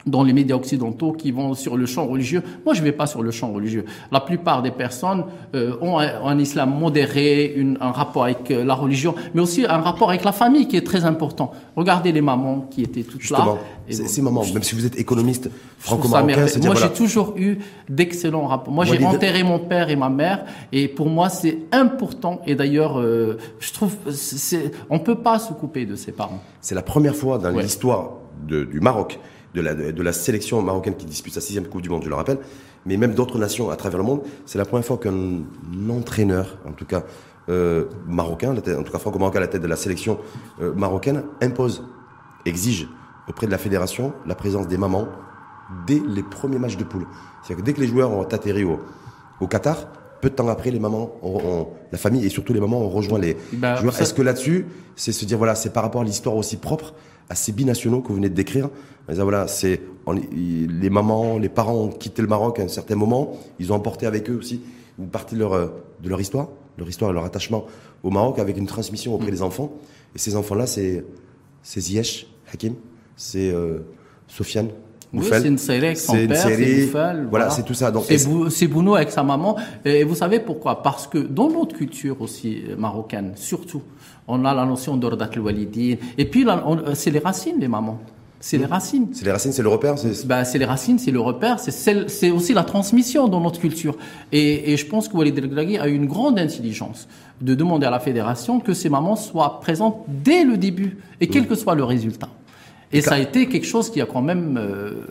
dans 0.06 0.22
les 0.22 0.32
médias 0.32 0.56
occidentaux 0.56 1.12
qui 1.12 1.32
vont 1.32 1.54
sur 1.54 1.76
le 1.76 1.86
champ 1.86 2.06
religieux. 2.06 2.42
Moi, 2.64 2.74
je 2.74 2.80
ne 2.80 2.84
vais 2.84 2.92
pas 2.92 3.06
sur 3.06 3.22
le 3.22 3.30
champ 3.30 3.52
religieux. 3.52 3.84
La 4.10 4.20
plupart 4.20 4.62
des 4.62 4.70
personnes 4.70 5.24
euh, 5.54 5.76
ont 5.80 5.98
un, 5.98 6.38
islam 6.38 6.78
modéré, 6.78 7.56
un 7.80 7.90
rapport 7.90 8.24
avec 8.24 8.50
euh, 8.50 8.64
la 8.64 8.74
religion, 8.74 9.14
mais 9.34 9.40
aussi 9.40 9.66
un 9.66 9.78
rapport 9.78 10.10
avec 10.10 10.24
la 10.24 10.32
famille 10.32 10.68
qui 10.68 10.76
est 10.76 10.86
très 10.86 11.04
important. 11.04 11.52
Regardez 11.76 12.12
les 12.12 12.20
mamans 12.20 12.66
qui 12.70 12.82
étaient 12.82 13.02
toutes 13.02 13.20
Justement, 13.20 13.54
là. 13.54 13.60
Ces 13.90 14.22
mamans, 14.22 14.44
même 14.52 14.62
si 14.62 14.74
vous 14.74 14.84
êtes 14.84 14.98
économiste 14.98 15.50
franco-marocain, 15.78 16.46
c'est 16.46 16.64
Moi, 16.64 16.74
j'ai 16.74 16.90
toujours 16.90 17.34
eu 17.36 17.58
d'excellents 17.88 18.46
rapports. 18.46 18.72
Moi, 18.72 18.84
j'ai 18.84 19.04
enterré 19.04 19.42
mon 19.42 19.58
père 19.58 19.88
et 19.88 19.96
ma 19.96 20.10
mère, 20.10 20.44
et 20.72 20.88
pour 20.88 21.08
moi, 21.08 21.28
c'est 21.28 21.58
important. 21.72 22.40
Et 22.46 22.54
d'ailleurs, 22.54 23.00
euh, 23.00 23.38
je 23.60 23.72
trouve, 23.72 23.96
on 24.90 24.98
peut 24.98 25.16
pas 25.16 25.38
se 25.38 25.52
couper 25.52 25.86
de 25.86 25.96
ses 25.96 26.12
parents. 26.12 26.42
C'est 26.60 26.74
la 26.74 26.82
première 26.82 27.16
fois 27.16 27.38
dans 27.38 27.50
l'histoire 27.50 28.10
du 28.46 28.80
Maroc 28.80 29.18
de 29.58 29.64
la, 29.64 29.74
de 29.74 30.02
la 30.02 30.12
sélection 30.12 30.62
marocaine 30.62 30.94
qui 30.94 31.06
dispute 31.06 31.34
sa 31.34 31.40
sixième 31.40 31.66
Coupe 31.66 31.82
du 31.82 31.88
Monde, 31.88 32.02
je 32.04 32.08
le 32.08 32.14
rappelle, 32.14 32.38
mais 32.86 32.96
même 32.96 33.14
d'autres 33.14 33.38
nations 33.38 33.70
à 33.70 33.76
travers 33.76 33.98
le 33.98 34.04
monde, 34.04 34.22
c'est 34.46 34.58
la 34.58 34.64
première 34.64 34.84
fois 34.84 34.98
qu'un 34.98 35.42
entraîneur, 35.90 36.58
en 36.66 36.72
tout 36.72 36.84
cas 36.84 37.04
euh, 37.48 37.86
marocain, 38.06 38.54
en 38.56 38.82
tout 38.82 38.92
cas 38.92 38.98
franco-marocain 38.98 39.38
à 39.38 39.42
la 39.42 39.48
tête 39.48 39.62
de 39.62 39.66
la 39.66 39.76
sélection 39.76 40.18
euh, 40.60 40.72
marocaine, 40.74 41.24
impose, 41.40 41.84
exige 42.46 42.88
auprès 43.28 43.46
de 43.46 43.52
la 43.52 43.58
fédération 43.58 44.12
la 44.26 44.34
présence 44.34 44.68
des 44.68 44.78
mamans 44.78 45.08
dès 45.86 46.00
les 46.06 46.22
premiers 46.22 46.58
matchs 46.58 46.76
de 46.76 46.84
poule. 46.84 47.06
C'est-à-dire 47.42 47.62
que 47.62 47.66
dès 47.66 47.74
que 47.74 47.80
les 47.80 47.88
joueurs 47.88 48.10
ont 48.10 48.22
atterri 48.22 48.64
au, 48.64 48.80
au 49.40 49.46
Qatar, 49.46 49.86
peu 50.20 50.30
de 50.30 50.34
temps 50.34 50.48
après, 50.48 50.70
les 50.70 50.80
mamans, 50.80 51.12
ont, 51.22 51.68
la 51.92 51.98
famille 51.98 52.24
et 52.24 52.28
surtout 52.28 52.52
les 52.52 52.60
mamans 52.60 52.80
ont 52.80 52.88
rejoint 52.88 53.18
les 53.18 53.36
bah, 53.52 53.76
joueurs. 53.76 54.00
Est-ce 54.00 54.14
que 54.14 54.22
là-dessus, 54.22 54.66
c'est 54.96 55.12
se 55.12 55.24
dire 55.24 55.38
voilà, 55.38 55.54
c'est 55.54 55.72
par 55.72 55.82
rapport 55.82 56.00
à 56.00 56.04
l'histoire 56.04 56.36
aussi 56.36 56.56
propre 56.56 56.94
à 57.30 57.34
ces 57.34 57.52
binationaux 57.52 58.00
que 58.00 58.08
vous 58.08 58.16
venez 58.16 58.28
de 58.28 58.34
décrire. 58.34 58.70
Voilà, 59.08 59.48
c'est 59.48 59.80
les 60.12 60.90
mamans, 60.90 61.38
les 61.38 61.48
parents 61.48 61.74
ont 61.74 61.88
quitté 61.88 62.22
le 62.22 62.28
Maroc 62.28 62.58
à 62.60 62.62
un 62.62 62.68
certain 62.68 62.94
moment. 62.94 63.38
Ils 63.58 63.72
ont 63.72 63.76
emporté 63.76 64.06
avec 64.06 64.28
eux 64.30 64.36
aussi 64.36 64.60
une 64.98 65.08
partie 65.08 65.34
de 65.34 65.40
leur, 65.40 65.52
euh, 65.52 65.68
de 66.02 66.08
leur 66.08 66.20
histoire, 66.20 66.48
leur 66.76 66.88
histoire 66.88 67.10
et 67.10 67.14
leur 67.14 67.24
attachement 67.24 67.66
au 68.02 68.10
Maroc 68.10 68.38
avec 68.38 68.56
une 68.56 68.66
transmission 68.66 69.14
auprès 69.14 69.28
mm. 69.28 69.32
des 69.32 69.42
enfants. 69.42 69.72
Et 70.14 70.18
ces 70.18 70.36
enfants-là, 70.36 70.66
c'est 70.66 71.04
Ziyech 71.64 72.26
Hakim, 72.52 72.74
c'est 73.16 73.50
euh, 73.50 73.80
Sofiane, 74.26 74.68
oui, 75.12 75.24
c'est 75.30 75.48
une 75.48 75.58
série 75.58 75.86
avec 75.86 75.96
son 75.96 76.12
père, 76.12 76.36
c'est 76.36 76.84
Voilà, 76.86 77.22
voilà. 77.30 77.50
c'est 77.50 77.62
tout 77.62 77.74
ça. 77.74 77.92
C'est 78.50 78.66
Bounou 78.66 78.94
avec 78.94 79.10
sa 79.10 79.22
maman. 79.22 79.56
Et 79.84 80.04
vous 80.04 80.14
savez 80.14 80.40
pourquoi? 80.40 80.82
Parce 80.82 81.06
que 81.06 81.18
dans 81.18 81.50
notre 81.50 81.74
culture 81.74 82.20
aussi 82.20 82.64
marocaine, 82.76 83.32
surtout, 83.34 83.82
on 84.28 84.44
a 84.44 84.54
la 84.54 84.64
notion 84.64 84.96
d'ordat. 84.96 85.30
Et 86.18 86.24
puis, 86.26 86.46
euh, 86.46 86.94
c'est 86.94 87.10
les 87.10 87.18
racines, 87.18 87.56
les 87.58 87.68
mamans. 87.68 87.98
C'est 88.40 88.56
les 88.56 88.66
mmh. 88.66 88.70
racines. 88.70 89.08
C'est 89.12 89.24
les 89.24 89.32
racines, 89.32 89.52
c'est 89.52 89.62
le 89.62 89.68
repère. 89.68 89.98
C'est 89.98 90.26
bah, 90.26 90.42
les 90.54 90.64
racines, 90.64 90.98
c'est 90.98 91.10
le 91.10 91.18
repère. 91.18 91.58
C'est 91.58 92.30
aussi 92.30 92.54
la 92.54 92.62
transmission 92.62 93.26
dans 93.26 93.40
notre 93.40 93.58
culture. 93.58 93.96
Et, 94.30 94.72
et 94.72 94.76
je 94.76 94.86
pense 94.86 95.08
que 95.08 95.16
Walid 95.16 95.36
El 95.36 95.58
a 95.58 95.88
eu 95.88 95.94
une 95.94 96.06
grande 96.06 96.38
intelligence 96.38 97.08
de 97.40 97.54
demander 97.54 97.86
à 97.86 97.90
la 97.90 97.98
fédération 97.98 98.60
que 98.60 98.74
ces 98.74 98.88
mamans 98.88 99.16
soient 99.16 99.58
présentes 99.60 100.04
dès 100.06 100.44
le 100.44 100.56
début 100.56 100.98
et 101.20 101.26
quel 101.26 101.48
que 101.48 101.56
soit 101.56 101.74
le 101.74 101.84
résultat. 101.84 102.28
Et, 102.92 103.00
ça 103.00 103.16
a 103.16 103.18
été 103.18 103.48
quelque 103.48 103.66
chose 103.66 103.90
qui 103.90 104.00
a 104.00 104.06
quand 104.06 104.22
même... 104.22 104.56
Euh, 104.56 105.04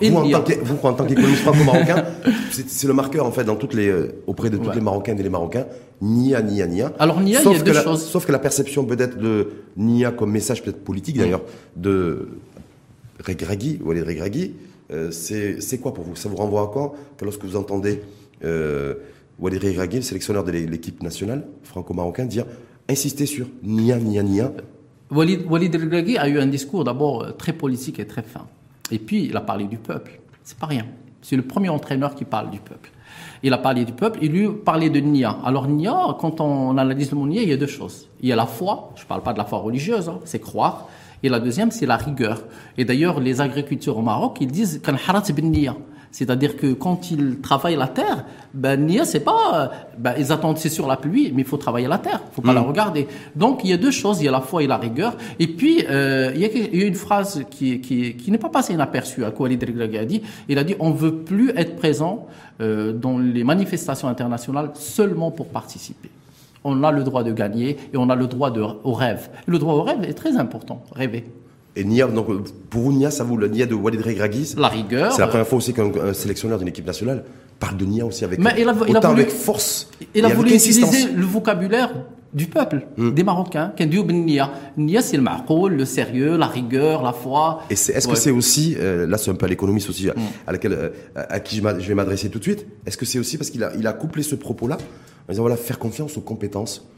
vous, 0.00 0.78
en 0.82 0.92
tant 0.92 1.04
qu'économiste 1.04 1.42
franco-marocain, 1.42 2.04
c'est 2.50 2.86
le 2.86 2.94
marqueur 2.94 3.26
en 3.26 3.32
fait 3.32 3.44
dans 3.44 3.56
toutes 3.56 3.74
les, 3.74 3.88
euh, 3.88 4.22
auprès 4.26 4.50
de 4.50 4.56
toutes 4.56 4.74
les 4.74 4.80
Marocaines 4.80 5.18
et 5.18 5.22
les 5.22 5.28
Marocains. 5.30 5.66
Nia, 6.00 6.40
Nia, 6.42 6.66
Nia. 6.66 6.92
Alors 6.98 7.20
Nia, 7.20 7.40
il 7.44 7.52
y 7.52 7.54
a 7.54 7.62
deux 7.62 7.72
choses. 7.74 8.04
Sauf 8.04 8.26
que 8.26 8.32
la 8.32 8.38
perception 8.38 8.84
peut-être 8.84 9.18
de 9.18 9.48
Nia 9.76 10.12
comme 10.12 10.30
message 10.30 10.62
peut-être 10.62 10.82
politique 10.82 11.18
d'ailleurs 11.18 11.42
de 11.76 12.28
Regragui, 13.24 13.80
ou 13.84 13.88
Regragui, 13.88 14.54
euh, 14.92 15.10
c'est 15.10 15.78
quoi 15.78 15.92
pour 15.94 16.04
vous? 16.04 16.16
Ça 16.16 16.28
vous 16.28 16.36
renvoie 16.36 16.62
à 16.62 16.66
quoi? 16.66 16.94
Que 17.18 17.24
lorsque 17.24 17.44
vous 17.44 17.56
entendez 17.56 18.02
euh, 18.44 18.94
Walid 19.38 19.62
Regragui, 19.62 19.96
le 19.96 20.02
sélectionneur 20.02 20.44
de 20.44 20.52
l'équipe 20.52 21.02
nationale 21.02 21.46
franco-marocain, 21.62 22.24
dire 22.24 22.46
insister 22.88 23.26
sur 23.26 23.46
Nia, 23.62 23.98
Nia, 23.98 24.22
Nia 24.22 24.52
Walid, 25.10 25.46
Walid 25.48 25.74
El 25.74 26.18
a 26.18 26.28
eu 26.28 26.38
un 26.38 26.46
discours 26.46 26.84
d'abord 26.84 27.22
euh, 27.22 27.30
très 27.32 27.52
politique 27.52 27.98
et 27.98 28.06
très 28.06 28.22
fin. 28.22 28.46
Et 28.90 28.98
puis, 28.98 29.24
il 29.26 29.36
a 29.36 29.40
parlé 29.40 29.64
du 29.64 29.76
peuple. 29.76 30.20
C'est 30.42 30.58
pas 30.58 30.66
rien. 30.66 30.86
C'est 31.22 31.36
le 31.36 31.42
premier 31.42 31.68
entraîneur 31.68 32.14
qui 32.14 32.24
parle 32.24 32.50
du 32.50 32.58
peuple. 32.58 32.90
Il 33.42 33.52
a 33.52 33.58
parlé 33.58 33.84
du 33.84 33.92
peuple, 33.92 34.18
il 34.22 34.32
lui 34.32 34.48
parlait 34.48 34.90
de 34.90 35.00
Nia. 35.00 35.38
Alors 35.44 35.66
Nia, 35.66 36.16
quand 36.18 36.40
on 36.40 36.76
analyse 36.76 37.10
le 37.10 37.18
mot 37.18 37.26
Nia, 37.26 37.42
il 37.42 37.48
y 37.48 37.52
a 37.52 37.56
deux 37.56 37.66
choses. 37.66 38.08
Il 38.20 38.28
y 38.28 38.32
a 38.32 38.36
la 38.36 38.46
foi, 38.46 38.92
je 38.96 39.02
ne 39.02 39.06
parle 39.06 39.22
pas 39.22 39.32
de 39.32 39.38
la 39.38 39.44
foi 39.44 39.58
religieuse, 39.58 40.08
hein, 40.08 40.20
c'est 40.24 40.40
croire. 40.40 40.88
Et 41.22 41.28
la 41.28 41.40
deuxième, 41.40 41.70
c'est 41.70 41.86
la 41.86 41.96
rigueur. 41.96 42.42
Et 42.78 42.84
d'ailleurs, 42.84 43.20
les 43.20 43.40
agriculteurs 43.40 43.96
au 43.96 44.02
Maroc, 44.02 44.38
ils 44.40 44.50
disent 44.50 44.82
«harat 45.08 45.24
bin 45.34 45.48
Nia». 45.48 45.76
C'est-à-dire 46.12 46.56
que 46.56 46.72
quand 46.72 47.10
ils 47.10 47.40
travaillent 47.40 47.76
la 47.76 47.86
terre, 47.86 48.24
ben 48.52 48.84
Nia 48.84 49.04
c'est 49.04 49.20
pas, 49.20 49.70
ben, 49.96 50.14
ils 50.18 50.32
attendent 50.32 50.58
c'est 50.58 50.68
sur 50.68 50.88
la 50.88 50.96
pluie, 50.96 51.30
mais 51.32 51.42
il 51.42 51.48
faut 51.48 51.56
travailler 51.56 51.86
la 51.86 51.98
terre, 51.98 52.20
il 52.30 52.34
faut 52.34 52.42
pas 52.42 52.52
la 52.52 52.62
mm. 52.62 52.66
regarder. 52.66 53.08
Donc 53.36 53.60
il 53.62 53.70
y 53.70 53.72
a 53.72 53.76
deux 53.76 53.92
choses, 53.92 54.20
il 54.20 54.24
y 54.24 54.28
a 54.28 54.32
la 54.32 54.40
foi 54.40 54.64
et 54.64 54.66
la 54.66 54.76
rigueur. 54.76 55.16
Et 55.38 55.46
puis 55.46 55.84
euh, 55.88 56.32
il, 56.34 56.40
y 56.40 56.44
a, 56.44 56.48
il, 56.48 56.80
y 56.80 56.82
a, 56.82 56.86
une 56.86 56.94
phrase 56.94 57.44
qui, 57.50 57.80
qui, 57.80 58.16
qui 58.16 58.30
n'est 58.30 58.38
pas 58.38 58.48
passée 58.48 58.72
inaperçue 58.72 59.24
à 59.24 59.30
Koualid 59.30 59.62
a 59.62 60.04
dit. 60.04 60.22
Il 60.48 60.58
a 60.58 60.64
dit 60.64 60.74
on 60.80 60.90
veut 60.90 61.14
plus 61.14 61.50
être 61.50 61.76
présent 61.76 62.26
euh, 62.60 62.92
dans 62.92 63.18
les 63.18 63.44
manifestations 63.44 64.08
internationales 64.08 64.70
seulement 64.74 65.30
pour 65.30 65.46
participer. 65.46 66.10
On 66.64 66.82
a 66.82 66.90
le 66.90 67.04
droit 67.04 67.22
de 67.22 67.32
gagner 67.32 67.78
et 67.92 67.96
on 67.96 68.10
a 68.10 68.16
le 68.16 68.26
droit 68.26 68.50
de, 68.50 68.60
au 68.60 68.92
rêve. 68.92 69.30
Le 69.46 69.58
droit 69.58 69.74
au 69.74 69.82
rêve 69.82 70.04
est 70.04 70.14
très 70.14 70.36
important, 70.36 70.82
rêver. 70.92 71.24
Et 71.76 71.84
Nia, 71.84 72.06
donc 72.06 72.26
pour 72.68 72.82
vous, 72.82 72.92
Nia, 72.92 73.10
ça 73.10 73.24
vous 73.24 73.36
le 73.36 73.48
Nia 73.48 73.66
de 73.66 73.74
Walid 73.74 74.00
Regragui 74.00 74.54
La 74.56 74.68
rigueur. 74.68 75.12
C'est 75.12 75.20
la 75.20 75.28
première 75.28 75.46
fois 75.46 75.58
aussi 75.58 75.72
qu'un 75.72 76.12
sélectionneur 76.12 76.58
d'une 76.58 76.68
équipe 76.68 76.86
nationale 76.86 77.24
parle 77.60 77.76
de 77.76 77.84
Nia 77.84 78.04
aussi 78.04 78.24
avec, 78.24 78.38
Mais 78.38 78.54
il 78.58 78.68
a, 78.68 78.74
il 78.88 78.96
a 78.96 79.00
voulu, 79.00 79.20
avec 79.20 79.30
force. 79.30 79.88
Il 80.14 80.24
a 80.24 80.28
voulu 80.30 80.54
utiliser 80.54 81.12
le 81.12 81.24
vocabulaire 81.24 81.92
du 82.32 82.46
peuple, 82.46 82.86
hmm. 82.96 83.10
des 83.10 83.24
Marocains, 83.24 83.72
qui 83.76 83.86
dit 83.86 84.02
Nia. 84.02 84.50
Nia, 84.76 85.02
c'est 85.02 85.16
le 85.16 85.22
marqoul, 85.22 85.74
le 85.74 85.84
sérieux, 85.84 86.36
la 86.36 86.46
rigueur, 86.46 87.02
la 87.02 87.12
foi. 87.12 87.62
Et 87.70 87.74
est-ce 87.74 88.06
que 88.06 88.16
c'est 88.16 88.30
aussi, 88.30 88.76
euh, 88.78 89.06
là 89.06 89.18
c'est 89.18 89.30
un 89.30 89.34
peu 89.34 89.46
l'économiste 89.46 89.90
aussi, 89.90 90.08
hmm. 90.08 90.14
à, 90.46 90.52
laquelle, 90.52 90.72
euh, 90.72 90.90
à 91.14 91.40
qui 91.40 91.56
je, 91.56 91.62
vais 91.62 91.94
m'adresser 91.94 92.30
tout 92.30 92.38
de 92.38 92.44
suite, 92.44 92.66
est-ce 92.86 92.96
que 92.96 93.04
c'est 93.04 93.18
aussi 93.18 93.36
parce 93.36 93.50
qu'il 93.50 93.64
a, 93.64 93.72
il 93.76 93.86
a 93.86 93.92
couplé 93.92 94.22
ce 94.22 94.34
propos-là 94.34 94.78
en 95.28 95.32
disant 95.32 95.42
voilà, 95.42 95.56
faire 95.56 95.78
confiance 95.78 96.16
aux 96.16 96.22
compétences 96.22 96.88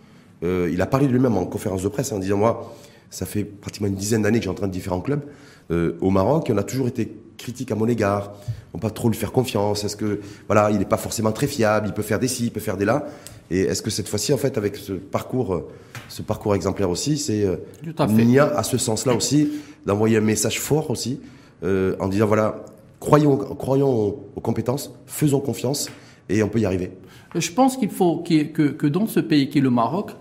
euh, 0.44 0.70
Il 0.72 0.80
a 0.82 0.86
parlé 0.86 1.06
de 1.06 1.12
lui-même 1.12 1.36
en 1.36 1.46
conférence 1.46 1.82
de 1.82 1.88
presse 1.88 2.12
en 2.12 2.18
disant 2.18 2.36
moi, 2.36 2.74
ça 3.12 3.26
fait 3.26 3.44
pratiquement 3.44 3.86
une 3.86 3.94
dizaine 3.94 4.22
d'années 4.22 4.40
que 4.40 4.46
j'entraîne 4.46 4.70
différents 4.70 5.00
clubs 5.00 5.22
euh, 5.70 5.96
au 6.00 6.10
Maroc 6.10 6.50
et 6.50 6.52
on 6.52 6.56
a 6.56 6.64
toujours 6.64 6.88
été 6.88 7.14
critique 7.36 7.70
à 7.70 7.74
mon 7.74 7.86
égard. 7.86 8.32
On 8.72 8.78
pas 8.78 8.90
trop 8.90 9.08
lui 9.08 9.16
faire 9.16 9.32
confiance. 9.32 9.84
Est-ce 9.84 9.96
que 9.96 10.20
voilà, 10.46 10.70
il 10.70 10.78
n'est 10.78 10.86
pas 10.86 10.96
forcément 10.96 11.32
très 11.32 11.46
fiable. 11.46 11.88
Il 11.88 11.92
peut 11.92 12.02
faire 12.02 12.18
des 12.18 12.28
ci, 12.28 12.46
il 12.46 12.50
peut 12.50 12.60
faire 12.60 12.76
des 12.76 12.86
là. 12.86 13.06
Et 13.50 13.60
est-ce 13.60 13.82
que 13.82 13.90
cette 13.90 14.08
fois-ci, 14.08 14.32
en 14.32 14.38
fait, 14.38 14.56
avec 14.56 14.76
ce 14.76 14.94
parcours, 14.94 15.54
euh, 15.54 15.68
ce 16.08 16.22
parcours 16.22 16.54
exemplaire 16.54 16.88
aussi, 16.88 17.18
c'est 17.18 17.44
euh, 17.44 17.56
Nia 18.08 18.46
à 18.56 18.62
ce 18.62 18.78
sens-là 18.78 19.14
aussi 19.14 19.50
d'envoyer 19.84 20.16
un 20.16 20.22
message 20.22 20.58
fort 20.58 20.90
aussi 20.90 21.20
euh, 21.62 21.94
en 22.00 22.08
disant 22.08 22.26
voilà, 22.26 22.64
croyons, 22.98 23.36
croyons 23.36 24.16
aux, 24.34 24.40
compétences, 24.40 24.94
faisons 25.06 25.40
confiance 25.40 25.90
et 26.30 26.42
on 26.42 26.48
peut 26.48 26.60
y 26.60 26.64
arriver. 26.64 26.92
Je 27.34 27.50
pense 27.50 27.76
qu'il 27.76 27.90
faut 27.90 28.18
que, 28.18 28.68
que 28.68 28.86
dans 28.86 29.06
ce 29.06 29.20
pays 29.20 29.50
qui 29.50 29.58
est 29.58 29.62
le 29.62 29.70
Maroc, 29.70 30.12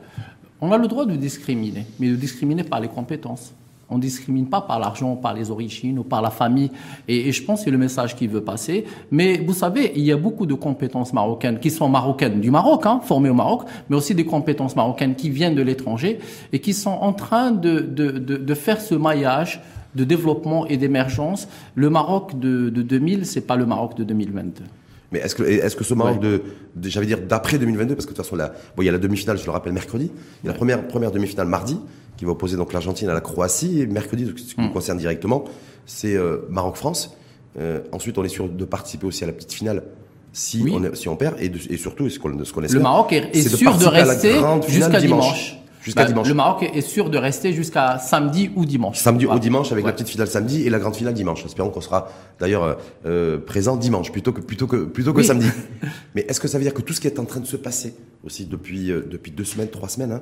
on 0.61 0.71
a 0.71 0.77
le 0.77 0.87
droit 0.87 1.05
de 1.05 1.15
discriminer, 1.15 1.85
mais 1.99 2.09
de 2.09 2.15
discriminer 2.15 2.63
par 2.63 2.79
les 2.79 2.87
compétences. 2.87 3.53
On 3.89 3.97
ne 3.97 4.01
discrimine 4.01 4.47
pas 4.47 4.61
par 4.61 4.79
l'argent, 4.79 5.17
par 5.17 5.33
les 5.33 5.51
origines 5.51 5.99
ou 5.99 6.03
par 6.03 6.21
la 6.21 6.29
famille. 6.29 6.71
Et, 7.09 7.29
je 7.33 7.43
pense 7.43 7.59
que 7.59 7.65
c'est 7.65 7.71
le 7.71 7.77
message 7.77 8.15
qu'il 8.15 8.29
veut 8.29 8.43
passer. 8.43 8.85
Mais 9.11 9.39
vous 9.39 9.53
savez, 9.53 9.91
il 9.95 10.03
y 10.03 10.13
a 10.13 10.17
beaucoup 10.17 10.45
de 10.45 10.53
compétences 10.53 11.11
marocaines 11.11 11.59
qui 11.59 11.69
sont 11.69 11.89
marocaines 11.89 12.39
du 12.39 12.51
Maroc, 12.51 12.85
hein, 12.85 13.01
formées 13.03 13.29
au 13.29 13.33
Maroc, 13.33 13.63
mais 13.89 13.97
aussi 13.97 14.15
des 14.15 14.23
compétences 14.23 14.77
marocaines 14.77 15.15
qui 15.15 15.29
viennent 15.29 15.55
de 15.55 15.61
l'étranger 15.61 16.19
et 16.53 16.59
qui 16.59 16.73
sont 16.73 16.91
en 17.01 17.11
train 17.11 17.51
de, 17.51 18.53
faire 18.53 18.79
ce 18.79 18.95
maillage 18.95 19.61
de 19.95 20.05
développement 20.05 20.65
et 20.67 20.77
d'émergence. 20.77 21.49
Le 21.75 21.89
Maroc 21.89 22.39
de, 22.39 22.69
de 22.69 22.81
2000, 22.81 23.25
c'est 23.25 23.41
pas 23.41 23.57
le 23.57 23.65
Maroc 23.65 23.95
de 23.97 24.05
2022. 24.05 24.63
Mais 25.11 25.19
est-ce 25.19 25.35
que, 25.35 25.43
est-ce 25.43 25.75
que 25.75 25.83
ce 25.83 25.93
Maroc 25.93 26.19
de, 26.19 26.41
j'avais 26.83 27.05
dire 27.05 27.19
d'après 27.21 27.57
2022, 27.57 27.95
parce 27.95 28.05
que 28.05 28.11
de 28.11 28.15
toute 28.15 28.25
façon, 28.25 28.35
là, 28.35 28.53
bon, 28.75 28.83
il 28.83 28.85
y 28.85 28.89
a 28.89 28.91
la 28.91 28.97
demi-finale, 28.97 29.37
je 29.37 29.45
le 29.45 29.51
rappelle, 29.51 29.73
mercredi. 29.73 30.11
Il 30.43 30.47
y 30.47 30.49
a 30.49 30.53
la 30.53 30.57
première, 30.57 30.87
première 30.87 31.11
demi-finale 31.11 31.47
mardi, 31.47 31.77
qui 32.17 32.25
va 32.25 32.31
opposer 32.31 32.55
donc 32.55 32.71
l'Argentine 32.71 33.09
à 33.09 33.13
la 33.13 33.21
Croatie. 33.21 33.81
Et 33.81 33.87
mercredi, 33.87 34.25
ce 34.35 34.53
qui 34.53 34.61
nous 34.61 34.67
hmm. 34.67 34.73
concerne 34.73 34.97
directement, 34.97 35.43
c'est 35.85 36.15
euh, 36.15 36.45
Maroc-France. 36.49 37.17
Euh, 37.59 37.81
ensuite, 37.91 38.17
on 38.17 38.23
est 38.23 38.29
sûr 38.29 38.47
de 38.47 38.65
participer 38.65 39.05
aussi 39.05 39.23
à 39.23 39.27
la 39.27 39.33
petite 39.33 39.51
finale 39.51 39.83
si, 40.31 40.65
on, 40.71 40.95
si 40.95 41.09
on 41.09 41.17
perd. 41.17 41.35
Et, 41.41 41.51
et 41.69 41.77
surtout, 41.77 42.09
ce 42.09 42.17
qu'on, 42.17 42.43
ce 42.43 42.53
qu'on 42.53 42.61
Le 42.61 42.79
Maroc 42.79 43.11
est, 43.11 43.41
sûr 43.41 43.77
de, 43.77 43.85
rester 43.85 44.39
jusqu'à 44.67 44.99
dimanche. 44.99 45.60
Jusqu'à 45.81 46.03
bah, 46.03 46.07
dimanche. 46.07 46.27
Le 46.27 46.33
Maroc 46.35 46.63
est 46.63 46.81
sûr 46.81 47.09
de 47.09 47.17
rester 47.17 47.53
jusqu'à 47.53 47.97
samedi 47.97 48.51
ou 48.55 48.65
dimanche. 48.65 48.97
Samedi 48.99 49.25
ou 49.25 49.39
dimanche 49.39 49.71
avec 49.71 49.83
la 49.85 49.93
petite 49.93 50.09
finale 50.09 50.27
samedi 50.27 50.61
et 50.65 50.69
la 50.69 50.77
grande 50.77 50.95
finale 50.95 51.15
dimanche. 51.15 51.43
Espérons 51.43 51.69
qu'on 51.69 51.81
sera 51.81 52.09
d'ailleurs 52.39 52.63
euh, 52.63 52.75
euh, 53.05 53.37
présent 53.39 53.77
dimanche 53.77 54.11
plutôt 54.11 54.31
que 54.31 54.41
plutôt 54.41 54.67
que 54.67 54.85
plutôt 54.85 55.13
que 55.13 55.23
samedi. 55.23 55.47
Mais 56.15 56.21
est-ce 56.27 56.39
que 56.39 56.47
ça 56.47 56.59
veut 56.59 56.63
dire 56.63 56.73
que 56.73 56.81
tout 56.81 56.93
ce 56.93 57.01
qui 57.01 57.07
est 57.07 57.19
en 57.19 57.25
train 57.25 57.39
de 57.39 57.47
se 57.47 57.57
passer 57.57 57.95
aussi 58.23 58.45
depuis 58.45 58.91
euh, 58.91 59.01
depuis 59.09 59.31
deux 59.31 59.43
semaines, 59.43 59.69
trois 59.69 59.89
semaines, 59.89 60.11
hein, 60.11 60.21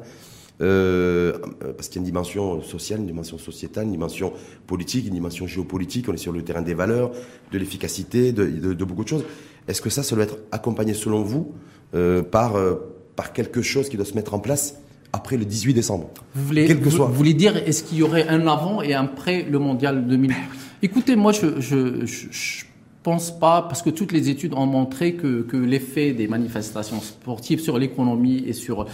euh, 0.61 1.37
parce 1.75 1.89
qu'il 1.89 1.97
y 1.97 1.99
a 1.99 2.01
une 2.01 2.05
dimension 2.05 2.61
sociale, 2.61 2.99
une 2.99 3.07
dimension 3.07 3.37
sociétale, 3.37 3.83
une 3.83 3.91
dimension 3.91 4.31
politique, 4.65 5.07
une 5.07 5.13
dimension 5.13 5.45
géopolitique. 5.45 6.07
On 6.07 6.13
est 6.13 6.17
sur 6.17 6.31
le 6.31 6.41
terrain 6.41 6.61
des 6.61 6.73
valeurs, 6.73 7.11
de 7.51 7.57
l'efficacité, 7.57 8.31
de, 8.31 8.45
de, 8.45 8.73
de, 8.73 8.85
beaucoup 8.85 9.03
de 9.03 9.09
choses. 9.09 9.25
Est-ce 9.67 9.81
que 9.81 9.89
ça, 9.89 10.03
ça 10.03 10.15
doit 10.15 10.23
être 10.23 10.37
accompagné 10.51 10.93
selon 10.93 11.21
vous 11.21 11.53
euh, 11.95 12.23
par 12.23 12.53
par 13.17 13.33
quelque 13.33 13.61
chose 13.61 13.89
qui 13.89 13.97
doit 13.97 14.05
se 14.05 14.13
mettre 14.13 14.33
en 14.33 14.39
place 14.39 14.75
après 15.13 15.37
le 15.37 15.45
18 15.45 15.73
décembre. 15.73 16.09
Vous 16.35 16.45
voulez, 16.45 16.73
vous, 16.73 17.07
voulez 17.07 17.33
dire, 17.33 17.57
est-ce 17.57 17.83
qu'il 17.83 17.97
y 17.97 18.03
aurait 18.03 18.27
un 18.27 18.47
avant 18.47 18.81
et 18.81 18.93
un 18.93 19.05
après 19.05 19.43
le 19.43 19.59
mondial 19.59 20.05
2000 20.05 20.33
Écoutez, 20.81 21.15
moi, 21.15 21.31
je, 21.31 21.59
je, 21.59 22.05
je, 22.05 22.65
pense 23.01 23.31
pas, 23.37 23.63
parce 23.63 23.81
que 23.81 23.89
toutes 23.89 24.11
les 24.11 24.29
études 24.29 24.53
ont 24.53 24.65
montré 24.65 25.13
que, 25.13 25.41
que 25.41 25.57
l'effet 25.57 26.11
des 26.11 26.27
manifestations 26.27 26.99
sportives 27.01 27.59
sur 27.59 27.77
l'économie 27.77 28.43
et 28.45 28.53
sur... 28.53 28.85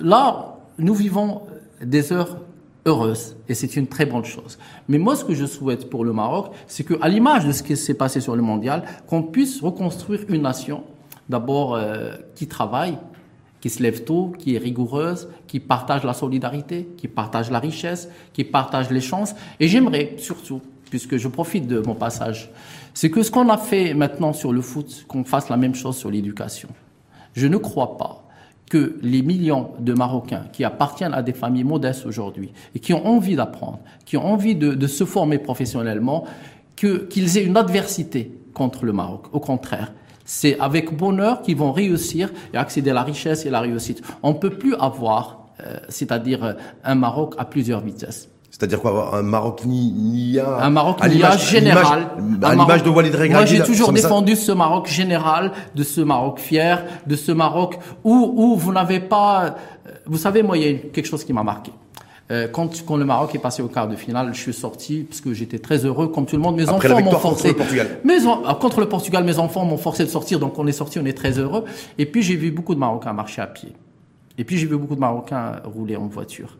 Là, 0.00 0.58
nous 0.78 0.94
vivons 0.94 1.42
des 1.82 2.12
heures 2.12 2.38
heureuses 2.86 3.36
et 3.48 3.54
c'est 3.54 3.76
une 3.76 3.86
très 3.86 4.06
bonne 4.06 4.24
chose. 4.24 4.58
Mais 4.88 4.98
moi, 4.98 5.16
ce 5.16 5.24
que 5.24 5.34
je 5.34 5.46
souhaite 5.46 5.88
pour 5.90 6.04
le 6.04 6.12
Maroc, 6.12 6.52
c'est 6.66 6.84
que, 6.84 6.94
à 7.00 7.08
l'image 7.08 7.46
de 7.46 7.52
ce 7.52 7.62
qui 7.62 7.76
s'est 7.76 7.94
passé 7.94 8.20
sur 8.20 8.36
le 8.36 8.42
mondial, 8.42 8.84
qu'on 9.06 9.22
puisse 9.22 9.60
reconstruire 9.60 10.20
une 10.28 10.42
nation, 10.42 10.84
d'abord 11.28 11.74
euh, 11.74 12.12
qui 12.34 12.46
travaille, 12.46 12.98
qui 13.64 13.70
se 13.70 13.82
lève 13.82 14.04
tôt, 14.04 14.30
qui 14.38 14.56
est 14.56 14.58
rigoureuse, 14.58 15.26
qui 15.46 15.58
partage 15.58 16.04
la 16.04 16.12
solidarité, 16.12 16.86
qui 16.98 17.08
partage 17.08 17.50
la 17.50 17.60
richesse, 17.60 18.10
qui 18.34 18.44
partage 18.44 18.90
les 18.90 19.00
chances. 19.00 19.34
Et 19.58 19.68
j'aimerais 19.68 20.16
surtout, 20.18 20.60
puisque 20.90 21.16
je 21.16 21.28
profite 21.28 21.66
de 21.66 21.80
mon 21.80 21.94
passage, 21.94 22.50
c'est 22.92 23.08
que 23.08 23.22
ce 23.22 23.30
qu'on 23.30 23.48
a 23.48 23.56
fait 23.56 23.94
maintenant 23.94 24.34
sur 24.34 24.52
le 24.52 24.60
foot, 24.60 25.06
qu'on 25.08 25.24
fasse 25.24 25.48
la 25.48 25.56
même 25.56 25.74
chose 25.74 25.96
sur 25.96 26.10
l'éducation. 26.10 26.68
Je 27.32 27.46
ne 27.46 27.56
crois 27.56 27.96
pas 27.96 28.28
que 28.68 28.98
les 29.00 29.22
millions 29.22 29.70
de 29.78 29.94
Marocains 29.94 30.44
qui 30.52 30.62
appartiennent 30.62 31.14
à 31.14 31.22
des 31.22 31.32
familles 31.32 31.64
modestes 31.64 32.04
aujourd'hui 32.04 32.52
et 32.74 32.80
qui 32.80 32.92
ont 32.92 33.06
envie 33.06 33.34
d'apprendre, 33.34 33.78
qui 34.04 34.18
ont 34.18 34.26
envie 34.26 34.56
de, 34.56 34.74
de 34.74 34.86
se 34.86 35.06
former 35.06 35.38
professionnellement, 35.38 36.26
qu'ils 36.76 37.38
aient 37.38 37.44
une 37.44 37.56
adversité 37.56 38.30
contre 38.52 38.84
le 38.84 38.92
Maroc. 38.92 39.24
Au 39.32 39.40
contraire, 39.40 39.94
c'est 40.24 40.58
avec 40.58 40.96
bonheur 40.96 41.42
qu'ils 41.42 41.56
vont 41.56 41.72
réussir 41.72 42.30
et 42.52 42.56
accéder 42.56 42.90
à 42.90 42.94
la 42.94 43.02
richesse 43.02 43.46
et 43.46 43.50
la 43.50 43.60
réussite. 43.60 44.02
On 44.22 44.30
ne 44.30 44.38
peut 44.38 44.50
plus 44.50 44.74
avoir, 44.74 45.46
euh, 45.60 45.76
c'est-à-dire 45.88 46.44
euh, 46.44 46.52
un 46.82 46.94
Maroc 46.94 47.34
à 47.38 47.44
plusieurs 47.44 47.80
vitesses. 47.80 48.28
C'est-à-dire 48.50 48.80
quoi 48.80 49.16
Un 49.16 49.22
Maroc 49.22 49.62
ni 49.66 50.38
Un 50.38 50.70
Maroc 50.70 51.04
nia 51.04 51.36
général. 51.36 52.06
À 52.40 52.54
l'image 52.54 52.84
de 52.84 52.88
Walid 52.88 53.12
Regragui. 53.12 53.32
Moi, 53.32 53.44
j'ai 53.46 53.62
toujours 53.64 53.92
défendu 53.92 54.36
ce 54.36 54.52
Maroc 54.52 54.86
général, 54.86 55.50
de 55.74 55.82
ce 55.82 56.00
Maroc 56.00 56.38
fier, 56.38 56.84
de 57.04 57.16
ce 57.16 57.32
Maroc 57.32 57.80
où, 58.04 58.32
où 58.36 58.56
vous 58.56 58.72
n'avez 58.72 59.00
pas... 59.00 59.44
Euh, 59.44 59.90
vous 60.06 60.18
savez, 60.18 60.44
moi, 60.44 60.56
il 60.56 60.62
y 60.62 60.68
a 60.72 60.78
quelque 60.78 61.06
chose 61.06 61.24
qui 61.24 61.32
m'a 61.32 61.42
marqué. 61.42 61.72
Euh, 62.30 62.48
quand, 62.48 62.84
quand, 62.86 62.96
le 62.96 63.04
Maroc 63.04 63.34
est 63.34 63.38
passé 63.38 63.62
au 63.62 63.68
quart 63.68 63.86
de 63.86 63.96
finale, 63.96 64.30
je 64.32 64.40
suis 64.40 64.54
sorti 64.54 65.04
parce 65.08 65.20
que 65.20 65.34
j'étais 65.34 65.58
très 65.58 65.84
heureux, 65.84 66.08
comme 66.08 66.24
tout 66.24 66.36
le 66.36 66.42
monde. 66.42 66.56
Mes 66.56 66.68
enfants 66.68 67.00
m'ont 67.00 67.10
forcé. 67.12 67.48
Contre 67.54 67.72
le 67.72 67.84
Portugal. 67.84 68.44
Ah, 68.46 68.58
contre 68.58 68.80
le 68.80 68.88
Portugal, 68.88 69.24
mes 69.24 69.38
enfants 69.38 69.64
m'ont 69.66 69.76
forcé 69.76 70.04
de 70.04 70.08
sortir, 70.08 70.38
donc 70.40 70.58
on 70.58 70.66
est 70.66 70.72
sorti, 70.72 70.98
on 70.98 71.04
est 71.04 71.16
très 71.16 71.38
heureux. 71.38 71.64
Et 71.98 72.06
puis 72.06 72.22
j'ai 72.22 72.36
vu 72.36 72.50
beaucoup 72.50 72.74
de 72.74 72.80
Marocains 72.80 73.12
marcher 73.12 73.42
à 73.42 73.46
pied. 73.46 73.72
Et 74.38 74.44
puis 74.44 74.56
j'ai 74.56 74.66
vu 74.66 74.76
beaucoup 74.76 74.94
de 74.94 75.00
Marocains 75.00 75.60
rouler 75.64 75.96
en 75.96 76.06
voiture. 76.06 76.56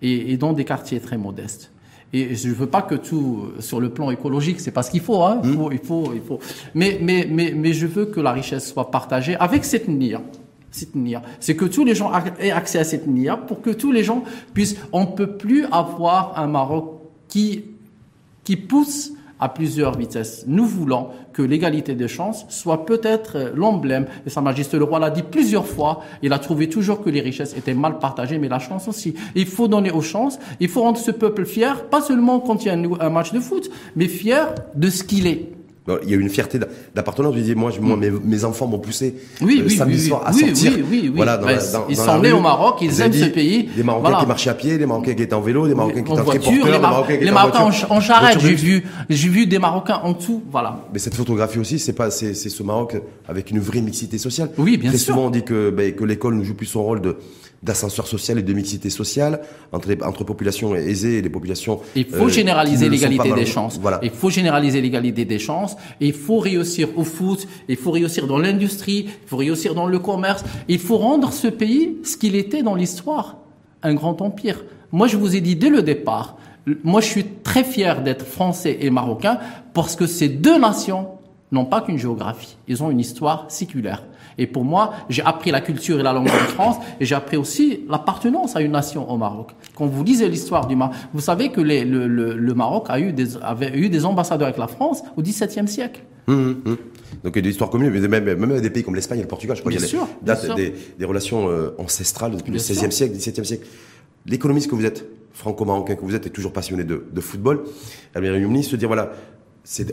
Et, 0.00 0.32
et 0.32 0.36
dans 0.38 0.54
des 0.54 0.64
quartiers 0.64 0.98
très 0.98 1.18
modestes. 1.18 1.70
Et 2.14 2.34
je 2.34 2.48
veux 2.48 2.66
pas 2.66 2.82
que 2.82 2.94
tout, 2.94 3.52
sur 3.60 3.80
le 3.80 3.90
plan 3.90 4.10
écologique, 4.10 4.60
c'est 4.60 4.70
pas 4.70 4.82
ce 4.82 4.90
qu'il 4.90 5.00
faut, 5.00 5.22
hein. 5.22 5.40
Il 5.44 5.50
hmm. 5.50 5.54
faut, 5.54 5.72
il 5.72 5.78
faut, 5.78 6.12
il 6.14 6.20
faut. 6.20 6.40
Mais, 6.74 6.98
mais, 7.00 7.26
mais, 7.30 7.52
mais 7.54 7.72
je 7.72 7.86
veux 7.86 8.06
que 8.06 8.20
la 8.20 8.32
richesse 8.32 8.70
soit 8.70 8.90
partagée 8.90 9.36
avec 9.36 9.64
cette 9.64 9.88
nière 9.88 10.20
cette. 10.72 10.90
C'est 11.40 11.56
que 11.56 11.64
tous 11.64 11.84
les 11.84 11.94
gens 11.94 12.10
aient 12.40 12.50
accès 12.50 12.78
à 12.78 12.84
cette 12.84 13.06
NIA 13.06 13.36
pour 13.36 13.62
que 13.62 13.70
tous 13.70 13.92
les 13.92 14.02
gens 14.02 14.24
puissent. 14.54 14.76
On 14.92 15.06
peut 15.06 15.36
plus 15.36 15.66
avoir 15.70 16.38
un 16.38 16.46
Maroc 16.46 17.00
qui, 17.28 17.64
qui 18.44 18.56
pousse 18.56 19.12
à 19.42 19.48
plusieurs 19.48 19.98
vitesses. 19.98 20.44
Nous 20.46 20.64
voulons 20.64 21.08
que 21.32 21.42
l'égalité 21.42 21.96
des 21.96 22.06
chances 22.06 22.46
soit 22.48 22.86
peut-être 22.86 23.52
l'emblème, 23.56 24.06
et 24.24 24.30
Sa 24.30 24.40
Majesté 24.40 24.78
le 24.78 24.84
Roi 24.84 25.00
l'a 25.00 25.10
dit 25.10 25.24
plusieurs 25.24 25.66
fois, 25.66 26.02
il 26.22 26.32
a 26.32 26.38
trouvé 26.38 26.68
toujours 26.68 27.02
que 27.02 27.10
les 27.10 27.20
richesses 27.20 27.56
étaient 27.56 27.74
mal 27.74 27.98
partagées, 27.98 28.38
mais 28.38 28.48
la 28.48 28.60
chance 28.60 28.86
aussi. 28.86 29.14
Il 29.34 29.46
faut 29.46 29.66
donner 29.66 29.90
aux 29.90 30.00
chances, 30.00 30.38
il 30.60 30.68
faut 30.68 30.82
rendre 30.82 30.98
ce 30.98 31.10
peuple 31.10 31.44
fier, 31.44 31.86
pas 31.88 32.00
seulement 32.00 32.38
quand 32.38 32.64
il 32.64 32.68
y 32.68 32.70
a 32.70 32.74
un 33.04 33.10
match 33.10 33.32
de 33.32 33.40
foot, 33.40 33.68
mais 33.96 34.06
fier 34.06 34.54
de 34.76 34.88
ce 34.88 35.02
qu'il 35.02 35.26
est. 35.26 35.50
Il 36.04 36.10
y 36.10 36.14
a 36.14 36.16
une 36.16 36.28
fierté 36.28 36.60
d'appartenance. 36.94 37.34
Je 37.34 37.40
disais, 37.40 37.54
moi, 37.54 37.72
moi 37.80 37.96
mes, 37.96 38.10
mes 38.10 38.44
enfants 38.44 38.68
m'ont 38.68 38.78
poussé 38.78 39.16
oui, 39.40 39.60
euh, 39.60 39.64
oui, 39.66 39.76
samedi 39.76 40.08
soir 40.08 40.22
à 40.24 40.32
sortir. 40.32 40.72
Voilà, 41.14 41.36
dans 41.38 41.48
ils 41.88 41.96
sont 41.96 42.20
nés 42.20 42.32
au 42.32 42.40
Maroc, 42.40 42.78
ils 42.82 43.00
aiment 43.00 43.12
ce 43.12 43.26
pays. 43.26 43.68
Des 43.74 43.82
Marocains 43.82 44.20
qui 44.20 44.26
marchaient 44.26 44.50
à 44.50 44.54
pied, 44.54 44.78
des 44.78 44.86
Marocains 44.86 45.14
qui 45.14 45.22
étaient 45.22 45.34
en 45.34 45.40
vélo, 45.40 45.66
des 45.66 45.74
Marocains 45.74 46.02
qui 46.02 46.12
étaient 46.12 46.20
en 46.20 46.24
voiture, 46.24 46.66
les, 46.66 46.78
Marocains, 46.78 47.18
les 47.20 47.30
Marocains 47.30 47.70
en, 47.90 48.00
charrette. 48.00 48.38
J'ai 48.40 48.54
vu, 48.54 48.84
j'ai 49.10 49.28
vu 49.28 49.46
des 49.46 49.58
Marocains 49.58 50.00
en 50.04 50.14
tout. 50.14 50.42
Voilà. 50.50 50.84
Mais 50.92 50.98
cette 50.98 51.14
photographie 51.14 51.58
aussi, 51.58 51.78
c'est 51.78 51.92
pas, 51.92 52.10
c'est 52.10 52.34
ce 52.34 52.62
Maroc 52.62 52.96
avec 53.28 53.50
une 53.50 53.58
vraie 53.58 53.80
mixité 53.80 54.18
sociale. 54.18 54.50
Oui, 54.58 54.76
bien 54.76 54.90
Très 54.90 54.98
sûr. 54.98 55.14
souvent, 55.14 55.26
on 55.26 55.30
dit 55.30 55.42
que, 55.42 55.70
ben, 55.70 55.92
que 55.92 56.04
l'école 56.04 56.36
ne 56.36 56.44
joue 56.44 56.54
plus 56.54 56.66
son 56.66 56.82
rôle 56.82 57.00
de 57.00 57.16
d'ascenseur 57.62 58.06
social 58.06 58.38
et 58.38 58.42
de 58.42 58.52
mixité 58.52 58.90
sociale 58.90 59.40
entre, 59.70 59.88
les, 59.88 60.02
entre 60.02 60.24
populations 60.24 60.74
aisées 60.74 61.18
et 61.18 61.22
les 61.22 61.30
populations. 61.30 61.80
Il 61.94 62.06
faut 62.06 62.26
euh, 62.26 62.28
généraliser 62.28 62.88
l'égalité 62.88 63.32
des 63.32 63.46
chances. 63.46 63.78
Voilà. 63.78 64.00
Il 64.02 64.10
faut 64.10 64.30
généraliser 64.30 64.80
l'égalité 64.80 65.24
des 65.24 65.38
chances. 65.38 65.76
il 66.00 66.12
faut 66.12 66.38
réussir 66.38 66.88
au 66.96 67.04
foot. 67.04 67.46
Il 67.68 67.76
faut 67.76 67.92
réussir 67.92 68.26
dans 68.26 68.38
l'industrie. 68.38 69.06
Il 69.22 69.28
faut 69.28 69.36
réussir 69.36 69.74
dans 69.74 69.86
le 69.86 69.98
commerce. 69.98 70.44
Il 70.68 70.80
faut 70.80 70.98
rendre 70.98 71.32
ce 71.32 71.48
pays 71.48 71.98
ce 72.02 72.16
qu'il 72.16 72.34
était 72.34 72.62
dans 72.62 72.74
l'histoire, 72.74 73.36
un 73.82 73.94
grand 73.94 74.20
empire. 74.22 74.64
Moi, 74.90 75.06
je 75.06 75.16
vous 75.16 75.36
ai 75.36 75.40
dit 75.40 75.56
dès 75.56 75.70
le 75.70 75.82
départ. 75.82 76.36
Moi, 76.84 77.00
je 77.00 77.06
suis 77.06 77.24
très 77.24 77.64
fier 77.64 78.02
d'être 78.02 78.24
français 78.24 78.78
et 78.80 78.90
marocain 78.90 79.38
parce 79.72 79.96
que 79.96 80.06
ces 80.06 80.28
deux 80.28 80.58
nations 80.58 81.08
n'ont 81.50 81.64
pas 81.64 81.80
qu'une 81.80 81.98
géographie. 81.98 82.56
Ils 82.66 82.82
ont 82.82 82.90
une 82.90 83.00
histoire 83.00 83.46
séculaire. 83.50 84.04
Et 84.38 84.46
pour 84.46 84.64
moi, 84.64 84.92
j'ai 85.08 85.22
appris 85.22 85.50
la 85.50 85.60
culture 85.60 85.98
et 86.00 86.02
la 86.02 86.12
langue 86.12 86.26
de 86.26 86.30
France 86.30 86.76
et 87.00 87.04
j'ai 87.04 87.14
appris 87.14 87.36
aussi 87.36 87.84
l'appartenance 87.88 88.56
à 88.56 88.60
une 88.60 88.72
nation 88.72 89.10
au 89.10 89.16
Maroc. 89.16 89.50
Quand 89.74 89.86
vous 89.86 90.04
lisez 90.04 90.28
l'histoire 90.28 90.66
du 90.66 90.76
Maroc, 90.76 90.94
vous 91.12 91.20
savez 91.20 91.50
que 91.50 91.60
les, 91.60 91.84
le, 91.84 92.06
le, 92.06 92.34
le, 92.36 92.54
Maroc 92.54 92.86
a 92.88 92.98
eu 92.98 93.12
des, 93.12 93.36
avait 93.38 93.76
eu 93.76 93.88
des 93.88 94.04
ambassadeurs 94.04 94.48
avec 94.48 94.58
la 94.58 94.68
France 94.68 95.02
au 95.16 95.22
XVIIe 95.22 95.68
siècle. 95.68 96.02
Mmh, 96.26 96.34
mmh. 96.34 96.76
Donc 97.24 97.32
il 97.34 97.36
y 97.36 97.38
a 97.38 97.42
des 97.42 97.50
histoires 97.50 97.70
communes, 97.70 97.90
mais 97.90 98.00
même, 98.08 98.34
même 98.34 98.60
des 98.60 98.70
pays 98.70 98.82
comme 98.82 98.94
l'Espagne 98.94 99.18
et 99.18 99.22
le 99.22 99.28
Portugal, 99.28 99.56
je 99.56 99.62
crois 99.62 99.72
qu'il 99.72 99.80
y 99.80 99.84
a 99.84 99.86
sûr, 99.86 100.06
des, 100.56 100.74
des, 100.98 101.04
relations 101.04 101.48
euh, 101.48 101.74
ancestrales 101.78 102.36
depuis 102.36 102.52
le 102.52 102.58
XVIe 102.58 102.92
siècle, 102.92 103.16
XVIIe 103.16 103.44
siècle. 103.44 103.66
L'économiste 104.26 104.70
que 104.70 104.74
vous 104.74 104.84
êtes, 104.84 105.04
franco-marocain 105.32 105.96
que 105.96 106.02
vous 106.02 106.14
êtes, 106.14 106.26
est 106.26 106.30
toujours 106.30 106.52
passionné 106.52 106.84
de, 106.84 107.04
de 107.10 107.20
football. 107.20 107.64
Albert 108.14 108.36
Youmni 108.36 108.62
se 108.62 108.76
dire 108.76 108.88
voilà, 108.88 109.12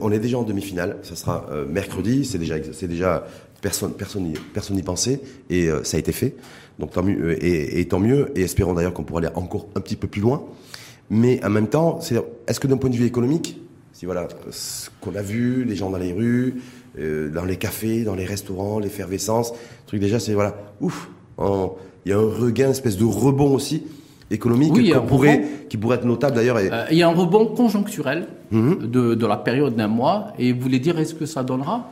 on 0.02 0.12
est 0.12 0.20
déjà 0.20 0.38
en 0.38 0.44
demi-finale, 0.44 0.98
ça 1.04 1.16
sera 1.16 1.46
euh, 1.52 1.66
mercredi, 1.68 2.26
c'est 2.26 2.38
déjà, 2.38 2.56
c'est 2.72 2.88
déjà 2.88 3.26
personne, 3.62 3.94
personne, 3.94 4.34
personne 4.54 4.76
n'y 4.76 4.84
pensait 4.84 5.22
et 5.50 5.70
euh, 5.70 5.84
ça 5.84 5.98
a 5.98 6.00
été 6.00 6.12
fait. 6.12 6.36
Donc 6.80 6.92
tant 6.92 7.04
mieux 7.04 7.20
euh, 7.22 7.46
et, 7.46 7.80
et, 7.80 7.88
tant 7.88 8.00
mieux 8.00 8.32
et 8.36 8.42
espérons 8.42 8.74
d'ailleurs 8.74 8.94
qu'on 8.94 9.04
pourra 9.04 9.20
aller 9.20 9.30
encore 9.36 9.68
un 9.76 9.82
petit 9.82 9.96
peu 9.96 10.08
plus 10.08 10.22
loin. 10.22 10.44
Mais 11.10 11.44
en 11.44 11.50
même 11.50 11.68
temps, 11.68 12.00
est-ce 12.48 12.60
que 12.60 12.68
d'un 12.68 12.78
point 12.78 12.90
de 12.90 12.96
vue 12.96 13.06
économique, 13.06 13.60
si 13.94 14.06
voilà 14.06 14.28
ce 14.52 14.90
qu'on 15.02 15.16
a 15.16 15.22
vu, 15.24 15.64
les 15.64 15.76
gens 15.76 15.90
dans 15.90 15.98
les 15.98 16.14
rues, 16.14 16.62
dans 16.96 17.46
les 17.46 17.56
cafés, 17.56 18.04
dans 18.04 18.14
les 18.14 18.26
restaurants, 18.26 18.78
l'effervescence, 18.78 19.54
truc 19.88 20.02
déjà 20.02 20.20
c'est 20.20 20.34
voilà, 20.34 20.56
ouf, 20.82 21.10
il 21.40 22.12
y 22.12 22.14
a 22.14 22.18
un 22.18 22.22
regain, 22.22 22.66
une 22.66 22.72
espèce 22.72 22.96
de 22.96 23.06
rebond 23.06 23.56
aussi 23.56 23.84
économique 24.32 24.74
qui, 24.74 24.94
pourrait, 25.08 25.44
qui 25.70 25.78
pourrait 25.78 25.98
être 25.98 26.06
notable 26.06 26.36
d'ailleurs. 26.36 26.58
Euh, 26.58 26.86
il 26.92 26.98
y 26.98 27.04
a 27.04 27.10
un 27.10 27.14
rebond 27.14 27.48
conjoncturel 27.48 28.28
mhm. 28.52 28.88
de, 28.88 29.16
de, 29.16 29.26
la 29.26 29.38
période 29.38 29.76
d'un 29.76 29.88
mois 29.88 30.28
et 30.38 30.54
vous 30.54 30.62
voulez 30.62 30.80
dire 30.80 31.00
est-ce 31.00 31.16
que 31.16 31.26
ça 31.26 31.44
donnera 31.44 31.90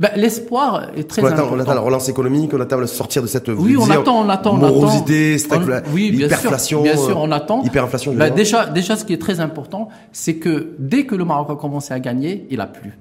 ben, 0.00 0.10
L'espoir 0.16 0.88
est 0.96 1.08
très 1.08 1.22
on 1.22 1.26
important. 1.26 1.50
On 1.52 1.60
attend 1.60 1.74
la 1.74 1.80
relance 1.80 2.08
économique, 2.08 2.52
on 2.54 2.60
attend 2.60 2.78
le 2.78 2.86
sortir 2.86 3.22
de 3.22 3.26
cette 3.26 3.48
oui, 3.48 3.76
on 3.76 3.90
attend, 3.90 4.24
on 4.24 4.28
attend, 4.28 4.54
morosité, 4.54 5.36
on 5.50 5.54
attend. 5.54 5.88
oui, 5.92 6.10
bien 6.10 6.26
hyperflation, 6.26 6.84
sûr, 6.84 6.92
bien 6.92 6.96
sûr, 6.96 7.18
on 7.18 7.30
attend. 7.30 7.62
Hyperinflation. 7.62 8.14
Ben, 8.14 8.32
déjà, 8.34 8.66
déjà, 8.66 8.96
ce 8.96 9.04
qui 9.04 9.12
est 9.12 9.20
très 9.20 9.40
important, 9.40 9.88
c'est 10.12 10.36
que 10.36 10.74
dès 10.78 11.06
que 11.06 11.14
le 11.14 11.24
Maroc 11.24 11.50
a 11.50 11.56
commencé 11.56 11.92
à 11.94 12.00
gagner, 12.00 12.46
il 12.50 12.60
a 12.60 12.66
plu. 12.66 12.92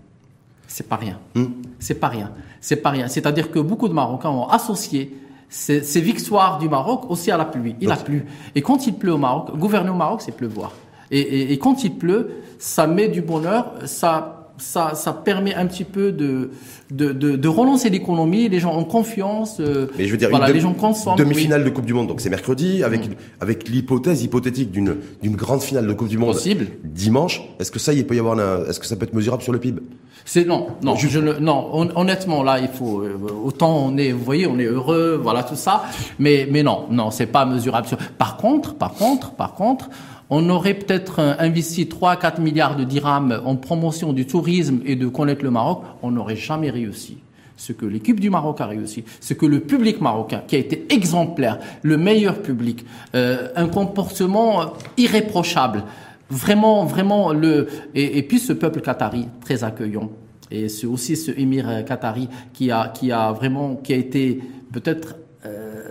C'est 0.68 0.88
pas 0.88 0.96
rien. 0.96 1.20
Hmm. 1.36 1.48
C'est 1.80 1.96
pas 1.96 2.08
rien. 2.08 2.32
C'est 2.62 2.78
pas 2.78 2.92
rien. 2.92 3.08
C'est-à-dire 3.08 3.52
que 3.52 3.60
beaucoup 3.60 3.90
de 3.90 3.94
Marocains 3.94 4.30
ont 4.30 4.48
associé 4.48 5.18
ces, 5.50 5.84
ces, 5.84 6.00
victoires 6.00 6.60
du 6.60 6.70
Maroc 6.70 7.10
aussi 7.10 7.30
à 7.30 7.38
la 7.38 7.44
pluie. 7.44 7.76
Il 7.82 7.92
a 7.92 7.98
plu. 7.98 8.26
Et 8.56 8.62
quand 8.62 8.88
il 8.88 8.94
pleut 8.94 9.14
au 9.14 9.18
Maroc, 9.18 9.58
gouverner 9.58 9.90
au 9.90 9.96
Maroc, 9.96 10.22
c'est 10.22 10.32
pleuvoir. 10.32 10.72
Et, 11.12 11.20
et, 11.20 11.52
et, 11.52 11.60
quand 11.60 11.84
il 11.84 11.94
pleut, 11.94 12.42
ça 12.58 12.88
met 12.88 13.10
du 13.10 13.22
bonheur, 13.22 13.74
ça 13.84 14.41
ça, 14.62 14.94
ça 14.96 15.12
permet 15.14 15.54
un 15.56 15.66
petit 15.66 15.84
peu 15.84 16.12
de, 16.12 16.52
de, 16.92 17.12
de, 17.12 17.36
de 17.36 17.48
relancer 17.48 17.90
l'économie. 17.90 18.48
Les 18.48 18.60
gens 18.60 18.78
ont 18.78 18.84
confiance. 18.84 19.58
Euh, 19.60 19.88
Mais 19.98 20.06
je 20.06 20.12
veux 20.12 20.18
dire, 20.18 20.30
voilà, 20.30 20.50
une 20.50 20.54
les 20.54 20.60
gens 20.60 20.74
consomment. 20.74 21.18
Demi-finale 21.18 21.64
de 21.64 21.70
Coupe 21.70 21.86
du 21.86 21.94
Monde, 21.94 22.08
donc 22.08 22.22
c'est 22.22 22.30
mercredi, 22.30 22.84
avec, 22.84 23.10
mm. 23.10 23.14
avec 23.42 23.68
l'hypothèse 23.68 24.24
hypothétique 24.24 24.72
d'une, 24.72 24.96
grande 25.24 25.62
finale 25.62 25.88
de 25.88 25.94
Coupe 25.94 26.10
du 26.10 26.18
Monde. 26.18 26.34
Possible. 26.34 26.68
Dimanche. 26.84 27.42
Est-ce 27.60 27.72
que 27.72 27.80
ça, 27.80 27.94
il 27.94 28.06
peut 28.06 28.16
y 28.16 28.20
avoir 28.20 28.32
est-ce 28.70 28.80
que 28.80 28.86
ça 28.86 28.96
peut 28.96 29.06
être 29.06 29.14
mesurable 29.14 29.44
sur 29.44 29.52
le 29.52 29.60
PIB? 29.60 29.82
C'est 30.26 30.46
non, 30.46 30.68
non, 30.84 30.96
je, 30.96 31.20
ne, 31.20 31.34
non. 31.34 31.72
honnêtement, 31.96 32.44
là, 32.44 32.60
il 32.60 32.68
faut 32.68 33.02
euh, 33.02 33.18
autant 33.44 33.76
on 33.88 33.98
est, 33.98 34.12
vous 34.12 34.24
voyez, 34.24 34.46
on 34.46 34.60
est 34.60 34.66
heureux, 34.66 35.20
voilà 35.22 35.42
tout 35.44 35.56
ça, 35.56 35.84
mais 36.20 36.48
mais 36.50 36.62
non, 36.62 36.86
non, 36.92 37.10
c'est 37.10 37.26
pas 37.26 37.46
mesurable. 37.46 37.88
Par 38.20 38.38
contre, 38.38 38.76
par 38.76 38.94
contre, 38.94 39.32
par 39.32 39.56
contre, 39.56 39.90
on 40.32 40.50
aurait 40.50 40.74
peut-être 40.74 41.20
investi 41.20 41.88
3 41.88 42.12
à 42.12 42.16
4 42.16 42.40
milliards 42.40 42.78
de 42.78 42.86
dirhams 42.86 43.42
en 43.46 43.58
promotion 43.58 44.14
du 44.14 44.26
tourisme 44.26 44.80
et 44.86 44.96
de 44.96 45.08
connaître 45.08 45.44
le 45.44 45.52
Maroc, 45.52 45.84
on 46.02 46.12
n'aurait 46.12 46.38
jamais 46.38 46.70
réussi. 46.70 47.18
Ce 47.58 47.74
que 47.74 47.86
l'équipe 47.86 48.20
du 48.20 48.30
Maroc 48.30 48.62
a 48.62 48.66
réussi, 48.66 49.04
ce 49.20 49.34
que 49.34 49.46
le 49.46 49.60
public 49.60 50.00
marocain, 50.00 50.42
qui 50.48 50.56
a 50.56 50.60
été 50.60 50.88
exemplaire, 50.92 51.60
le 51.84 51.98
meilleur 51.98 52.42
public, 52.42 52.86
euh, 53.14 53.50
un 53.58 53.68
comportement 53.68 54.74
irréprochable, 54.98 55.84
vraiment, 56.30 56.86
vraiment 56.86 57.34
le, 57.34 57.68
et, 57.94 58.24
puis 58.24 58.40
ce 58.40 58.54
peuple 58.54 58.80
qatari 58.80 59.28
très 59.42 59.66
accueillant. 59.66 60.10
Et 60.50 60.68
aussi 60.86 61.18
ce 61.18 61.32
émir 61.38 61.86
qatari 61.86 62.30
qui 62.54 62.72
a, 62.72 63.34
vraiment, 63.34 63.76
qui 63.76 63.94
a 63.94 63.98
été 63.98 64.42
peut-être 64.72 65.16
euh, 65.46 65.84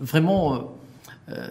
vraiment 0.00 0.74
euh, 1.30 1.48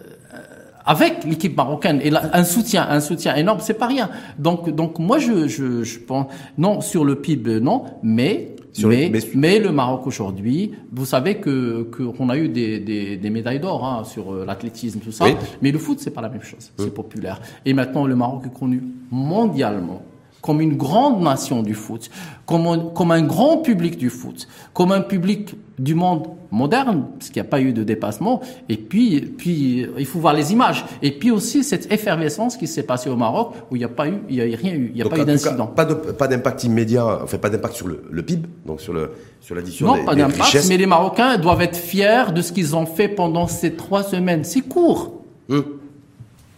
avec 0.86 1.24
l'équipe 1.24 1.56
marocaine. 1.56 2.00
Et 2.04 2.12
un 2.12 2.44
soutien, 2.44 2.88
un 2.90 3.00
soutien 3.00 3.36
énorme, 3.36 3.60
c'est 3.62 3.74
pas 3.74 3.88
rien. 3.88 4.10
Donc, 4.38 4.70
donc 4.70 5.00
moi 5.00 5.18
je, 5.20 5.48
je, 5.48 5.84
je 5.84 6.00
pense 6.00 6.28
non 6.58 6.82
sur 6.82 7.06
le 7.06 7.16
PIB 7.16 7.60
non, 7.60 7.84
mais 8.02 8.54
mais, 8.86 9.12
mais, 9.36 9.60
le 9.60 9.72
Maroc 9.72 10.08
aujourd'hui, 10.08 10.72
vous 10.92 11.06
savez 11.06 11.36
que 11.36 11.84
qu'on 11.84 12.30
a 12.30 12.38
eu 12.38 12.50
des, 12.50 12.80
des, 12.80 13.18
des 13.18 13.30
médailles 13.30 13.60
d'or 13.60 13.86
hein, 13.86 14.04
sur 14.04 14.34
euh, 14.34 14.46
l'athlétisme 14.46 15.00
tout 15.00 15.12
ça, 15.12 15.26
mais 15.62 15.72
le 15.72 15.78
foot 15.78 16.00
c'est 16.00 16.12
pas 16.12 16.22
la 16.22 16.30
même 16.30 16.42
chose, 16.42 16.72
c'est 16.78 16.94
populaire. 16.94 17.40
Et 17.66 17.74
maintenant 17.74 18.06
le 18.06 18.16
Maroc 18.16 18.44
est 18.48 18.58
connu 18.58 18.82
mondialement 19.12 20.02
comme 20.44 20.60
une 20.60 20.76
grande 20.76 21.24
nation 21.24 21.64
du 21.64 21.74
foot, 21.74 22.12
comme 22.46 22.68
un, 22.68 22.78
comme 22.94 23.12
un 23.12 23.22
grand 23.22 23.60
public 23.60 23.98
du 23.98 24.10
foot, 24.10 24.50
comme 24.74 24.92
un 24.92 25.00
public 25.00 25.56
du 25.80 25.96
monde 25.96 26.28
moderne, 26.52 27.06
parce 27.18 27.32
qu'il 27.32 27.42
n'y 27.42 27.48
a 27.48 27.50
pas 27.50 27.62
eu 27.62 27.72
de 27.72 27.84
dépassement. 27.86 28.42
Et 28.68 28.76
puis, 28.76 29.22
puis, 29.22 29.88
il 29.98 30.06
faut 30.06 30.20
voir 30.20 30.34
les 30.34 30.52
images. 30.52 30.84
Et 31.02 31.12
puis 31.12 31.32
aussi 31.32 31.64
cette 31.64 31.90
effervescence 31.94 32.58
qui 32.58 32.68
s'est 32.68 32.84
passée 32.84 33.10
au 33.10 33.16
Maroc, 33.16 33.54
où 33.72 33.78
il 33.78 33.80
n'y 33.80 33.86
a 33.86 33.90
pas 33.90 34.10
eu, 34.10 34.16
il 34.28 34.36
y 34.36 34.42
a 34.42 34.58
rien 34.58 34.74
eu, 34.74 34.92
il 34.94 34.96
n'y 34.96 35.02
a 35.02 35.10
pas 35.10 35.18
eu 35.18 35.26
d'incident. 35.26 35.68
Pas 35.68 35.86
de, 35.86 35.94
pas 35.94 36.28
d'impact 36.28 36.66
immédiat, 36.66 37.22
enfin 37.24 37.38
pas 37.38 37.50
d'impact 37.50 37.76
sur 37.76 37.88
le, 37.88 38.04
le, 38.12 38.22
PIB, 38.22 38.46
donc 38.66 38.82
sur 38.82 38.92
le, 38.92 39.12
sur 39.40 39.56
l'addition 39.56 39.94
des 39.94 40.00
Non, 40.00 40.06
pas 40.06 40.14
d'impact, 40.14 40.66
mais 40.68 40.76
les 40.76 40.88
Marocains 40.88 41.38
doivent 41.38 41.62
être 41.62 41.78
fiers 41.78 42.34
de 42.36 42.42
ce 42.42 42.52
qu'ils 42.52 42.76
ont 42.76 42.86
fait 42.86 43.08
pendant 43.08 43.48
ces 43.48 43.76
trois 43.76 44.04
semaines. 44.04 44.44
C'est 44.44 44.62
court. 44.62 45.24
Hum 45.50 45.64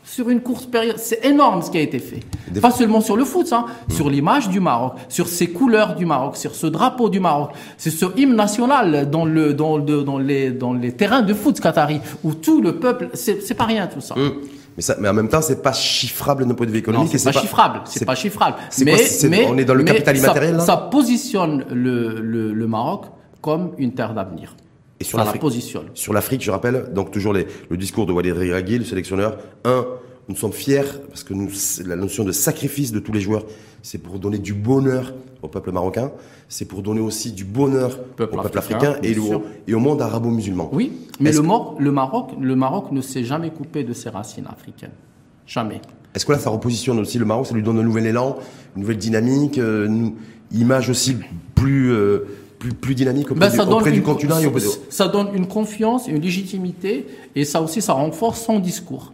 sur 0.06 0.30
une 0.30 0.42
courte 0.42 0.70
période. 0.70 0.98
C'est 0.98 1.26
énorme 1.26 1.62
ce 1.62 1.72
qui 1.72 1.78
a 1.78 1.82
été 1.82 2.00
fait. 2.00 2.22
Pas 2.62 2.72
seulement 2.72 3.02
sur 3.02 3.18
le 3.18 3.26
foot, 3.26 3.52
hein, 3.52 3.66
mmh. 3.68 3.94
sur 3.94 4.10
l'image 4.10 4.50
du 4.50 4.60
Maroc, 4.60 4.94
sur 5.10 5.28
ces 5.28 5.48
couleurs 5.48 5.96
du 5.96 6.06
Maroc, 6.06 6.38
sur 6.38 6.56
ce 6.56 6.68
drapeau 6.68 7.10
du 7.10 7.20
Maroc, 7.20 7.52
c'est 7.78 7.90
ce 7.90 8.06
hymne 8.16 8.36
national 8.36 9.10
dans 9.10 9.26
le 9.26 9.54
dans 9.54 9.78
le 9.78 10.04
dans 10.04 10.18
les 10.18 10.52
dans 10.52 10.74
les 10.74 10.92
terrains 10.92 11.24
de 11.24 11.34
foot 11.34 11.60
qatari 11.60 12.00
où 12.24 12.34
tout 12.34 12.62
le 12.62 12.80
peuple, 12.80 13.10
c'est 13.14 13.58
pas 13.58 13.66
rien 13.66 13.88
tout 13.88 14.02
ça. 14.02 14.16
Mmh. 14.16 14.32
Mais, 14.78 14.82
ça, 14.82 14.98
mais 15.00 15.08
en 15.08 15.14
même 15.14 15.30
temps, 15.30 15.42
c'est 15.42 15.62
pas 15.62 15.72
chiffrable 15.72 16.46
d'un 16.46 16.54
point 16.54 16.66
de 16.66 16.72
vue 16.72 16.80
économique. 16.80 17.10
C'est 17.18 17.24
pas, 17.24 17.32
pas, 17.32 17.40
chiffrable. 17.40 17.82
C'est 17.86 18.04
pas 18.04 18.16
chiffrable. 18.16 18.58
Mais, 18.80 18.98
mais, 19.30 19.48
on 19.48 19.58
est 19.58 19.64
dans 19.64 19.74
le 19.74 19.84
capital 19.84 20.18
immatériel. 20.18 20.60
Ça, 20.60 20.66
ça 20.66 20.78
positionne 20.78 21.64
le, 21.72 22.20
le, 22.20 22.54
le 22.54 22.68
Maroc 22.68 23.06
comme 23.42 23.72
une 23.78 23.94
terre 23.94 24.14
d'avenir. 24.14 24.54
Et 25.00 25.04
sur 25.04 25.18
l'Afrique, 25.18 25.42
sur 25.94 26.14
l'Afrique, 26.14 26.42
je 26.42 26.52
rappelle, 26.52 26.92
donc 26.94 27.12
toujours 27.12 27.34
les, 27.34 27.48
le 27.70 27.78
discours 27.78 28.06
de 28.06 28.14
Walid 28.14 28.34
Regragui, 28.34 28.78
le 28.78 28.86
sélectionneur. 28.86 29.38
Un, 29.66 29.86
nous 30.30 30.36
sommes 30.36 30.54
fiers 30.54 30.84
parce 31.10 31.24
que 31.24 31.34
nous, 31.34 31.50
la 31.86 31.96
notion 31.96 32.24
de 32.24 32.32
sacrifice 32.32 32.92
de 32.92 33.00
tous 33.00 33.12
les 33.12 33.20
joueurs, 33.20 33.44
c'est 33.82 33.98
pour 33.98 34.20
donner 34.20 34.38
du 34.38 34.54
bonheur 34.54 35.14
au 35.42 35.48
peuple 35.48 35.72
marocain, 35.72 36.12
c'est 36.48 36.66
pour 36.66 36.82
donner 36.82 37.02
aussi 37.02 37.34
du 37.34 37.44
bonheur 37.44 38.00
au 38.00 38.14
peuple 38.16 38.58
africain, 38.58 38.96
et, 39.04 39.16
et, 39.68 39.74
au 39.74 39.80
monde 39.80 40.02
arabo-musulman. 40.02 40.70
Oui, 40.72 40.94
mais 41.20 41.32
le, 41.32 41.42
le, 41.80 41.92
Maroc, 41.92 42.32
le 42.40 42.56
Maroc 42.56 42.92
ne 42.92 43.02
s'est 43.02 43.24
jamais 43.24 43.52
coupé 43.52 43.84
de 43.84 43.94
ses 43.94 44.10
racines 44.10 44.48
africaines. 44.48 44.94
Jamais. 45.46 45.82
Est-ce 46.16 46.26
que 46.26 46.32
là, 46.32 46.40
ça 46.40 46.50
repositionne 46.50 46.98
aussi 47.00 47.20
le 47.20 47.26
Maroc, 47.26 47.46
ça 47.48 47.54
lui 47.54 47.62
donne 47.62 47.78
un 47.78 47.84
nouvel 47.84 48.08
élan, 48.08 48.38
une 48.76 48.82
nouvelle 48.82 48.98
dynamique, 48.98 49.58
euh, 49.58 49.86
une 49.88 50.14
image 50.52 50.90
aussi 50.90 51.18
plus... 51.54 51.92
Euh, 51.92 52.26
plus, 52.60 52.74
plus 52.74 52.96
dynamique 52.96 53.32
auprès, 53.32 53.50
ben, 53.50 53.66
du, 53.66 53.72
auprès 53.72 53.92
du 53.92 54.02
continent 54.02 54.38
et 54.40 54.50
Ça 54.90 55.08
donne 55.08 55.30
une 55.34 55.48
confiance, 55.48 56.08
une 56.08 56.22
légitimité, 56.22 57.08
et 57.36 57.46
ça 57.46 57.62
aussi, 57.62 57.82
ça 57.82 57.94
renforce 57.94 58.42
son 58.44 58.60
discours. 58.60 59.14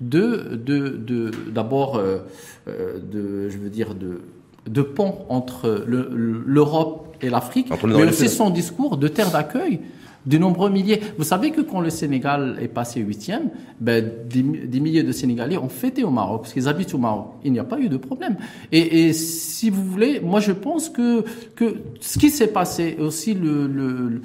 De, 0.00 0.60
de, 0.64 0.88
de 0.88 1.30
d'abord, 1.52 1.96
euh, 1.96 2.18
euh, 2.66 2.98
de, 2.98 3.48
je 3.48 3.58
veux 3.58 3.70
dire, 3.70 3.94
de, 3.94 4.20
de 4.68 4.82
pont 4.82 5.18
entre 5.28 5.84
l'Europe 5.86 7.14
et 7.20 7.30
l'Afrique, 7.30 7.68
mais 7.84 8.08
aussi 8.08 8.28
son 8.28 8.50
discours 8.50 8.96
de 8.96 9.06
terre 9.06 9.30
d'accueil 9.30 9.80
de 10.26 10.38
nombreux 10.38 10.70
milliers. 10.70 11.00
Vous 11.18 11.24
savez 11.24 11.50
que 11.50 11.60
quand 11.60 11.80
le 11.80 11.90
Sénégal 11.90 12.56
est 12.60 12.68
passé 12.68 13.00
huitième, 13.00 13.50
ben, 13.80 14.10
des, 14.28 14.80
milliers 14.80 15.02
de 15.02 15.12
Sénégalais 15.12 15.56
ont 15.56 15.68
fêté 15.68 16.04
au 16.04 16.10
Maroc, 16.10 16.42
parce 16.42 16.52
qu'ils 16.52 16.68
habitent 16.68 16.94
au 16.94 16.98
Maroc. 16.98 17.32
Il 17.44 17.52
n'y 17.52 17.58
a 17.58 17.64
pas 17.64 17.78
eu 17.78 17.88
de 17.88 17.96
problème. 17.96 18.36
Et, 18.70 19.08
et, 19.08 19.12
si 19.12 19.70
vous 19.70 19.84
voulez, 19.84 20.20
moi 20.20 20.40
je 20.40 20.52
pense 20.52 20.88
que, 20.88 21.24
que 21.56 21.76
ce 22.00 22.18
qui 22.18 22.30
s'est 22.30 22.48
passé, 22.48 22.96
aussi 23.00 23.34
le, 23.34 23.66
le 23.66 24.22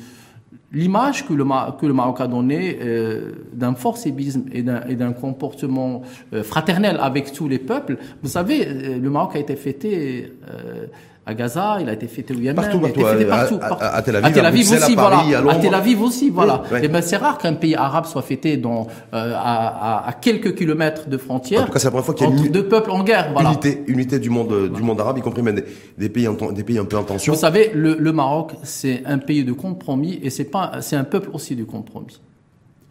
l'image 0.74 1.26
que 1.26 1.34
le, 1.34 1.46
que 1.80 1.86
le 1.86 1.94
Maroc 1.94 2.20
a 2.20 2.28
donnée 2.28 2.78
euh, 2.82 3.32
d'un 3.54 3.74
forcébisme 3.74 4.46
et 4.52 4.62
d'un 4.64 5.14
comportement 5.14 6.02
euh, 6.34 6.44
fraternel 6.44 6.98
avec 7.00 7.32
tous 7.32 7.48
les 7.48 7.60
peuples. 7.60 7.98
Vous 8.22 8.30
savez, 8.30 8.68
euh, 8.68 9.00
le 9.00 9.10
Maroc 9.10 9.36
a 9.36 9.40
été 9.40 9.56
fêté 9.56 10.34
euh, 10.50 10.88
à 11.28 11.34
Gaza, 11.34 11.78
il 11.82 11.90
a 11.90 11.94
été 11.94 12.08
fêté 12.08 12.34
au 12.34 12.38
Yémen, 12.38 12.56
partout, 12.56 12.80
il 12.80 12.86
a 12.86 12.90
été 12.90 13.04
fêté 13.04 13.26
partout, 13.26 13.60
à, 13.62 13.98
à, 13.98 14.02
Tel 14.02 14.16
Aviv, 14.16 14.28
à 14.28 14.32
Tel 14.32 14.46
Aviv 14.46 14.72
aussi, 14.72 14.96
voilà. 14.96 15.20
À, 15.50 15.56
Tel 15.56 15.74
Aviv 15.74 16.02
aussi, 16.02 16.30
voilà. 16.30 16.64
Oui, 16.72 16.80
Et 16.82 16.88
ben 16.88 17.02
c'est 17.02 17.18
rare 17.18 17.38
qu'un 17.38 17.54
pays 17.54 17.76
arabe 17.76 18.06
soit 18.06 18.22
fêté 18.22 18.56
dans 18.56 18.88
euh, 19.14 19.34
à, 19.36 20.08
à, 20.08 20.14
quelques 20.14 20.56
kilomètres 20.56 21.10
de 21.10 21.18
frontières. 21.18 21.64
En 21.64 21.66
tout 21.66 21.74
cas, 21.74 21.80
c'est 21.80 21.88
la 21.88 21.92
première 21.92 22.06
fois 22.06 22.16
qu'il 22.16 22.30
y 22.30 22.32
a 22.32 22.34
une 22.34 22.50
deux 22.50 22.70
peuples 22.70 22.92
en 22.92 23.04
guerre, 23.04 23.32
voilà. 23.34 23.50
Unité, 23.50 23.84
unité 23.88 24.20
du 24.20 24.30
monde 24.30 24.54
voilà. 24.54 24.70
du 24.70 24.82
monde 24.82 25.02
arabe, 25.02 25.18
y 25.18 25.22
compris 25.22 25.42
même 25.42 25.56
des, 25.56 25.66
des, 25.98 26.08
pays 26.08 26.30
en, 26.30 26.34
des 26.34 26.64
pays 26.64 26.80
un 26.80 26.86
peu 26.86 26.96
en 26.96 27.04
tension. 27.04 27.34
Vous 27.34 27.40
savez, 27.40 27.72
le, 27.74 27.98
le 28.00 28.12
Maroc, 28.14 28.54
c'est 28.64 29.04
un 29.06 29.18
pays 29.18 29.44
de 29.44 29.52
compromis 29.52 30.20
et 30.24 30.30
c'est 30.30 30.46
pas 30.46 30.78
c'est 30.80 30.96
un 30.96 31.04
peuple 31.04 31.30
aussi 31.34 31.58
de 31.58 31.66
compromis. 31.66 32.22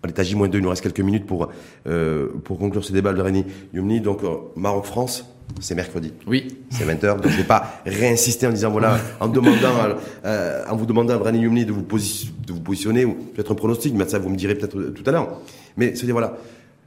À 0.03 0.23
J-2, 0.23 0.51
il 0.53 0.61
nous 0.61 0.69
reste 0.69 0.83
quelques 0.83 1.01
minutes 1.01 1.27
pour, 1.27 1.49
euh, 1.87 2.29
pour 2.45 2.59
conclure 2.59 2.85
ce 2.85 2.93
débat 2.93 3.13
Réni 3.13 3.45
Youmni. 3.73 4.01
Donc, 4.01 4.23
euh, 4.23 4.37
Maroc-France, 4.55 5.25
c'est 5.61 5.75
mercredi. 5.75 6.13
Oui. 6.27 6.59
C'est 6.71 6.85
20h. 6.85 7.21
Donc, 7.21 7.29
je 7.31 7.37
vais 7.37 7.45
pas 7.45 7.81
réinsister 7.87 8.47
en 8.47 8.51
disant, 8.51 8.71
voilà, 8.71 8.99
en 9.21 9.29
demandant, 9.29 9.97
euh, 10.25 10.65
en 10.69 10.77
vous 10.77 10.87
demandant 10.87 11.21
à 11.21 11.23
Réni 11.23 11.41
Youmni 11.41 11.65
de 11.65 11.73
vous, 11.73 11.83
de 11.83 12.53
vous 12.53 12.61
positionner, 12.61 13.05
ou 13.05 13.15
peut-être 13.15 13.53
un 13.53 13.55
pronostic, 13.55 13.95
mais 13.95 14.09
ça, 14.09 14.19
vous 14.19 14.29
me 14.29 14.37
direz 14.37 14.55
peut-être 14.55 14.79
tout 14.91 15.03
à 15.07 15.13
l'heure. 15.13 15.41
Mais 15.77 15.95
se 15.95 16.05
dire, 16.05 16.15
voilà, 16.15 16.37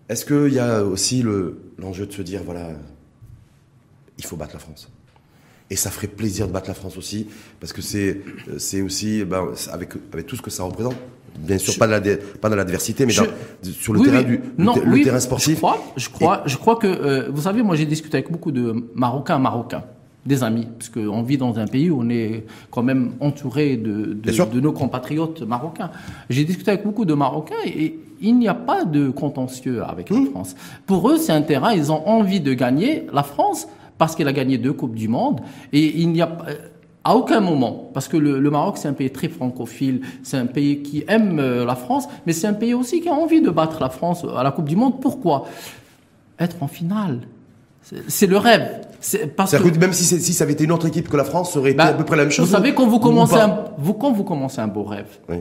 est-ce 0.07 0.25
qu'il 0.25 0.53
y 0.53 0.59
a 0.59 0.83
aussi 0.83 1.23
l'enjeu 1.77 2.05
de 2.05 2.13
se 2.13 2.21
dire, 2.21 2.41
voilà, 2.43 2.69
il 4.17 4.25
faut 4.25 4.35
battre 4.35 4.53
la 4.53 4.59
France? 4.59 4.89
Et 5.69 5.75
ça 5.75 5.89
ferait 5.89 6.07
plaisir 6.07 6.47
de 6.47 6.51
battre 6.51 6.67
la 6.67 6.73
France 6.73 6.97
aussi, 6.97 7.27
parce 7.59 7.73
que 7.73 7.81
c'est 7.81 8.21
c'est 8.57 8.81
aussi 8.81 9.23
ben, 9.23 9.49
avec 9.71 9.93
avec 10.11 10.25
tout 10.25 10.35
ce 10.35 10.41
que 10.41 10.49
ça 10.49 10.63
représente. 10.63 10.95
Bien 11.37 11.57
sûr, 11.57 11.77
pas, 11.77 11.87
dans 11.87 12.17
pas 12.41 12.49
dans 12.49 12.55
l'adversité, 12.55 13.05
mais 13.05 13.13
dans, 13.13 13.23
sur 13.61 13.93
le 13.93 14.01
terrain 14.01 14.23
du 14.23 14.41
non, 14.57 14.75
le, 14.75 14.91
oui, 14.91 15.03
terrain 15.03 15.19
sportif. 15.19 15.55
Je 15.55 15.59
crois, 15.59 15.93
je 15.95 16.09
crois, 16.09 16.43
je 16.45 16.57
crois 16.57 16.75
que 16.75 16.87
euh, 16.87 17.29
vous 17.31 17.43
savez, 17.43 17.63
moi 17.63 17.75
j'ai 17.75 17.85
discuté 17.85 18.17
avec 18.17 18.31
beaucoup 18.31 18.51
de 18.51 18.83
Marocains, 18.93 19.39
Marocains, 19.39 19.83
des 20.25 20.43
amis, 20.43 20.67
parce 20.77 20.89
qu'on 20.89 21.21
vit 21.21 21.37
dans 21.37 21.57
un 21.57 21.67
pays 21.67 21.89
où 21.91 22.01
on 22.01 22.09
est 22.09 22.45
quand 22.71 22.83
même 22.83 23.13
entouré 23.21 23.77
de 23.77 24.17
de, 24.21 24.51
de 24.53 24.59
nos 24.59 24.73
compatriotes 24.73 25.41
marocains. 25.43 25.91
J'ai 26.29 26.43
discuté 26.43 26.71
avec 26.71 26.83
beaucoup 26.83 27.05
de 27.05 27.13
Marocains 27.13 27.63
et, 27.65 27.99
il 28.21 28.37
n'y 28.37 28.49
a 28.49 28.53
pas 28.53 28.83
de 28.83 29.09
contentieux 29.09 29.81
avec 29.81 30.11
mmh. 30.11 30.25
la 30.25 30.31
France. 30.31 30.55
Pour 30.85 31.09
eux, 31.09 31.17
c'est 31.17 31.31
un 31.31 31.41
terrain, 31.41 31.71
ils 31.71 31.89
ont 31.89 32.05
envie 32.05 32.41
de 32.41 32.53
gagner. 32.53 33.07
La 33.13 33.23
France 33.23 33.65
parce 33.99 34.15
qu'elle 34.15 34.27
a 34.27 34.33
gagné 34.33 34.57
deux 34.57 34.73
Coupes 34.73 34.95
du 34.95 35.07
Monde. 35.07 35.41
Et 35.71 35.99
il 35.99 36.09
n'y 36.11 36.21
a 36.23 36.35
À 37.03 37.15
aucun 37.15 37.39
moment, 37.39 37.89
parce 37.93 38.07
que 38.09 38.17
le, 38.17 38.39
le 38.39 38.49
Maroc 38.49 38.77
c'est 38.77 38.87
un 38.89 38.93
pays 38.93 39.09
très 39.09 39.29
francophile, 39.29 40.01
c'est 40.21 40.35
un 40.37 40.47
pays 40.47 40.81
qui 40.81 41.03
aime 41.07 41.39
euh, 41.39 41.65
la 41.65 41.75
France, 41.75 42.07
mais 42.25 42.33
c'est 42.33 42.45
un 42.47 42.53
pays 42.53 42.73
aussi 42.73 42.99
qui 43.01 43.07
a 43.09 43.13
envie 43.13 43.41
de 43.41 43.49
battre 43.49 43.79
la 43.79 43.89
France 43.89 44.25
à 44.35 44.43
la 44.43 44.51
Coupe 44.51 44.67
du 44.67 44.75
Monde. 44.75 44.99
Pourquoi? 44.99 45.45
Être 46.39 46.57
en 46.61 46.67
finale, 46.67 47.19
c'est- 48.07 48.27
le 48.27 48.37
rêve. 48.37 48.81
Parce 49.37 49.51
que 49.55 49.69
que 49.69 49.79
même 49.79 49.93
si, 49.93 50.03
si 50.19 50.33
ça 50.33 50.43
avait 50.43 50.53
été 50.53 50.65
une 50.65 50.73
autre 50.73 50.87
équipe 50.87 51.07
que 51.07 51.15
la 51.17 51.23
France, 51.23 51.53
ça 51.53 51.59
aurait 51.59 51.69
été 51.71 51.77
bah, 51.77 51.85
à 51.85 51.93
peu 51.93 52.03
près 52.03 52.17
la 52.17 52.23
même 52.23 52.31
chose. 52.31 52.47
Vous 52.47 52.51
savez 52.55 52.73
quand 52.75 52.85
vous 52.85 52.97
ou 52.97 52.99
commencez 52.99 53.35
un, 53.37 53.63
vous 53.77 53.93
quand 53.93 54.11
vous 54.11 54.25
commencez 54.25 54.59
un 54.59 54.67
beau 54.67 54.83
rêve, 54.83 55.07
Oui. 55.29 55.37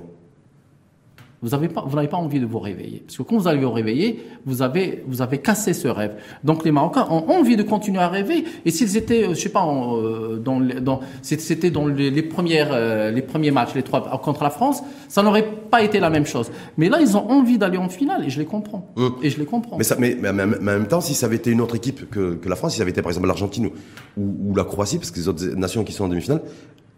Vous 1.42 1.54
avez 1.54 1.68
pas, 1.68 1.84
vous 1.86 1.94
n'avez 1.96 2.08
pas 2.08 2.16
envie 2.16 2.40
de 2.40 2.46
vous 2.46 2.58
réveiller. 2.58 3.02
Parce 3.06 3.16
que 3.16 3.22
quand 3.22 3.36
vous 3.36 3.46
allez 3.48 3.60
vous 3.64 3.70
réveiller, 3.70 4.24
vous 4.44 4.60
avez, 4.62 5.04
vous 5.06 5.22
avez 5.22 5.38
cassé 5.38 5.72
ce 5.72 5.86
rêve. 5.88 6.16
Donc 6.42 6.64
les 6.64 6.72
Marocains 6.72 7.06
ont 7.10 7.28
envie 7.30 7.56
de 7.56 7.62
continuer 7.62 8.00
à 8.00 8.08
rêver. 8.08 8.44
Et 8.64 8.70
s'ils 8.70 8.96
étaient, 8.96 9.24
euh, 9.24 9.34
je 9.34 9.40
sais 9.40 9.48
pas, 9.48 9.64
euh, 9.66 10.36
dans, 10.38 10.58
les- 10.58 10.80
dans, 10.80 11.00
c'était 11.22 11.70
dans 11.70 11.86
les, 11.86 12.10
les 12.10 12.22
premières, 12.22 12.70
euh, 12.72 13.10
les 13.10 13.22
premiers 13.22 13.50
matchs, 13.52 13.74
les 13.74 13.82
trois 13.84 14.00
contre 14.20 14.42
la 14.42 14.50
France, 14.50 14.82
ça 15.08 15.22
n'aurait 15.22 15.46
pas 15.70 15.82
été 15.82 16.00
la 16.00 16.10
même 16.10 16.26
chose. 16.26 16.50
Mais 16.76 16.88
là, 16.88 16.98
ils 17.00 17.16
ont 17.16 17.30
envie 17.30 17.56
d'aller 17.58 17.78
en 17.78 17.88
finale 17.88 18.24
et 18.24 18.30
je 18.30 18.38
les 18.40 18.46
comprends. 18.46 18.92
Et 19.22 19.30
je 19.30 19.38
les 19.38 19.46
comprends. 19.46 19.78
Mais, 19.78 19.84
ça, 19.84 19.96
mais, 19.98 20.16
mais, 20.20 20.32
mais 20.32 20.42
en 20.44 20.58
même 20.60 20.88
temps, 20.88 21.00
si 21.00 21.14
ça 21.14 21.26
avait 21.26 21.36
été 21.36 21.50
une 21.50 21.60
autre 21.60 21.76
équipe 21.76 22.10
que, 22.10 22.34
que 22.34 22.48
la 22.48 22.56
France, 22.56 22.72
si 22.72 22.78
ça 22.78 22.82
avait 22.82 22.90
été 22.90 23.00
par 23.02 23.10
exemple 23.10 23.28
l'Argentine 23.28 23.70
ou, 24.16 24.50
ou 24.50 24.54
la 24.56 24.64
Croatie, 24.64 24.98
parce 24.98 25.10
que 25.12 25.18
les 25.20 25.28
autres 25.28 25.44
nations 25.56 25.84
qui 25.84 25.92
sont 25.92 26.04
en 26.04 26.08
demi-finale, 26.08 26.42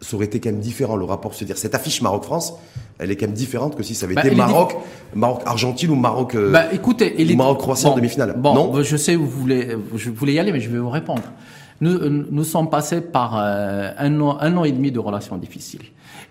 ça 0.00 0.16
aurait 0.16 0.26
été 0.26 0.40
quand 0.40 0.50
même 0.50 0.60
différent 0.60 0.96
le 0.96 1.04
rapport. 1.04 1.34
Se 1.34 1.44
dire 1.44 1.58
cette 1.58 1.74
affiche 1.74 2.00
Maroc-France, 2.02 2.54
elle 2.98 3.10
est 3.10 3.16
quand 3.16 3.26
même 3.26 3.34
différente 3.34 3.76
que 3.76 3.82
si 3.82 3.94
ça 3.94 4.06
avait 4.06 4.14
Bah, 4.14 4.22
été 4.24 4.32
est 4.32 4.36
Maroc, 4.36 4.76
Maroc-Argentine 5.14 5.90
ou 5.90 5.94
Maroc. 5.96 6.34
euh, 6.34 6.50
Bah, 6.52 6.72
écoutez, 6.72 7.14
ou 7.32 7.36
Maroc-Croatie 7.36 7.86
en 7.86 7.96
demi-finale. 7.96 8.34
Bon, 8.38 8.54
Non 8.54 8.82
je 8.82 8.96
sais 8.96 9.16
où 9.16 9.24
vous 9.26 9.40
voulez, 9.40 9.76
je 9.96 10.10
voulais 10.10 10.34
y 10.34 10.38
aller, 10.38 10.52
mais 10.52 10.60
je 10.60 10.70
vais 10.70 10.78
vous 10.78 10.90
répondre. 10.90 11.22
Nous, 11.82 11.92
euh, 11.92 12.26
nous 12.30 12.44
sommes 12.44 12.68
passés 12.68 13.00
par 13.00 13.36
euh, 13.38 13.90
un, 13.98 14.20
an, 14.20 14.36
un 14.40 14.56
an 14.58 14.64
et 14.64 14.72
demi 14.72 14.92
de 14.92 14.98
relations 14.98 15.36
difficiles. 15.38 15.80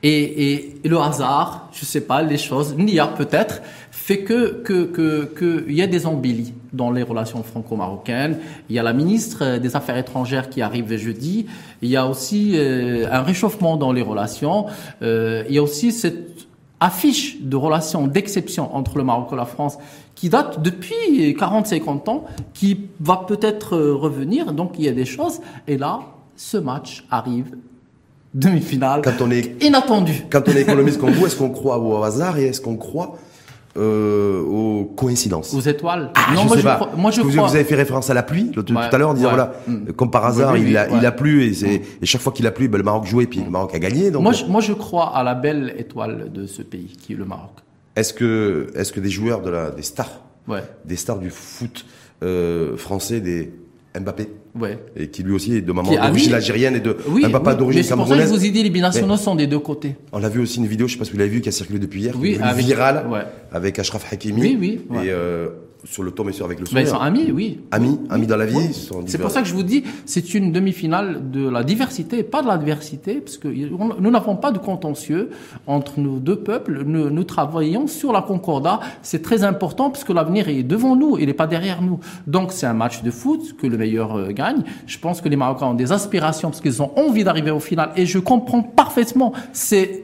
Et, 0.04 0.10
et, 0.54 0.80
et 0.84 0.88
le 0.88 0.98
hasard, 1.00 1.70
je 1.74 1.86
sais 1.86 2.02
pas, 2.02 2.22
les 2.22 2.38
choses, 2.38 2.76
Nia 2.78 3.08
peut-être, 3.08 3.62
fait 4.10 4.24
que 4.24 4.64
que 4.64 4.86
que 4.86 5.26
que 5.26 5.66
il 5.68 5.76
y 5.76 5.84
a 5.84 5.88
des 5.88 6.08
embellis 6.08 6.54
dans 6.74 6.90
les 6.90 7.04
relations 7.04 7.44
franco-marocaines. 7.44 8.40
Il 8.68 8.76
y 8.76 8.80
a 8.80 8.84
la 8.92 8.94
ministre 8.94 9.58
des 9.58 9.76
Affaires 9.76 9.98
étrangères 9.98 10.50
qui 10.50 10.64
arrive 10.64 10.98
jeudi. 10.98 11.46
Il 11.84 11.90
y 11.90 11.96
a 11.96 12.08
aussi 12.08 12.54
euh, 12.56 13.06
un 13.12 13.22
réchauffement 13.22 13.78
dans 13.78 13.92
les 13.92 14.02
relations. 14.02 14.66
Euh, 15.04 15.44
il 15.48 15.54
y 15.54 15.60
a 15.60 15.62
aussi 15.62 15.92
cette 15.92 16.48
affiche 16.80 17.40
de 17.42 17.56
relations 17.56 18.08
d'exception 18.08 18.76
entre 18.76 18.98
le 18.98 19.04
Maroc 19.04 19.30
et 19.32 19.36
la 19.36 19.46
France 19.46 19.78
qui 20.16 20.30
date 20.30 20.60
depuis 20.60 21.36
40-50 21.38 22.10
ans, 22.10 22.26
qui 22.56 22.88
va 23.00 23.18
peut-être 23.28 23.76
euh, 23.76 23.94
revenir. 23.94 24.54
Donc 24.54 24.72
il 24.80 24.86
y 24.86 24.90
a 24.90 24.98
des 25.04 25.06
choses. 25.06 25.40
Et 25.68 25.78
là, 25.78 26.00
ce 26.36 26.58
match 26.58 27.06
arrive, 27.12 27.52
demi-finale, 28.34 29.02
Quand 29.04 29.22
on 29.22 29.30
est 29.30 29.64
inattendu. 29.64 30.26
quand 30.32 30.48
on 30.48 30.52
est 30.54 30.62
économiste 30.62 31.00
comme 31.00 31.12
vous, 31.12 31.28
est-ce 31.28 31.36
qu'on 31.36 31.52
croit 31.60 31.78
au 31.78 32.02
hasard 32.02 32.40
et 32.40 32.46
est-ce 32.46 32.62
qu'on 32.62 32.78
croit 32.78 33.20
euh, 33.78 34.42
aux 34.42 34.86
coïncidences 34.86 35.54
Aux 35.54 35.60
étoiles. 35.62 36.12
Ah, 36.16 36.34
non, 36.34 36.42
je 36.44 36.48
moi, 36.48 36.56
sais 36.56 36.62
je 36.62 36.68
pas. 36.68 36.76
crois, 36.76 36.90
moi 36.98 37.12
je 37.12 37.22
vous, 37.22 37.30
crois. 37.30 37.48
vous 37.48 37.56
avez 37.56 37.64
fait 37.64 37.76
référence 37.76 38.10
à 38.10 38.14
la 38.14 38.24
pluie 38.24 38.52
tout 38.52 38.66
à 38.76 38.98
l'heure 38.98 39.10
en 39.10 39.14
disant 39.14 39.30
ouais. 39.30 39.36
voilà, 39.36 39.54
Mm. 39.68 39.92
comme 39.94 40.10
par 40.12 40.26
hasard, 40.26 40.54
Oui, 40.54 40.62
oui, 40.64 40.70
il, 40.72 40.78
a, 40.78 40.90
il 40.90 41.06
a 41.06 41.12
plu 41.12 41.44
et, 41.44 41.54
c'est- 41.54 41.82
et 42.02 42.06
chaque 42.06 42.22
fois 42.22 42.32
qu'il 42.34 42.48
a 42.48 42.52
plu, 42.52 42.68
ben, 42.68 42.78
le 42.78 42.84
Maroc 42.84 43.06
jouait 43.06 43.26
et 43.26 43.28
puis 43.28 43.42
le 43.44 43.50
Maroc 43.50 43.74
a 43.76 43.80
gagné. 43.80 44.10
Donc, 44.12 44.24
Moi 44.24 44.32
je, 44.34 44.46
moi, 44.46 44.62
je 44.62 44.74
crois 44.74 45.16
à 45.16 45.24
la 45.24 45.36
belle 45.36 45.76
étoile 45.78 46.32
de 46.32 46.46
ce 46.48 46.62
pays, 46.62 46.96
qui 47.00 47.14
est 47.14 47.16
le 47.18 47.26
Maroc. 47.26 47.52
est-ce 47.96 48.14
que, 48.14 48.68
est-ce 48.76 48.92
que 48.92 49.00
des 49.00 49.10
joueurs 49.10 49.42
de 49.42 49.50
la, 49.52 49.70
des 49.72 49.84
stars, 49.84 50.22
des 50.86 50.96
stars 50.96 51.20
du 51.20 51.30
foot 51.30 51.86
euh, 52.24 52.76
français, 52.76 53.20
des 53.22 53.54
Mbappé, 54.00 54.30
ouais. 54.60 54.78
et 54.96 55.08
qui 55.10 55.24
lui 55.24 55.34
aussi 55.34 55.56
est 55.56 55.62
de 55.62 55.72
maman 55.72 55.92
d'origine 55.92 56.34
algérienne 56.34 56.76
et 56.76 56.80
de 56.80 56.96
Oui, 57.08 57.26
un 57.26 57.30
papa 57.30 57.52
oui, 57.54 57.58
d'origine 57.58 57.80
mais 57.82 57.84
c'est 57.88 57.96
pour 57.96 58.04
ça 58.08 58.10
que 58.10 58.16
je 58.16 58.20
camerounaise. 58.26 58.40
vous 58.42 58.46
ai 58.46 58.52
dit, 58.52 58.64
les 58.64 58.70
binationaux 58.70 59.18
sont 59.18 59.36
des 59.36 59.48
deux 59.48 59.60
côtés. 59.60 59.96
On 60.12 60.24
a 60.24 60.30
vu 60.30 60.40
aussi 60.42 60.58
une 60.60 60.68
vidéo, 60.68 60.88
je 60.88 60.94
sais 60.94 61.00
pas 61.00 61.06
si 61.06 61.12
vous 61.12 61.18
l'avez 61.18 61.30
vu, 61.30 61.42
qui 61.42 61.50
a 61.50 61.52
circulé 61.52 61.80
depuis 61.80 62.02
hier, 62.02 62.16
Oui, 62.20 62.38
avec- 62.42 62.66
virale, 62.66 63.06
ouais. 63.12 63.22
avec 63.52 63.78
Ashraf 63.80 64.12
Hakimi. 64.12 64.42
Oui, 64.42 64.58
oui, 64.60 64.82
ouais. 64.90 65.06
Et 65.08 65.12
euh, 65.12 65.50
sur 65.86 66.04
le 66.04 66.12
tom 66.12 66.30
et 66.30 66.34
sur 66.34 66.46
avec 66.46 66.60
le 66.60 66.66
Ben, 66.66 66.82
ils 66.82 66.88
sourire. 66.88 66.90
sont 66.90 67.02
amis, 67.02 67.32
oui. 67.32 67.60
Amis, 67.72 68.00
amis 68.10 68.28
dans 68.28 68.36
la 68.38 68.46
vie. 68.46 68.58
Ils 68.58 69.10
C'est 69.10 69.18
pour 69.18 69.32
ça 69.32 69.42
que 69.42 69.48
je 69.48 69.54
vous 69.54 69.64
dis, 69.64 69.84
c'est 70.06 70.34
une 70.34 70.52
demi-finale 70.52 71.32
de 71.32 71.48
la 71.48 71.64
diversité, 71.64 72.24
pas 72.24 72.42
de 72.42 72.48
l'adversité, 72.48 73.16
parce 73.22 73.38
que 73.38 73.48
nous 73.48 74.12
n'avons 74.12 74.36
pas 74.36 74.52
de 74.52 74.58
contentieux 74.60 75.30
entre 75.68 76.00
nos 76.00 76.18
deux 76.20 76.38
peuples. 76.38 76.84
Nous, 76.86 77.10
nous 77.10 77.24
travaillons 77.24 77.88
sur 77.88 78.12
la 78.12 78.22
concordat. 78.22 78.80
C'est 79.02 79.22
très 79.22 79.44
important 79.44 79.90
parce 79.90 80.04
que 80.04 80.12
l'avenir 80.14 80.50
est 80.50 80.64
devant 80.64 80.96
nous, 80.96 81.18
il 81.18 81.28
n'est 81.28 81.34
pas 81.34 81.48
derrière 81.48 81.82
nous. 81.82 82.00
Donc 82.28 82.52
c'est 82.52 82.66
un 82.68 82.74
match 82.74 83.02
de 83.02 83.12
foot 83.12 83.56
que 83.58 83.68
le 83.68 83.78
meilleur 83.78 84.18
euh, 84.18 84.32
gagne. 84.32 84.64
Je 84.86 84.98
pense 85.00 85.22
que 85.22 85.30
les 85.30 85.36
Marocains 85.38 85.68
ont 85.68 85.74
des 85.74 85.92
aspirations 85.92 86.50
parce 86.50 86.62
qu'ils 86.62 86.82
ont 86.82 86.92
envie 86.98 87.24
d'arriver 87.24 87.52
au 87.52 87.60
final, 87.60 87.92
et 87.96 88.06
je 88.06 88.20
comprends 88.20 88.62
parfaitement. 88.62 89.34
C'est 89.54 90.04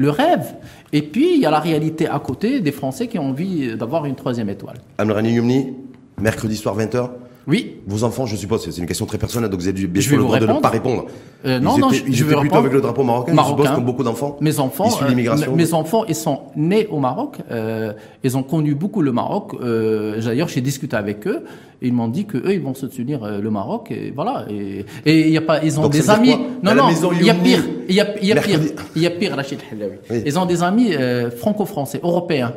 le 0.00 0.08
rêve. 0.08 0.54
Et 0.92 1.02
puis 1.02 1.34
il 1.34 1.40
y 1.40 1.46
a 1.46 1.50
la 1.50 1.60
réalité 1.60 2.08
à 2.08 2.18
côté 2.18 2.60
des 2.60 2.72
Français 2.72 3.06
qui 3.06 3.18
ont 3.18 3.28
envie 3.28 3.76
d'avoir 3.76 4.06
une 4.06 4.14
troisième 4.14 4.48
étoile. 4.48 4.78
Amrani 4.96 5.32
Youmni, 5.34 5.74
mercredi 6.18 6.56
soir 6.56 6.76
20h. 6.76 7.10
Oui, 7.50 7.76
Vos 7.86 8.04
enfants, 8.04 8.24
je 8.26 8.36
suppose, 8.36 8.62
c'est 8.64 8.80
une 8.80 8.86
question 8.86 9.04
très 9.06 9.18
personnelle, 9.18 9.50
donc 9.50 9.60
vous 9.60 9.66
avez 9.68 9.86
bien 9.86 10.00
sûr 10.02 10.16
le 10.16 10.22
droit 10.22 10.38
de 10.38 10.42
ne 10.46 10.46
répondre. 10.46 10.62
pas 10.62 10.68
répondre. 10.68 11.06
Euh, 11.44 11.58
ils 11.58 11.64
non, 11.64 11.72
étaient, 11.72 11.80
non, 11.80 11.90
je- 11.90 12.02
ils 12.06 12.14
je 12.14 12.24
vais 12.24 12.30
plutôt 12.30 12.40
répondre. 12.42 12.58
avec 12.60 12.72
le 12.72 12.80
drapeau 12.80 13.02
marocain, 13.02 13.32
je 13.32 13.36
suppose, 13.38 13.50
Marocain. 13.56 13.74
comme 13.74 13.84
beaucoup 13.84 14.04
d'enfants. 14.04 14.36
Mes 14.40 14.58
enfants, 14.60 14.86
Issus 14.88 15.04
euh, 15.04 15.50
mes 15.56 15.74
enfants, 15.74 16.04
ils 16.08 16.14
sont 16.14 16.38
nés 16.56 16.86
au 16.90 16.98
Maroc. 17.00 17.38
Euh, 17.50 17.92
ils 18.22 18.36
ont 18.36 18.42
connu 18.44 18.74
beaucoup 18.74 19.02
le 19.02 19.10
Maroc. 19.12 19.52
Euh, 19.60 20.20
D'ailleurs, 20.22 20.48
j'ai 20.48 20.60
discuté 20.60 20.94
avec 20.96 21.26
eux. 21.26 21.44
Et 21.82 21.86
ils 21.88 21.94
m'ont 21.94 22.08
dit 22.08 22.26
que 22.26 22.36
eux, 22.36 22.52
ils 22.52 22.60
vont 22.60 22.74
soutenir 22.74 23.24
euh, 23.24 23.40
le 23.40 23.50
Maroc. 23.50 23.90
Et 23.90 24.12
voilà. 24.14 24.44
Et 24.50 24.84
et 25.06 25.26
il 25.26 25.32
y 25.32 25.36
a 25.38 25.40
pas, 25.40 25.64
ils 25.64 25.78
ont 25.78 25.84
Donc, 25.84 25.92
des 25.92 26.08
amis. 26.10 26.36
Non, 26.62 26.74
non. 26.74 26.88
Il 27.18 27.26
y 27.26 27.30
a 27.30 27.34
pire. 27.34 27.62
Il 27.88 27.94
y 27.96 28.00
a, 28.00 28.06
y 28.22 28.32
a 28.32 28.36
pire. 28.40 28.60
Il 28.94 29.02
y 29.02 29.06
a 29.06 29.10
pire, 29.10 29.34
Rachid 29.34 29.58
Halawi. 29.72 29.94
Oui. 30.10 30.22
Ils 30.26 30.38
ont 30.38 30.44
des 30.46 30.62
amis 30.62 30.94
euh, 30.94 31.30
franco-français, 31.30 31.98
européens, 32.02 32.52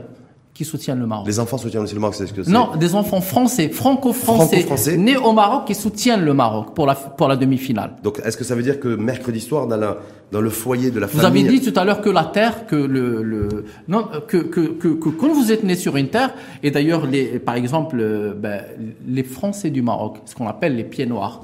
qui 0.54 0.66
soutiennent 0.66 1.00
le 1.00 1.08
Maroc. 1.08 1.26
Les 1.26 1.40
enfants 1.40 1.58
soutiennent 1.58 1.82
aussi 1.84 1.96
le 1.96 2.00
Maroc, 2.00 2.16
c'est 2.16 2.28
ce 2.28 2.34
que 2.34 2.44
c'est. 2.44 2.52
Non, 2.52 2.76
des 2.76 2.94
enfants 2.94 3.22
français, 3.22 3.70
franco-français, 3.70 4.98
nés 4.98 5.18
au 5.18 5.34
Maroc, 5.34 5.66
qui 5.66 5.74
soutiennent 5.76 6.24
le 6.24 6.34
Maroc 6.34 6.76
pour 6.76 6.86
la 6.86 6.94
pour 6.96 7.28
la 7.28 7.36
demi-finale. 7.36 7.96
Donc, 8.04 8.22
est-ce 8.24 8.38
que 8.38 8.44
ça 8.44 8.54
veut 8.54 8.62
dire 8.62 8.80
que 8.80 8.90
mercredi 8.90 9.40
soir, 9.40 9.66
dans, 9.68 9.78
la, 9.78 9.98
dans 10.32 10.42
le 10.42 10.50
foyer 10.52 10.92
de 10.92 11.00
la 11.00 11.08
Vous 11.08 11.20
famille. 11.20 11.48
avez 11.48 11.60
dit 11.60 11.72
tout 11.72 11.80
à 11.80 11.84
l'heure 11.84 12.02
que 12.02 12.10
la 12.10 12.26
terre, 12.26 12.68
que 12.68 12.76
le, 12.76 13.24
le 13.24 13.66
non, 13.88 14.08
que, 14.28 14.38
que, 14.38 14.62
que, 14.62 14.90
que 14.90 15.10
quand 15.10 15.34
vous 15.34 15.52
êtes 15.52 15.64
né 15.64 15.76
sur 15.76 15.98
une 15.98 16.10
terre, 16.10 16.34
et 16.62 16.70
d'ailleurs 16.70 17.08
les, 17.08 17.40
par 17.40 17.56
exemple, 17.56 17.98
euh, 18.00 18.34
ben, 18.36 18.62
les 19.08 19.24
Français 19.24 19.72
du 19.72 19.82
Maroc, 19.82 20.18
ce 20.26 20.36
qu'on 20.36 20.48
appelle 20.48 20.76
les 20.76 20.84
pieds 20.84 21.08
noirs, 21.08 21.42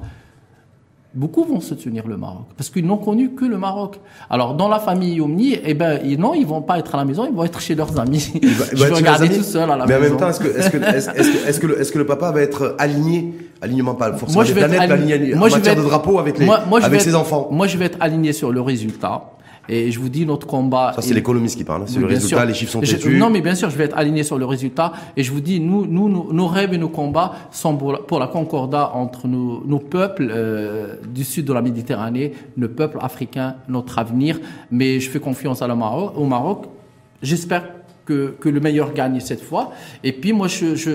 beaucoup 1.14 1.44
vont 1.44 1.60
soutenir 1.60 2.08
le 2.08 2.18
Maroc 2.18 2.46
parce 2.56 2.70
qu'ils 2.70 2.86
n'ont 2.86 2.98
connu 2.98 3.32
que 3.32 3.44
le 3.46 3.58
Maroc. 3.58 4.00
Alors 4.30 4.54
dans 4.54 4.68
la 4.68 4.80
famille 4.80 5.20
Omni, 5.22 5.58
eh 5.64 5.74
ben 5.74 6.00
ils, 6.04 6.20
non, 6.20 6.34
ils 6.36 6.46
vont 6.46 6.62
pas 6.62 6.78
être 6.80 6.94
à 6.94 6.98
la 7.00 7.06
maison, 7.06 7.26
ils 7.30 7.36
vont 7.36 7.44
être 7.44 7.60
chez 7.60 7.74
leurs 7.76 8.00
amis. 8.00 8.32
Va- 8.34 8.40
il 8.72 8.78
Je 8.78 8.84
va 8.84 8.90
vais 8.90 8.96
regarder 8.96 9.30
tout 9.30 9.44
seul 9.44 9.70
à 9.72 9.76
la 9.76 9.86
Mais 9.86 9.96
en 9.96 10.00
maison. 10.00 10.12
même 10.14 10.20
temps, 10.20 10.30
est-ce 10.30 10.40
que, 10.40 10.48
est-ce 10.58 10.70
que, 10.70 10.78
est-ce, 10.78 11.10
est-ce 11.10 11.32
que, 11.32 11.48
est-ce 11.50 11.60
que 11.60 11.68
le, 11.68 11.82
est-ce 11.82 11.92
que 11.92 11.98
le 11.98 12.06
papa 12.06 12.32
va 12.32 12.42
être 12.42 12.76
aligné, 12.78 13.34
alignement 13.62 13.96
pas 13.96 14.12
forcément 14.14 14.36
Moi, 14.36 14.44
je 14.46 14.54
des 14.54 14.60
vais 14.62 14.68
planètes, 14.68 14.88
mais 14.90 14.94
aligné- 14.96 15.14
aligné 15.14 15.34
moi, 15.36 15.48
en 15.48 15.50
je 15.50 15.54
vais 15.56 15.60
matière 15.60 15.76
de 15.76 15.82
être- 15.82 15.88
drapeau 15.90 16.20
avec 16.20 16.38
les, 16.38 16.46
Moi- 16.46 16.62
moi, 16.70 16.80
je 16.80 16.86
avec 16.86 17.00
vais 17.00 17.04
ses 17.04 17.10
être- 17.12 17.20
enfants. 17.20 17.48
Moi, 17.52 17.66
je 17.68 17.78
vais 17.78 17.86
être 17.86 17.98
aligné 18.00 18.32
sur 18.32 18.52
le 18.52 18.62
résultat. 18.62 19.24
Et 19.72 19.92
je 19.92 20.00
vous 20.00 20.10
dis, 20.10 20.26
notre 20.26 20.48
combat. 20.48 20.94
Ça, 20.96 21.02
c'est 21.04 21.12
est- 21.12 21.14
l'économiste 21.14 21.56
qui 21.58 21.64
parle. 21.64 21.84
hein. 21.84 21.86
C'est 21.88 21.98
Oui, 21.98 22.02
le 22.02 22.08
résultat, 22.08 22.38
sûr. 22.38 22.46
les 22.46 22.54
chiffres 22.56 22.72
sont 22.72 22.82
têtus. 22.82 23.18
Non, 23.18 23.30
mais 23.30 23.40
bien 23.42 23.54
sûr, 23.54 23.70
je 23.70 23.78
vais 23.78 23.84
être 23.86 23.98
aligné 23.98 24.24
sur 24.24 24.38
le 24.40 24.46
résultat. 24.46 24.92
Et 25.16 25.22
je 25.24 25.32
vous 25.32 25.42
dis, 25.42 25.60
nous, 25.60 25.86
nous, 25.86 26.10
nous- 26.10 26.34
nos 26.34 26.48
rêves 26.48 26.74
et 26.74 26.78
nos 26.80 26.90
combats 26.90 27.34
sont 27.52 27.78
pour 27.78 27.92
la, 27.94 28.00
pour 28.00 28.20
la 28.20 28.28
concordat 28.28 28.92
entre 28.96 29.28
nos, 29.28 29.64
nos 29.66 29.80
peuples 29.80 30.28
euh, 30.32 30.96
du 31.14 31.24
sud 31.24 31.46
de 31.46 31.54
la 31.54 31.62
Méditerranée, 31.62 32.34
le 32.58 32.68
peuple 32.72 32.98
africain, 33.02 33.56
notre 33.68 34.00
avenir. 34.00 34.40
Mais 34.72 35.00
je 35.00 35.10
fais 35.10 35.20
confiance 35.20 35.62
à 35.62 35.68
la 35.68 35.76
Maroc, 35.76 36.14
au 36.18 36.26
Maroc. 36.26 36.66
J'espère 37.22 37.64
que, 38.06 38.36
que 38.40 38.50
le 38.50 38.60
meilleur 38.60 38.92
gagne 38.94 39.20
cette 39.20 39.42
fois. 39.42 39.72
Et 40.04 40.14
puis, 40.14 40.34
moi, 40.34 40.48
je, 40.48 40.76
je 40.76 40.92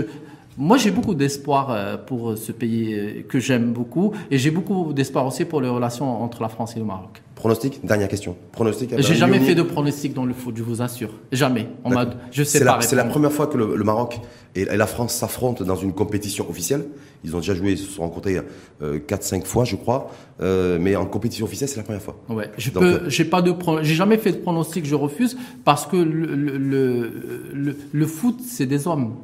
moi, 0.56 0.76
j'ai 0.78 0.90
beaucoup 0.92 1.14
d'espoir 1.14 1.70
euh, 1.70 1.96
pour 1.96 2.36
ce 2.38 2.52
pays 2.52 2.94
euh, 2.94 3.22
que 3.28 3.38
j'aime 3.40 3.72
beaucoup. 3.72 4.12
Et 4.30 4.38
j'ai 4.38 4.50
beaucoup 4.50 4.92
d'espoir 4.92 5.26
aussi 5.26 5.44
pour 5.44 5.60
les 5.60 5.68
relations 5.68 6.22
entre 6.22 6.42
la 6.42 6.48
France 6.48 6.76
et 6.76 6.78
le 6.78 6.84
Maroc. 6.84 7.20
Pronostic 7.44 7.84
Dernière 7.84 8.08
question. 8.08 8.36
Pronostic 8.52 8.94
J'ai 8.96 9.14
jamais 9.16 9.38
fait 9.38 9.54
de 9.54 9.60
pronostic 9.60 10.14
dans 10.14 10.24
le 10.24 10.32
foot, 10.32 10.54
je 10.56 10.62
vous 10.62 10.80
assure. 10.80 11.10
Jamais. 11.30 11.68
On 11.84 11.90
m'a, 11.90 12.06
je 12.30 12.42
sais 12.42 12.58
C'est 12.58 12.64
pas 12.64 12.76
la, 12.76 12.80
c'est 12.80 12.96
la 12.96 13.04
première 13.04 13.30
fois 13.32 13.48
que 13.48 13.58
le, 13.58 13.76
le 13.76 13.84
Maroc 13.84 14.18
et, 14.54 14.62
et 14.62 14.76
la 14.78 14.86
France 14.86 15.12
s'affrontent 15.12 15.62
dans 15.62 15.76
une 15.76 15.92
compétition 15.92 16.48
officielle. 16.48 16.86
Ils 17.22 17.36
ont 17.36 17.40
déjà 17.40 17.54
joué, 17.54 17.72
ils 17.72 17.78
se 17.78 17.84
sont 17.90 18.00
rencontrés 18.00 18.40
euh, 18.80 18.98
4-5 18.98 19.44
fois, 19.44 19.66
je 19.66 19.76
crois. 19.76 20.10
Euh, 20.40 20.78
mais 20.80 20.96
en 20.96 21.04
compétition 21.04 21.44
officielle, 21.44 21.68
c'est 21.68 21.76
la 21.76 21.82
première 21.82 22.00
fois. 22.00 22.16
Ouais, 22.30 22.50
je 22.56 22.70
Donc, 22.70 22.82
peux, 22.82 22.88
euh, 22.94 23.10
j'ai 23.10 23.26
pas 23.26 23.42
de, 23.42 23.52
j'ai 23.82 23.94
jamais 23.94 24.16
fait 24.16 24.32
de 24.32 24.38
pronostic, 24.38 24.86
je 24.86 24.94
refuse 24.94 25.36
parce 25.66 25.84
que 25.84 25.96
le, 25.98 26.34
le, 26.34 26.56
le, 26.56 27.12
le, 27.52 27.76
le 27.92 28.06
foot, 28.06 28.38
c'est 28.42 28.64
des 28.64 28.88
hommes 28.88 29.16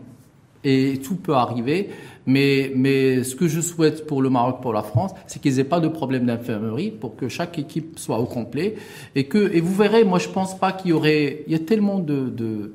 et 0.65 0.99
tout 1.03 1.17
peut 1.17 1.35
arriver. 1.35 1.91
Mais, 2.27 2.71
mais 2.77 3.25
ce 3.25 3.35
que 3.35 3.49
je 3.49 3.61
souhaite 3.61 4.07
pour 4.07 4.23
le 4.23 4.31
Maroc, 4.31 4.61
pour 4.61 4.73
la 4.73 4.83
France, 4.83 5.13
c'est 5.27 5.41
qu'ils 5.41 5.59
aient 5.59 5.65
pas 5.65 5.81
de 5.81 5.89
problème 5.89 6.27
d'infirmerie 6.27 6.91
pour 6.91 7.17
que 7.17 7.29
chaque 7.29 7.59
équipe 7.59 7.99
soit 7.99 8.19
au 8.19 8.27
complet 8.27 8.77
et 9.15 9.25
que, 9.25 9.53
et 9.53 9.61
vous 9.61 9.75
verrez, 9.75 10.05
moi 10.05 10.19
je 10.19 10.29
pense 10.29 10.57
pas 10.59 10.73
qu'il 10.73 10.91
y 10.91 10.93
aurait, 10.93 11.43
il 11.47 11.53
y 11.53 11.57
a 11.57 11.59
tellement 11.59 11.99
de, 11.99 12.29
de, 12.29 12.75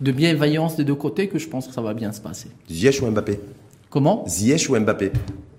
de 0.00 0.12
bienveillance 0.12 0.76
des 0.76 0.84
deux 0.84 0.96
côtés 0.96 1.28
que 1.28 1.38
je 1.38 1.48
pense 1.48 1.68
que 1.68 1.72
ça 1.72 1.80
va 1.80 1.94
bien 1.94 2.12
se 2.12 2.20
passer. 2.20 2.48
Ziyech 2.68 3.00
ou 3.00 3.06
Mbappé? 3.06 3.38
Comment? 3.88 4.24
Ziyech 4.26 4.68
ou 4.68 4.78
Mbappé? 4.78 5.12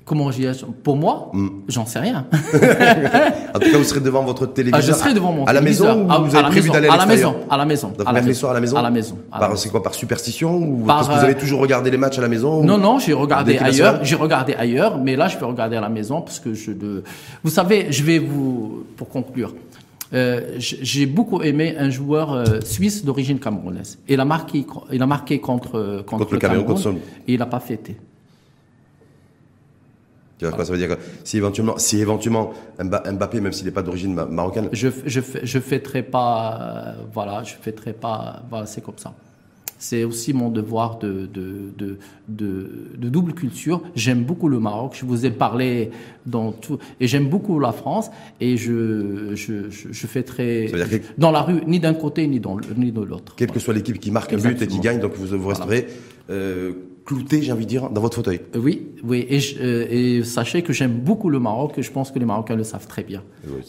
Comment 0.03 0.31
je 0.31 0.65
Pour 0.83 0.97
moi, 0.97 1.31
j'en 1.67 1.85
sais 1.85 1.99
rien. 1.99 2.25
en 2.33 3.59
tout 3.59 3.71
cas, 3.71 3.77
vous 3.77 3.83
serez 3.83 3.99
devant 3.99 4.23
votre 4.23 4.47
téléviseur. 4.47 4.81
Ah, 4.83 4.85
je 4.85 4.91
serai 4.93 5.13
devant 5.13 5.31
mon 5.31 5.45
à 5.45 5.53
la 5.53 5.61
maison 5.61 6.05
ou 6.05 6.11
à, 6.11 6.17
vous 6.19 6.35
avez 6.35 6.49
prévu 6.49 6.69
d'aller 6.69 6.87
à, 6.87 6.97
la 6.97 7.05
maison 7.05 7.35
À 7.49 7.57
la 7.57 7.65
maison. 7.65 7.93
Donc, 7.97 8.07
à 8.07 8.11
la 8.11 8.21
maison. 8.21 8.49
à 8.49 8.53
la 8.53 8.59
maison. 8.59 8.77
À 8.77 8.81
la 8.81 8.89
maison. 8.89 9.17
C'est 9.55 9.69
quoi 9.69 9.83
par 9.83 9.93
superstition 9.93 10.57
ou 10.57 10.83
parce 10.85 11.07
que 11.07 11.13
vous 11.13 11.23
avez 11.23 11.35
toujours 11.35 11.61
regardé 11.61 11.91
les 11.91 11.97
matchs 11.97 12.17
à 12.17 12.21
la 12.21 12.27
maison 12.27 12.63
Non, 12.63 12.77
non, 12.77 12.99
j'ai 12.99 13.13
regardé 13.13 13.57
ailleurs. 13.57 13.99
J'ai 14.03 14.15
regardé 14.15 14.53
ailleurs, 14.53 14.97
mais 14.97 15.15
là, 15.15 15.27
je 15.27 15.37
vais 15.37 15.45
regarder 15.45 15.77
à 15.77 15.81
la 15.81 15.89
maison 15.89 16.21
parce 16.21 16.39
que 16.39 16.53
je. 16.53 16.71
De... 16.71 17.03
Vous 17.43 17.51
savez, 17.51 17.87
je 17.91 18.03
vais 18.03 18.19
vous 18.19 18.85
pour 18.97 19.09
conclure. 19.09 19.53
Euh, 20.13 20.41
j'ai 20.57 21.05
beaucoup 21.05 21.41
aimé 21.41 21.75
un 21.77 21.89
joueur 21.89 22.33
euh, 22.33 22.59
suisse 22.65 23.05
d'origine 23.05 23.39
camerounaise. 23.39 23.97
Il 24.09 24.19
a 24.19 24.25
marqué, 24.25 24.65
il 24.91 25.01
a 25.01 25.05
marqué 25.05 25.39
contre 25.39 26.03
contre, 26.05 26.33
le, 26.33 26.39
Cameroun, 26.39 26.97
et 27.27 27.33
il 27.33 27.39
n'a 27.39 27.45
pas 27.45 27.61
fêté. 27.61 27.95
Tu 30.41 30.47
vois 30.47 30.55
quoi 30.55 30.65
Ça 30.65 30.71
veut 30.71 30.79
dire 30.79 30.89
que 30.89 30.99
si 31.23 31.37
éventuellement, 31.37 31.77
si 31.77 31.99
éventuellement 31.99 32.51
Mbappé, 32.79 33.41
même 33.41 33.53
s'il 33.53 33.67
n'est 33.67 33.71
pas 33.71 33.83
d'origine 33.83 34.15
marocaine, 34.15 34.69
je 34.71 34.87
je 35.05 35.21
je 35.43 35.59
fêterai 35.59 36.01
pas, 36.01 36.57
euh, 36.59 37.03
voilà, 37.13 37.43
je 37.43 37.53
fêterai 37.61 37.93
pas, 37.93 38.41
voilà, 38.49 38.65
c'est 38.65 38.81
comme 38.81 38.97
ça. 38.97 39.13
C'est 39.77 40.03
aussi 40.03 40.33
mon 40.33 40.49
devoir 40.49 40.97
de, 40.97 41.27
de, 41.31 41.73
de, 41.77 41.97
de, 42.27 43.09
double 43.09 43.33
culture. 43.33 43.81
J'aime 43.95 44.23
beaucoup 44.23 44.47
le 44.47 44.59
Maroc. 44.59 44.95
Je 44.99 45.05
vous 45.05 45.25
ai 45.25 45.31
parlé 45.31 45.89
dans 46.27 46.51
tout. 46.51 46.77
Et 46.99 47.07
j'aime 47.07 47.29
beaucoup 47.29 47.59
la 47.59 47.71
France. 47.71 48.11
Et 48.39 48.57
je, 48.57 49.33
je, 49.33 49.71
je, 49.71 49.87
je 49.91 50.07
fêterai 50.07 50.71
dans 51.17 51.31
la 51.31 51.41
rue, 51.41 51.61
ni 51.65 51.79
d'un 51.79 51.95
côté, 51.95 52.27
ni, 52.27 52.39
dans, 52.39 52.57
ni 52.77 52.91
de 52.91 53.01
l'autre. 53.01 53.33
Quelle 53.35 53.51
que 53.51 53.59
soit 53.59 53.73
l'équipe 53.73 53.99
qui 53.99 54.11
marque 54.11 54.33
un 54.33 54.37
but 54.37 54.61
et 54.61 54.67
qui 54.67 54.79
gagne, 54.79 54.99
donc 54.99 55.13
vous, 55.15 55.35
vous 55.35 55.47
resterez. 55.47 55.87
Euh, 56.29 56.73
clouté, 57.05 57.41
j'ai 57.41 57.51
envie 57.51 57.65
de 57.65 57.69
dire, 57.69 57.89
dans 57.89 58.01
votre 58.01 58.15
fauteuil. 58.15 58.41
Euh, 58.55 58.59
oui, 58.59 58.89
oui. 59.03 59.25
Et, 59.29 59.39
euh, 59.59 59.87
et 59.89 60.23
sachez 60.23 60.61
que 60.61 60.73
j'aime 60.73 60.99
beaucoup 60.99 61.29
le 61.29 61.39
Maroc 61.39 61.73
et 61.77 61.81
je 61.81 61.91
pense 61.91 62.11
que 62.11 62.19
les 62.19 62.25
Marocains 62.25 62.55
le 62.55 62.63
savent 62.63 62.87
très 62.87 63.03
bien. 63.03 63.23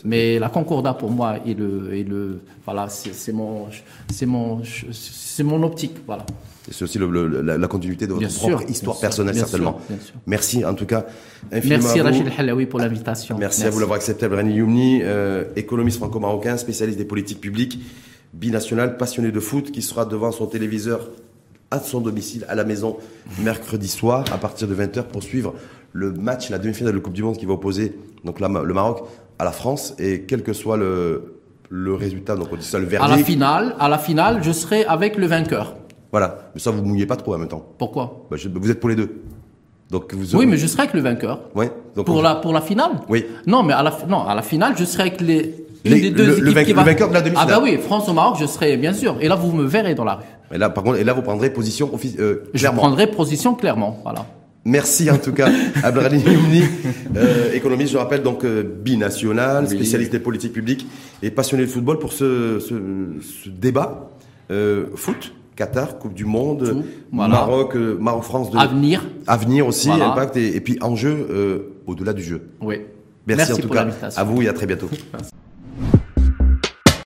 Mais 0.05 0.39
la 0.39 0.49
Concordat, 0.49 0.95
pour 0.95 1.11
moi, 1.11 1.39
est 1.47 1.55
le, 1.55 1.95
est 1.95 2.05
le 2.05 2.41
voilà, 2.65 2.89
c'est 2.89 3.33
mon, 3.33 3.67
c'est 4.11 4.27
mon, 4.27 4.63
c'est 4.93 5.43
mon 5.43 5.63
optique, 5.63 5.97
voilà. 6.07 6.27
C'est 6.71 6.85
aussi 6.85 6.99
le, 6.99 7.09
la, 7.43 7.67
continuité 7.67 8.07
de 8.07 8.13
votre 8.13 8.33
propre 8.39 8.71
histoire 8.71 8.99
personnelle, 9.01 9.35
certainement. 9.35 9.81
Merci, 10.27 10.65
en 10.65 10.75
tout 10.75 10.87
cas. 10.87 11.07
Merci 11.51 12.01
Rachid 12.01 12.29
Halawi 12.39 12.67
pour 12.67 12.79
l'invitation. 12.79 13.37
Merci, 13.37 13.65
à 13.65 13.71
vous 13.71 13.81
d'avoir 13.81 13.97
accepté, 13.97 14.29
Brani 14.29 14.55
Youmni, 14.55 15.01
euh, 15.03 15.45
économiste 15.57 15.99
franco-marocain, 15.99 16.57
spécialiste 16.57 16.99
des 16.99 17.05
politiques 17.05 17.41
publiques, 17.41 17.81
binational, 18.33 18.97
passionné 18.97 19.33
de 19.33 19.41
foot, 19.41 19.73
qui 19.73 19.83
sera 19.83 20.05
devant 20.05 20.31
son 20.31 20.47
téléviseur 20.47 21.11
à 21.73 21.81
son 21.81 22.01
domicile, 22.01 22.45
à 22.49 22.55
la 22.55 22.65
maison, 22.65 22.99
mercredi 23.43 23.89
soir, 23.89 24.25
à 24.33 24.39
partir 24.39 24.69
de 24.69 24.75
20h, 24.75 25.05
pour 25.05 25.23
suivre 25.23 25.55
le 25.93 26.13
match, 26.13 26.51
la 26.51 26.59
demi-finale 26.59 26.93
de 26.93 26.99
la 26.99 27.03
Coupe 27.03 27.15
du 27.15 27.23
Monde 27.23 27.37
qui 27.37 27.47
va 27.47 27.55
opposer 27.55 27.99
donc 28.25 28.41
le 28.41 28.75
Maroc 28.75 29.03
à 29.39 29.45
la 29.45 29.53
France. 29.53 29.95
Et 29.99 30.23
quel 30.23 30.43
que 30.43 30.53
soit 30.53 30.77
le, 30.77 31.41
le 31.69 31.95
résultat, 31.95 32.37
donc 32.37 32.49
on 32.53 32.57
dit 32.57 32.65
ça 32.65 32.79
le 32.79 32.85
verdict. 32.85 33.13
À 33.13 33.17
la 33.17 33.25
finale, 33.25 33.75
à 33.81 33.89
la 33.89 33.99
finale, 33.99 34.43
je 34.43 34.53
serai 34.53 34.85
avec 34.85 35.17
le 35.17 35.27
vainqueur. 35.27 35.75
Voilà. 36.11 36.51
Mais 36.55 36.61
ça, 36.61 36.71
vous 36.71 36.83
mouillez 36.83 37.07
pas 37.07 37.17
trop 37.17 37.35
en 37.35 37.39
même 37.39 37.49
temps. 37.49 37.65
Pourquoi? 37.79 38.27
Bah, 38.31 38.37
Vous 38.55 38.71
êtes 38.71 38.81
pour 38.81 38.91
les 38.91 38.97
deux. 38.97 39.23
Donc 39.91 40.15
vous 40.15 40.37
Oui, 40.37 40.47
mais 40.47 40.57
je 40.57 40.67
serai 40.67 40.83
avec 40.83 40.95
le 40.95 41.01
vainqueur. 41.01 41.41
Oui. 41.55 41.67
Donc 41.97 42.07
pour, 42.07 42.23
la, 42.23 42.37
pour 42.37 42.53
la 42.53 42.61
finale? 42.61 42.93
Oui. 43.09 43.27
Non, 43.47 43.63
mais 43.63 43.73
à 43.73 43.83
la, 43.83 43.97
non, 44.09 44.27
à 44.27 44.35
la 44.35 44.43
finale, 44.43 44.75
je 44.77 44.85
serai 44.85 45.03
avec 45.03 45.21
les, 45.21 45.55
les, 45.85 46.11
deux 46.11 46.41
le, 46.41 46.59
équipes 46.59 46.77
le, 46.77 46.83
vainqueur 46.83 47.09
de 47.09 47.15
la 47.15 47.21
demi-finale. 47.21 47.49
Ah 47.51 47.59
bah 47.59 47.63
oui, 47.63 47.79
France 47.79 48.09
au 48.09 48.13
Maroc, 48.13 48.37
je 48.41 48.47
serai 48.47 48.77
bien 48.77 48.93
sûr. 48.93 49.17
Et 49.21 49.29
là, 49.29 49.35
vous 49.35 49.53
me 49.53 49.65
verrez 49.65 49.95
dans 49.95 50.05
la 50.05 50.15
rue. 50.15 50.25
Et 50.53 50.59
là, 50.59 50.71
par 50.71 50.85
contre, 50.85 50.99
et 50.99 51.05
là, 51.05 51.13
vous 51.13 51.23
prendrez 51.23 51.51
position 51.51 51.91
euh, 52.19 52.43
clairement. 52.55 52.77
Je 52.83 52.87
prendrai 52.87 53.11
position 53.11 53.55
clairement, 53.55 53.99
voilà. 54.03 54.27
Merci 54.65 55.11
en 55.11 55.19
tout 55.19 55.33
cas, 55.33 55.49
Abdelrahim 55.83 56.21
Youmni, 56.21 56.63
euh, 57.17 57.53
économiste, 57.53 57.93
je 57.93 57.99
rappelle, 57.99 58.23
donc 58.23 58.45
euh, 58.45 58.63
binational, 58.63 59.69
spécialiste 59.69 60.13
des 60.13 60.21
politiques 60.21 60.53
publiques 60.53 60.87
et 61.23 61.31
passionné 61.33 61.65
de 61.65 61.69
football 61.69 61.99
pour 61.99 62.13
ce, 62.13 62.61
ce, 62.61 62.75
ce 63.21 63.49
débat 63.49 64.11
euh, 64.51 64.87
foot. 64.95 65.33
Qatar, 65.55 65.99
Coupe 65.99 66.15
du 66.15 66.25
Monde, 66.25 66.83
Maroc, 67.13 67.77
euh, 67.77 67.97
Maroc-France. 68.01 68.51
De, 68.51 68.57
avenir. 68.57 69.05
Avenir 69.27 69.67
aussi, 69.67 69.91
impact, 69.91 70.37
et, 70.37 70.57
et, 70.57 70.61
puis 70.61 70.79
enjeu 70.81 71.27
euh, 71.31 71.75
au-delà 71.87 72.13
du 72.15 72.23
jeu. 72.23 72.49
Oui. 72.61 72.81
Merci, 73.27 73.53
en 73.53 73.57
tout 73.57 73.69
cas 73.69 73.87
à 74.17 74.25
vous 74.25 74.43
et 74.43 74.49
à 74.49 74.53
très 74.53 74.67
bientôt. 74.67 74.89
Merci. 75.13 75.31